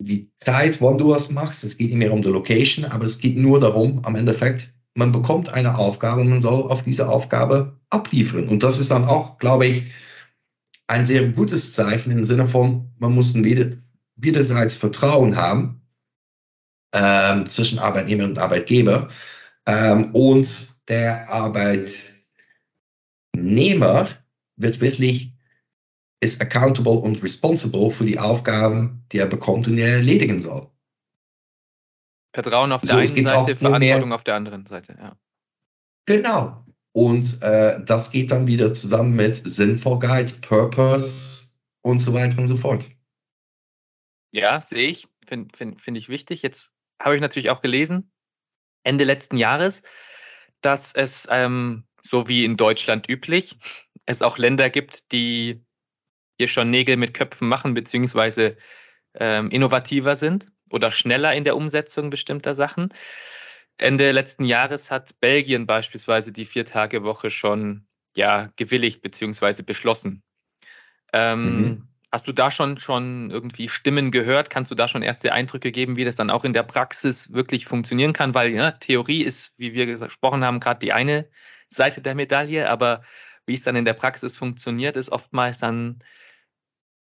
die 0.00 0.30
Zeit, 0.38 0.80
wann 0.80 0.98
du 0.98 1.10
was 1.10 1.30
machst, 1.30 1.64
es 1.64 1.76
geht 1.76 1.88
nicht 1.88 1.98
mehr 1.98 2.12
um 2.12 2.22
die 2.22 2.28
Location, 2.28 2.84
aber 2.84 3.06
es 3.06 3.18
geht 3.18 3.36
nur 3.36 3.60
darum, 3.60 4.04
am 4.04 4.16
Endeffekt, 4.16 4.72
man 4.94 5.12
bekommt 5.12 5.52
eine 5.52 5.76
Aufgabe 5.76 6.22
und 6.22 6.28
man 6.28 6.40
soll 6.40 6.70
auf 6.70 6.82
diese 6.82 7.08
Aufgabe 7.08 7.78
abliefern. 7.90 8.48
Und 8.48 8.62
das 8.62 8.78
ist 8.78 8.90
dann 8.90 9.04
auch, 9.04 9.38
glaube 9.38 9.66
ich, 9.66 9.84
ein 10.88 11.04
sehr 11.04 11.28
gutes 11.28 11.72
Zeichen 11.72 12.10
im 12.10 12.24
Sinne 12.24 12.46
von, 12.46 12.90
man 12.98 13.14
muss 13.14 13.34
ein 13.34 13.82
beiderseits 14.16 14.76
Vertrauen 14.76 15.36
haben 15.36 15.82
ähm, 16.92 17.46
zwischen 17.46 17.78
Arbeitnehmer 17.78 18.24
und 18.24 18.38
Arbeitgeber. 18.38 19.08
Ähm, 19.66 20.14
und 20.14 20.68
der 20.88 21.30
Arbeitnehmer 21.30 24.08
wird 24.56 24.80
wirklich 24.80 25.32
ist 26.20 26.40
accountable 26.40 26.98
und 26.98 27.22
responsible 27.22 27.90
für 27.90 28.04
die 28.04 28.18
Aufgaben, 28.18 29.04
die 29.10 29.18
er 29.18 29.26
bekommt 29.26 29.66
und 29.66 29.76
die 29.76 29.82
er 29.82 29.96
erledigen 29.96 30.40
soll. 30.40 30.70
Vertrauen 32.32 32.72
auf 32.72 32.82
der 32.82 32.90
so, 32.90 32.96
einen 32.96 33.06
Seite, 33.06 33.56
Verantwortung 33.56 34.12
auf 34.12 34.22
der 34.22 34.36
anderen 34.36 34.66
Seite, 34.66 34.96
ja. 34.98 35.16
Genau. 36.06 36.64
Und 36.92 37.42
äh, 37.42 37.82
das 37.84 38.10
geht 38.10 38.30
dann 38.30 38.46
wieder 38.46 38.74
zusammen 38.74 39.14
mit 39.14 39.42
Sinnvollheit, 39.44 40.40
Purpose 40.42 41.54
und 41.82 42.00
so 42.00 42.12
weiter 42.12 42.38
und 42.38 42.46
so 42.46 42.56
fort. 42.56 42.90
Ja, 44.32 44.60
sehe 44.60 44.88
ich. 44.88 45.08
Finde 45.26 45.56
find, 45.56 45.80
find 45.80 45.96
ich 45.96 46.08
wichtig. 46.08 46.42
Jetzt 46.42 46.72
habe 47.00 47.14
ich 47.14 47.20
natürlich 47.20 47.50
auch 47.50 47.62
gelesen, 47.62 48.10
Ende 48.84 49.04
letzten 49.04 49.36
Jahres, 49.36 49.82
dass 50.60 50.92
es, 50.92 51.26
ähm, 51.30 51.84
so 52.02 52.28
wie 52.28 52.44
in 52.44 52.56
Deutschland 52.56 53.08
üblich, 53.08 53.56
es 54.06 54.22
auch 54.22 54.38
Länder 54.38 54.70
gibt, 54.70 55.12
die 55.12 55.64
hier 56.40 56.48
schon 56.48 56.70
Nägel 56.70 56.96
mit 56.96 57.12
Köpfen 57.12 57.48
machen, 57.48 57.74
beziehungsweise 57.74 58.56
ähm, 59.14 59.50
innovativer 59.50 60.16
sind. 60.16 60.48
oder 60.70 60.90
schneller 60.90 61.34
in 61.34 61.44
der 61.44 61.56
Umsetzung 61.56 62.08
bestimmter 62.10 62.54
Sachen. 62.54 62.94
Ende 63.76 64.12
letzten 64.12 64.44
Jahres 64.44 64.90
hat 64.90 65.18
Belgien 65.20 65.66
beispielsweise 65.66 66.32
die 66.32 66.46
Vier-Tage-Woche 66.46 67.28
schon 67.28 67.86
ja, 68.16 68.50
gewilligt 68.56 69.02
bzw. 69.02 69.62
beschlossen. 69.62 70.22
Ähm, 71.12 71.60
mhm. 71.60 71.88
Hast 72.12 72.26
du 72.26 72.32
da 72.32 72.50
schon, 72.50 72.78
schon 72.78 73.30
irgendwie 73.30 73.68
Stimmen 73.68 74.10
gehört? 74.10 74.48
Kannst 74.48 74.70
du 74.70 74.74
da 74.74 74.88
schon 74.88 75.02
erste 75.02 75.32
Eindrücke 75.32 75.70
geben, 75.72 75.96
wie 75.96 76.04
das 76.04 76.16
dann 76.16 76.30
auch 76.30 76.44
in 76.44 76.52
der 76.52 76.62
Praxis 76.62 77.32
wirklich 77.32 77.66
funktionieren 77.66 78.12
kann? 78.12 78.34
Weil 78.34 78.50
ja, 78.50 78.70
Theorie 78.70 79.22
ist, 79.22 79.52
wie 79.58 79.74
wir 79.74 79.86
gesprochen 79.86 80.44
haben, 80.44 80.60
gerade 80.60 80.80
die 80.80 80.92
eine 80.92 81.28
Seite 81.68 82.00
der 82.00 82.14
Medaille, 82.14 82.68
aber 82.68 83.02
wie 83.44 83.54
es 83.54 83.62
dann 83.62 83.76
in 83.76 83.84
der 83.84 83.94
Praxis 83.94 84.36
funktioniert, 84.36 84.96
ist 84.96 85.10
oftmals 85.10 85.58
dann 85.58 85.98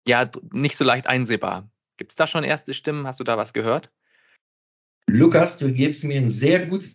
ja 0.09 0.29
nicht 0.51 0.75
so 0.75 0.83
leicht 0.83 1.07
einsehbar. 1.07 1.71
Gibt 1.97 2.11
es 2.11 2.15
da 2.15 2.27
schon 2.27 2.43
erste 2.43 2.73
Stimmen? 2.73 3.07
Hast 3.07 3.19
du 3.19 3.23
da 3.23 3.37
was 3.37 3.53
gehört? 3.53 3.89
Lukas, 5.07 5.57
du 5.57 5.71
gibst 5.71 6.03
mir 6.03 6.17
eine 6.17 6.31
sehr 6.31 6.65
gute 6.65 6.87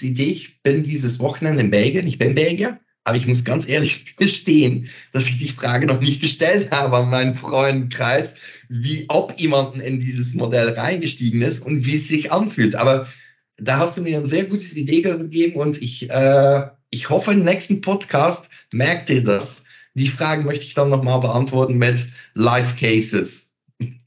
Idee. 0.00 0.30
Ich 0.30 0.62
bin 0.62 0.82
dieses 0.82 1.18
Wochenende 1.18 1.62
in 1.62 1.70
Belgien. 1.70 2.06
Ich 2.06 2.18
bin 2.18 2.34
Belgier. 2.34 2.80
Aber 3.04 3.16
ich 3.16 3.26
muss 3.26 3.44
ganz 3.44 3.66
ehrlich 3.66 4.16
gestehen, 4.16 4.88
dass 5.12 5.28
ich 5.28 5.38
die 5.38 5.48
Frage 5.48 5.86
noch 5.86 6.00
nicht 6.00 6.20
gestellt 6.20 6.70
habe 6.70 6.98
an 6.98 7.10
meinen 7.10 7.34
Freundenkreis, 7.34 8.34
wie 8.68 9.06
ob 9.08 9.38
jemanden 9.38 9.80
in 9.80 9.98
dieses 9.98 10.34
Modell 10.34 10.70
reingestiegen 10.70 11.40
ist 11.42 11.60
und 11.60 11.86
wie 11.86 11.96
es 11.96 12.08
sich 12.08 12.30
anfühlt. 12.30 12.74
Aber 12.74 13.08
da 13.56 13.78
hast 13.78 13.96
du 13.96 14.02
mir 14.02 14.18
eine 14.18 14.26
sehr 14.26 14.44
gute 14.44 14.78
Idee 14.78 15.00
gegeben 15.00 15.56
und 15.56 15.80
ich, 15.80 16.10
äh, 16.10 16.68
ich 16.90 17.08
hoffe, 17.08 17.32
im 17.32 17.44
nächsten 17.44 17.80
Podcast 17.80 18.50
merkt 18.72 19.10
ihr 19.10 19.24
das. 19.24 19.64
Die 19.98 20.08
Fragen 20.08 20.44
möchte 20.44 20.64
ich 20.64 20.74
dann 20.74 20.90
nochmal 20.90 21.18
beantworten 21.20 21.76
mit 21.76 22.06
Live 22.34 22.78
Cases. 22.78 23.52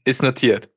Ist 0.04 0.22
notiert. 0.22 0.70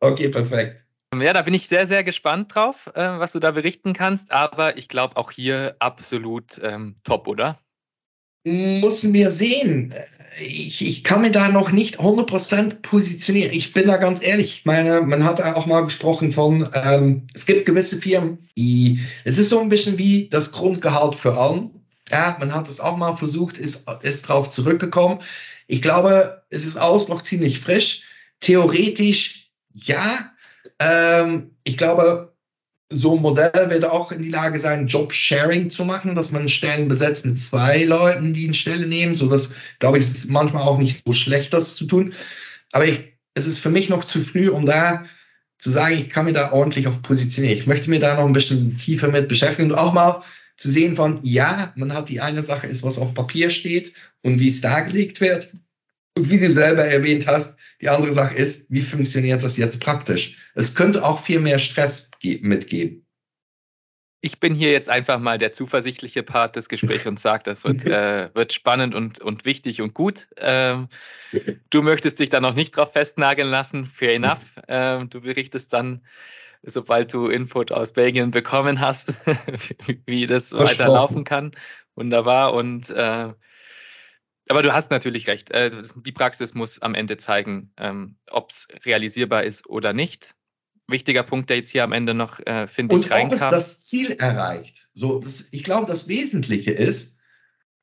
Okay, 0.00 0.28
perfekt. 0.28 0.86
Ja, 1.14 1.32
da 1.32 1.42
bin 1.42 1.52
ich 1.54 1.68
sehr, 1.68 1.86
sehr 1.86 2.04
gespannt 2.04 2.54
drauf, 2.54 2.88
äh, 2.94 3.18
was 3.18 3.32
du 3.32 3.38
da 3.38 3.50
berichten 3.50 3.92
kannst. 3.92 4.30
Aber 4.30 4.78
ich 4.78 4.88
glaube 4.88 5.16
auch 5.16 5.30
hier 5.30 5.76
absolut 5.78 6.58
ähm, 6.62 6.94
top, 7.04 7.28
oder? 7.28 7.58
Muss 8.44 9.12
wir 9.12 9.30
sehen. 9.30 9.92
Ich, 10.40 10.86
ich 10.86 11.04
kann 11.04 11.20
mir 11.20 11.32
da 11.32 11.48
noch 11.48 11.70
nicht 11.72 12.00
100% 12.00 12.80
positionieren. 12.80 13.52
Ich 13.52 13.74
bin 13.74 13.88
da 13.88 13.98
ganz 13.98 14.24
ehrlich. 14.24 14.60
Ich 14.60 14.64
meine, 14.64 15.02
man 15.02 15.24
hat 15.24 15.42
auch 15.42 15.66
mal 15.66 15.82
gesprochen 15.82 16.32
von, 16.32 16.66
ähm, 16.72 17.26
es 17.34 17.44
gibt 17.44 17.66
gewisse 17.66 18.00
Firmen, 18.00 18.48
die, 18.56 19.00
es 19.24 19.36
ist 19.36 19.50
so 19.50 19.60
ein 19.60 19.68
bisschen 19.68 19.98
wie 19.98 20.28
das 20.28 20.52
Grundgehalt 20.52 21.14
für 21.14 21.36
allen. 21.36 21.79
Ja, 22.10 22.36
man 22.40 22.54
hat 22.54 22.68
es 22.68 22.80
auch 22.80 22.96
mal 22.96 23.16
versucht, 23.16 23.58
ist, 23.58 23.86
ist 24.02 24.22
drauf 24.22 24.50
zurückgekommen. 24.50 25.20
Ich 25.66 25.80
glaube, 25.82 26.42
es 26.50 26.64
ist 26.64 26.76
alles 26.76 27.08
noch 27.08 27.22
ziemlich 27.22 27.60
frisch. 27.60 28.02
Theoretisch, 28.40 29.50
ja, 29.72 30.32
ähm, 30.80 31.54
ich 31.62 31.76
glaube, 31.76 32.34
so 32.92 33.14
ein 33.14 33.22
Modell 33.22 33.70
wird 33.70 33.84
auch 33.84 34.10
in 34.10 34.22
die 34.22 34.30
Lage 34.30 34.58
sein, 34.58 34.88
Job-Sharing 34.88 35.70
zu 35.70 35.84
machen, 35.84 36.16
dass 36.16 36.32
man 36.32 36.48
Stellen 36.48 36.88
besetzt 36.88 37.24
mit 37.24 37.38
zwei 37.38 37.84
Leuten, 37.84 38.32
die 38.32 38.46
eine 38.46 38.54
Stelle 38.54 38.86
nehmen. 38.86 39.14
So 39.14 39.28
dass, 39.28 39.52
glaube 39.78 39.98
ich, 39.98 40.06
ist 40.06 40.28
manchmal 40.28 40.64
auch 40.64 40.78
nicht 40.78 41.04
so 41.06 41.12
schlecht, 41.12 41.52
das 41.52 41.76
zu 41.76 41.84
tun. 41.86 42.12
Aber 42.72 42.86
ich, 42.86 43.12
es 43.34 43.46
ist 43.46 43.60
für 43.60 43.70
mich 43.70 43.88
noch 43.88 44.04
zu 44.04 44.20
früh, 44.20 44.48
um 44.48 44.66
da 44.66 45.04
zu 45.58 45.70
sagen, 45.70 45.98
ich 45.98 46.10
kann 46.10 46.24
mir 46.24 46.32
da 46.32 46.52
ordentlich 46.52 46.88
auf 46.88 47.00
positionieren. 47.02 47.56
Ich 47.56 47.66
möchte 47.66 47.90
mir 47.90 48.00
da 48.00 48.14
noch 48.14 48.26
ein 48.26 48.32
bisschen 48.32 48.76
tiefer 48.76 49.08
mit 49.08 49.28
beschäftigen 49.28 49.70
und 49.70 49.78
auch 49.78 49.92
mal 49.92 50.22
zu 50.60 50.68
sehen 50.68 50.94
von, 50.94 51.20
ja, 51.22 51.72
man 51.74 51.94
hat 51.94 52.10
die 52.10 52.20
eine 52.20 52.42
Sache 52.42 52.66
ist, 52.66 52.82
was 52.82 52.98
auf 52.98 53.14
Papier 53.14 53.48
steht 53.48 53.94
und 54.22 54.38
wie 54.38 54.48
es 54.48 54.60
dargelegt 54.60 55.20
wird. 55.22 55.50
Und 56.16 56.28
wie 56.28 56.38
du 56.38 56.50
selber 56.50 56.84
erwähnt 56.84 57.26
hast, 57.26 57.56
die 57.80 57.88
andere 57.88 58.12
Sache 58.12 58.34
ist, 58.34 58.66
wie 58.68 58.82
funktioniert 58.82 59.42
das 59.42 59.56
jetzt 59.56 59.80
praktisch? 59.80 60.36
Es 60.54 60.74
könnte 60.74 61.02
auch 61.02 61.22
viel 61.22 61.40
mehr 61.40 61.58
Stress 61.58 62.10
mitgeben. 62.22 63.06
Ich 64.22 64.38
bin 64.38 64.54
hier 64.54 64.70
jetzt 64.70 64.90
einfach 64.90 65.18
mal 65.18 65.38
der 65.38 65.50
zuversichtliche 65.50 66.22
Part 66.22 66.56
des 66.56 66.68
Gesprächs 66.68 67.06
und 67.06 67.18
sage, 67.18 67.42
das 67.44 67.64
wird, 67.64 67.84
äh, 67.86 68.28
wird 68.34 68.52
spannend 68.52 68.94
und, 68.94 69.20
und 69.20 69.44
wichtig 69.44 69.80
und 69.80 69.94
gut. 69.94 70.28
Ähm, 70.36 70.88
du 71.70 71.82
möchtest 71.82 72.20
dich 72.20 72.28
da 72.28 72.40
noch 72.40 72.54
nicht 72.54 72.76
drauf 72.76 72.92
festnageln 72.92 73.50
lassen, 73.50 73.86
fair 73.86 74.14
enough. 74.14 74.52
Ähm, 74.68 75.10
du 75.10 75.20
berichtest 75.22 75.72
dann, 75.72 76.04
sobald 76.62 77.12
du 77.12 77.26
Input 77.26 77.72
aus 77.72 77.92
Belgien 77.92 78.30
bekommen 78.30 78.80
hast, 78.80 79.14
wie 80.06 80.26
das 80.26 80.52
weiterlaufen 80.52 81.24
kann. 81.24 81.50
Wunderbar. 81.96 82.54
Und 82.54 82.90
äh, 82.90 83.32
aber 84.50 84.62
du 84.62 84.72
hast 84.72 84.90
natürlich 84.90 85.28
recht. 85.28 85.50
Äh, 85.52 85.70
die 85.94 86.12
Praxis 86.12 86.54
muss 86.54 86.80
am 86.82 86.94
Ende 86.94 87.16
zeigen, 87.16 87.72
ähm, 87.76 88.16
ob 88.30 88.50
es 88.50 88.66
realisierbar 88.84 89.44
ist 89.44 89.68
oder 89.68 89.92
nicht. 89.92 90.34
Wichtiger 90.90 91.22
Punkt, 91.22 91.50
der 91.50 91.56
jetzt 91.56 91.70
hier 91.70 91.84
am 91.84 91.92
Ende 91.92 92.14
noch, 92.14 92.38
äh, 92.46 92.66
finde 92.66 92.96
ich, 92.96 93.10
reinkam. 93.10 93.30
Und 93.30 93.36
ob 93.36 93.42
es 93.42 93.50
das 93.50 93.82
Ziel 93.82 94.12
erreicht. 94.12 94.90
So, 94.94 95.18
das, 95.18 95.48
ich 95.50 95.64
glaube, 95.64 95.86
das 95.86 96.08
Wesentliche 96.08 96.72
ist, 96.72 97.18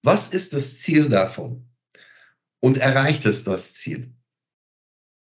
was 0.04 0.30
ist 0.30 0.54
das 0.54 0.80
Ziel 0.80 1.10
davon? 1.10 1.70
Und 2.60 2.78
erreicht 2.78 3.26
es 3.26 3.44
das 3.44 3.74
Ziel? 3.74 4.14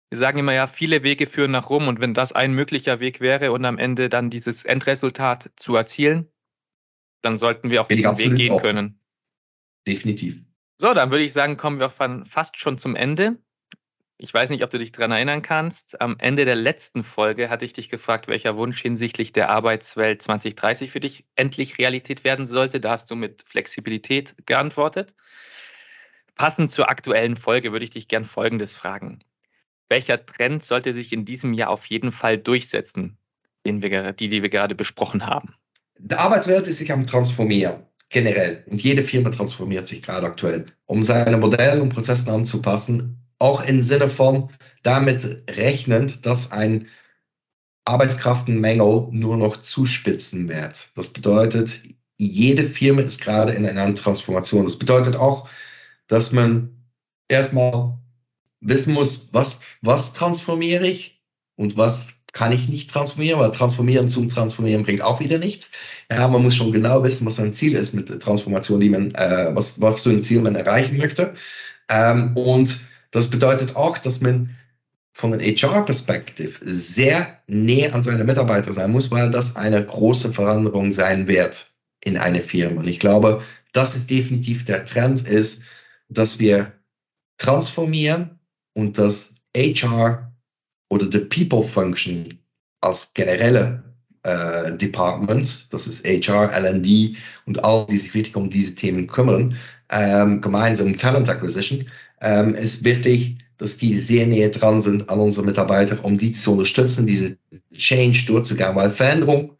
Wir 0.09 0.17
sagen 0.17 0.39
immer 0.39 0.53
ja, 0.53 0.67
viele 0.67 1.03
Wege 1.03 1.27
führen 1.27 1.51
nach 1.51 1.69
Rom 1.69 1.87
und 1.87 1.99
wenn 1.99 2.13
das 2.13 2.31
ein 2.31 2.53
möglicher 2.53 2.99
Weg 2.99 3.19
wäre 3.19 3.51
und 3.51 3.65
am 3.65 3.77
Ende 3.77 4.07
dann 4.07 4.29
dieses 4.29 4.63
Endresultat 4.63 5.51
zu 5.57 5.75
erzielen, 5.75 6.31
dann 7.21 7.35
sollten 7.35 7.69
wir 7.69 7.81
auf 7.81 7.89
diesen 7.89 8.17
Weg 8.17 8.35
gehen 8.35 8.53
auch. 8.53 8.61
können. 8.61 9.01
Definitiv. 9.85 10.41
So, 10.79 10.93
dann 10.93 11.11
würde 11.11 11.23
ich 11.23 11.33
sagen, 11.33 11.57
kommen 11.57 11.79
wir 11.79 11.89
fast 11.89 12.57
schon 12.57 12.77
zum 12.77 12.95
Ende. 12.95 13.37
Ich 14.19 14.33
weiß 14.33 14.49
nicht, 14.49 14.63
ob 14.63 14.71
du 14.71 14.79
dich 14.79 14.91
daran 14.91 15.11
erinnern 15.11 15.43
kannst. 15.43 16.01
Am 16.01 16.15
Ende 16.17 16.45
der 16.45 16.55
letzten 16.55 17.03
Folge 17.03 17.49
hatte 17.49 17.65
ich 17.65 17.73
dich 17.73 17.87
gefragt, 17.87 18.27
welcher 18.27 18.57
Wunsch 18.57 18.81
hinsichtlich 18.81 19.31
der 19.31 19.49
Arbeitswelt 19.49 20.23
2030 20.23 20.89
für 20.89 20.99
dich 20.99 21.25
endlich 21.35 21.77
Realität 21.77 22.23
werden 22.23 22.47
sollte. 22.47 22.79
Da 22.79 22.91
hast 22.91 23.11
du 23.11 23.15
mit 23.15 23.43
Flexibilität 23.43 24.33
geantwortet. 24.47 25.13
Passend 26.33 26.71
zur 26.71 26.89
aktuellen 26.89 27.35
Folge 27.35 27.71
würde 27.71 27.85
ich 27.85 27.91
dich 27.91 28.07
gern 28.07 28.25
Folgendes 28.25 28.75
fragen. 28.75 29.19
Welcher 29.87 30.25
Trend 30.25 30.65
sollte 30.65 30.93
sich 30.95 31.13
in 31.13 31.23
diesem 31.23 31.53
Jahr 31.53 31.69
auf 31.69 31.85
jeden 31.85 32.11
Fall 32.11 32.39
durchsetzen, 32.39 33.17
den 33.65 33.83
wir, 33.83 34.13
die, 34.13 34.29
die 34.29 34.41
wir 34.41 34.49
gerade 34.49 34.73
besprochen 34.73 35.27
haben? 35.27 35.53
Die 35.99 36.15
Arbeitswelt 36.15 36.67
ist 36.67 36.79
sich 36.79 36.91
am 36.91 37.05
Transformieren 37.05 37.83
generell. 38.09 38.63
Und 38.67 38.81
jede 38.81 39.03
Firma 39.03 39.29
transformiert 39.29 39.87
sich 39.87 40.01
gerade 40.01 40.25
aktuell, 40.25 40.65
um 40.85 41.03
seine 41.03 41.37
Modelle 41.37 41.81
und 41.81 41.89
Prozesse 41.89 42.31
anzupassen, 42.31 43.26
auch 43.39 43.63
im 43.63 43.81
Sinne 43.81 44.09
von 44.09 44.49
damit 44.83 45.43
rechnend, 45.49 46.25
dass 46.25 46.51
ein 46.51 46.87
Arbeitskraftenmängel 47.85 49.07
nur 49.11 49.37
noch 49.37 49.57
zuspitzen 49.57 50.49
wird. 50.49 50.89
Das 50.95 51.11
bedeutet, 51.11 51.81
jede 52.17 52.63
Firma 52.63 53.01
ist 53.01 53.21
gerade 53.21 53.53
in 53.53 53.65
einer 53.65 53.93
Transformation. 53.95 54.65
Das 54.65 54.77
bedeutet 54.77 55.15
auch, 55.15 55.47
dass 56.07 56.31
man 56.31 56.75
erstmal 57.27 57.97
wissen 58.59 58.93
muss, 58.93 59.29
was, 59.33 59.77
was 59.81 60.13
transformiere 60.13 60.87
ich 60.87 61.21
und 61.55 61.77
was 61.77 62.17
kann 62.33 62.51
ich 62.51 62.67
nicht 62.67 62.89
transformieren, 62.89 63.39
weil 63.39 63.51
transformieren 63.51 64.09
zum 64.09 64.29
Transformieren 64.29 64.83
bringt 64.83 65.01
auch 65.01 65.19
wieder 65.19 65.39
nichts. 65.39 65.71
Ja, 66.11 66.27
man 66.27 66.43
muss 66.43 66.55
schon 66.55 66.71
genau 66.71 67.03
wissen, 67.03 67.25
was 67.25 67.37
sein 67.37 67.53
Ziel 67.53 67.75
ist 67.75 67.93
mit 67.93 68.09
der 68.09 68.19
Transformation, 68.19 68.79
die 68.79 68.89
man, 68.89 69.11
äh, 69.15 69.49
was, 69.53 69.79
was 69.81 70.03
für 70.03 70.11
ein 70.11 70.21
Ziel 70.21 70.41
man 70.41 70.55
erreichen 70.55 70.97
möchte. 70.97 71.33
Ähm, 71.89 72.35
und 72.35 72.79
das 73.11 73.29
bedeutet 73.29 73.75
auch, 73.75 73.97
dass 73.97 74.21
man 74.21 74.55
von 75.13 75.31
der 75.31 75.41
HR-Perspektive 75.41 76.59
sehr 76.61 77.39
näher 77.47 77.95
an 77.95 78.03
seine 78.03 78.23
Mitarbeiter 78.23 78.71
sein 78.71 78.91
muss, 78.91 79.09
weil 79.09 79.31
das 79.31 79.55
eine 79.55 79.83
große 79.83 80.31
Veränderung 80.31 80.91
sein 80.91 81.27
wird 81.27 81.71
in 82.03 82.17
eine 82.17 82.41
Firma. 82.41 82.81
Und 82.81 82.87
ich 82.87 82.99
glaube, 82.99 83.41
das 83.73 83.95
ist 83.95 84.09
definitiv 84.09 84.65
der 84.65 84.85
Trend 84.85 85.27
ist, 85.27 85.63
dass 86.09 86.39
wir 86.39 86.71
transformieren 87.37 88.39
und 88.73 88.97
dass 88.97 89.35
HR 89.55 90.31
oder 90.89 91.09
the 91.11 91.19
People 91.19 91.63
Function 91.63 92.39
als 92.81 93.13
generelle 93.13 93.83
äh, 94.23 94.71
Departments, 94.77 95.67
das 95.69 95.87
ist 95.87 96.05
HR, 96.05 96.51
LD 96.53 97.17
und 97.45 97.63
all 97.63 97.87
die 97.87 97.97
sich 97.97 98.13
wirklich 98.13 98.35
um 98.35 98.49
diese 98.49 98.75
Themen 98.75 99.07
kümmern, 99.07 99.55
ähm, 99.89 100.41
gemeinsam 100.41 100.97
Talent 100.97 101.29
Acquisition, 101.29 101.85
ähm, 102.21 102.55
ist 102.55 102.83
wirklich, 102.83 103.37
dass 103.57 103.77
die 103.77 103.95
sehr 103.95 104.27
näher 104.27 104.49
dran 104.49 104.81
sind 104.81 105.09
an 105.09 105.19
unsere 105.19 105.45
Mitarbeiter, 105.45 106.03
um 106.03 106.17
die 106.17 106.31
zu 106.31 106.53
unterstützen, 106.53 107.07
diese 107.07 107.37
Change 107.73 108.25
durchzugehen, 108.27 108.75
weil 108.75 108.89
Veränderung 108.89 109.57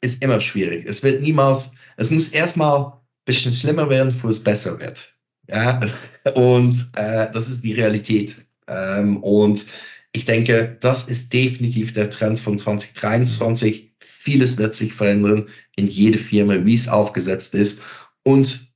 ist 0.00 0.22
immer 0.22 0.40
schwierig. 0.40 0.86
Es 0.86 1.02
wird 1.02 1.22
niemals, 1.22 1.72
es 1.96 2.10
muss 2.10 2.28
erstmal 2.28 2.86
ein 2.86 2.92
bisschen 3.24 3.52
schlimmer 3.52 3.88
werden, 3.90 4.08
bevor 4.08 4.30
es 4.30 4.42
besser 4.42 4.78
wird. 4.78 5.14
Ja, 5.48 5.80
und 6.34 6.74
äh, 6.94 7.30
das 7.32 7.48
ist 7.48 7.64
die 7.64 7.74
Realität. 7.74 8.36
Ähm, 8.68 9.22
und 9.22 9.66
ich 10.12 10.24
denke, 10.24 10.76
das 10.80 11.08
ist 11.08 11.32
definitiv 11.32 11.94
der 11.94 12.10
Trend 12.10 12.40
von 12.40 12.58
2023. 12.58 13.92
Vieles 14.00 14.58
wird 14.58 14.74
sich 14.74 14.92
verändern 14.92 15.48
in 15.76 15.86
jede 15.86 16.18
Firma, 16.18 16.64
wie 16.64 16.74
es 16.74 16.88
aufgesetzt 16.88 17.54
ist. 17.54 17.82
Und 18.22 18.69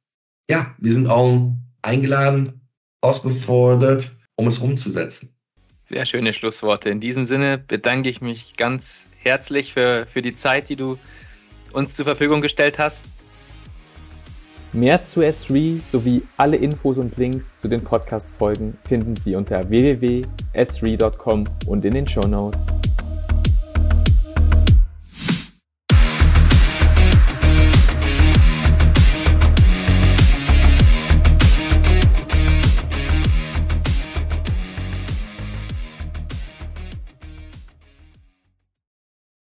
ja, 0.51 0.74
wir 0.78 0.92
sind 0.92 1.09
auch 1.09 1.53
eingeladen, 1.82 2.61
ausgefordert, 3.01 4.11
um 4.36 4.47
es 4.49 4.59
umzusetzen. 4.59 5.34
Sehr 5.82 6.07
schöne 6.07 6.32
Schlussworte. 6.32 6.88
In 6.88 7.01
diesem 7.01 7.24
Sinne 7.24 7.59
bedanke 7.59 8.09
ich 8.09 8.22
mich 8.22 8.57
ganz 8.57 9.09
herzlich 9.18 9.74
für, 9.74 10.07
für 10.07 10.22
die 10.22 10.32
Zeit, 10.32 10.70
die 10.70 10.76
du 10.76 10.99
uns 11.72 11.95
zur 11.95 12.07
Verfügung 12.07 12.40
gestellt 12.40 12.78
hast. 12.78 13.05
Mehr 14.72 15.03
zu 15.03 15.20
S3 15.20 15.80
sowie 15.80 16.22
alle 16.36 16.57
Infos 16.57 16.99
und 16.99 17.16
Links 17.16 17.55
zu 17.55 17.68
den 17.68 17.84
Podcast-Folgen 17.84 18.76
finden 18.84 19.14
Sie 19.14 19.36
unter 19.36 19.68
www.s3.com 19.68 21.45
und 21.66 21.84
in 21.84 21.95
den 21.95 22.09
Show 22.09 22.26
Notes. 22.26 22.66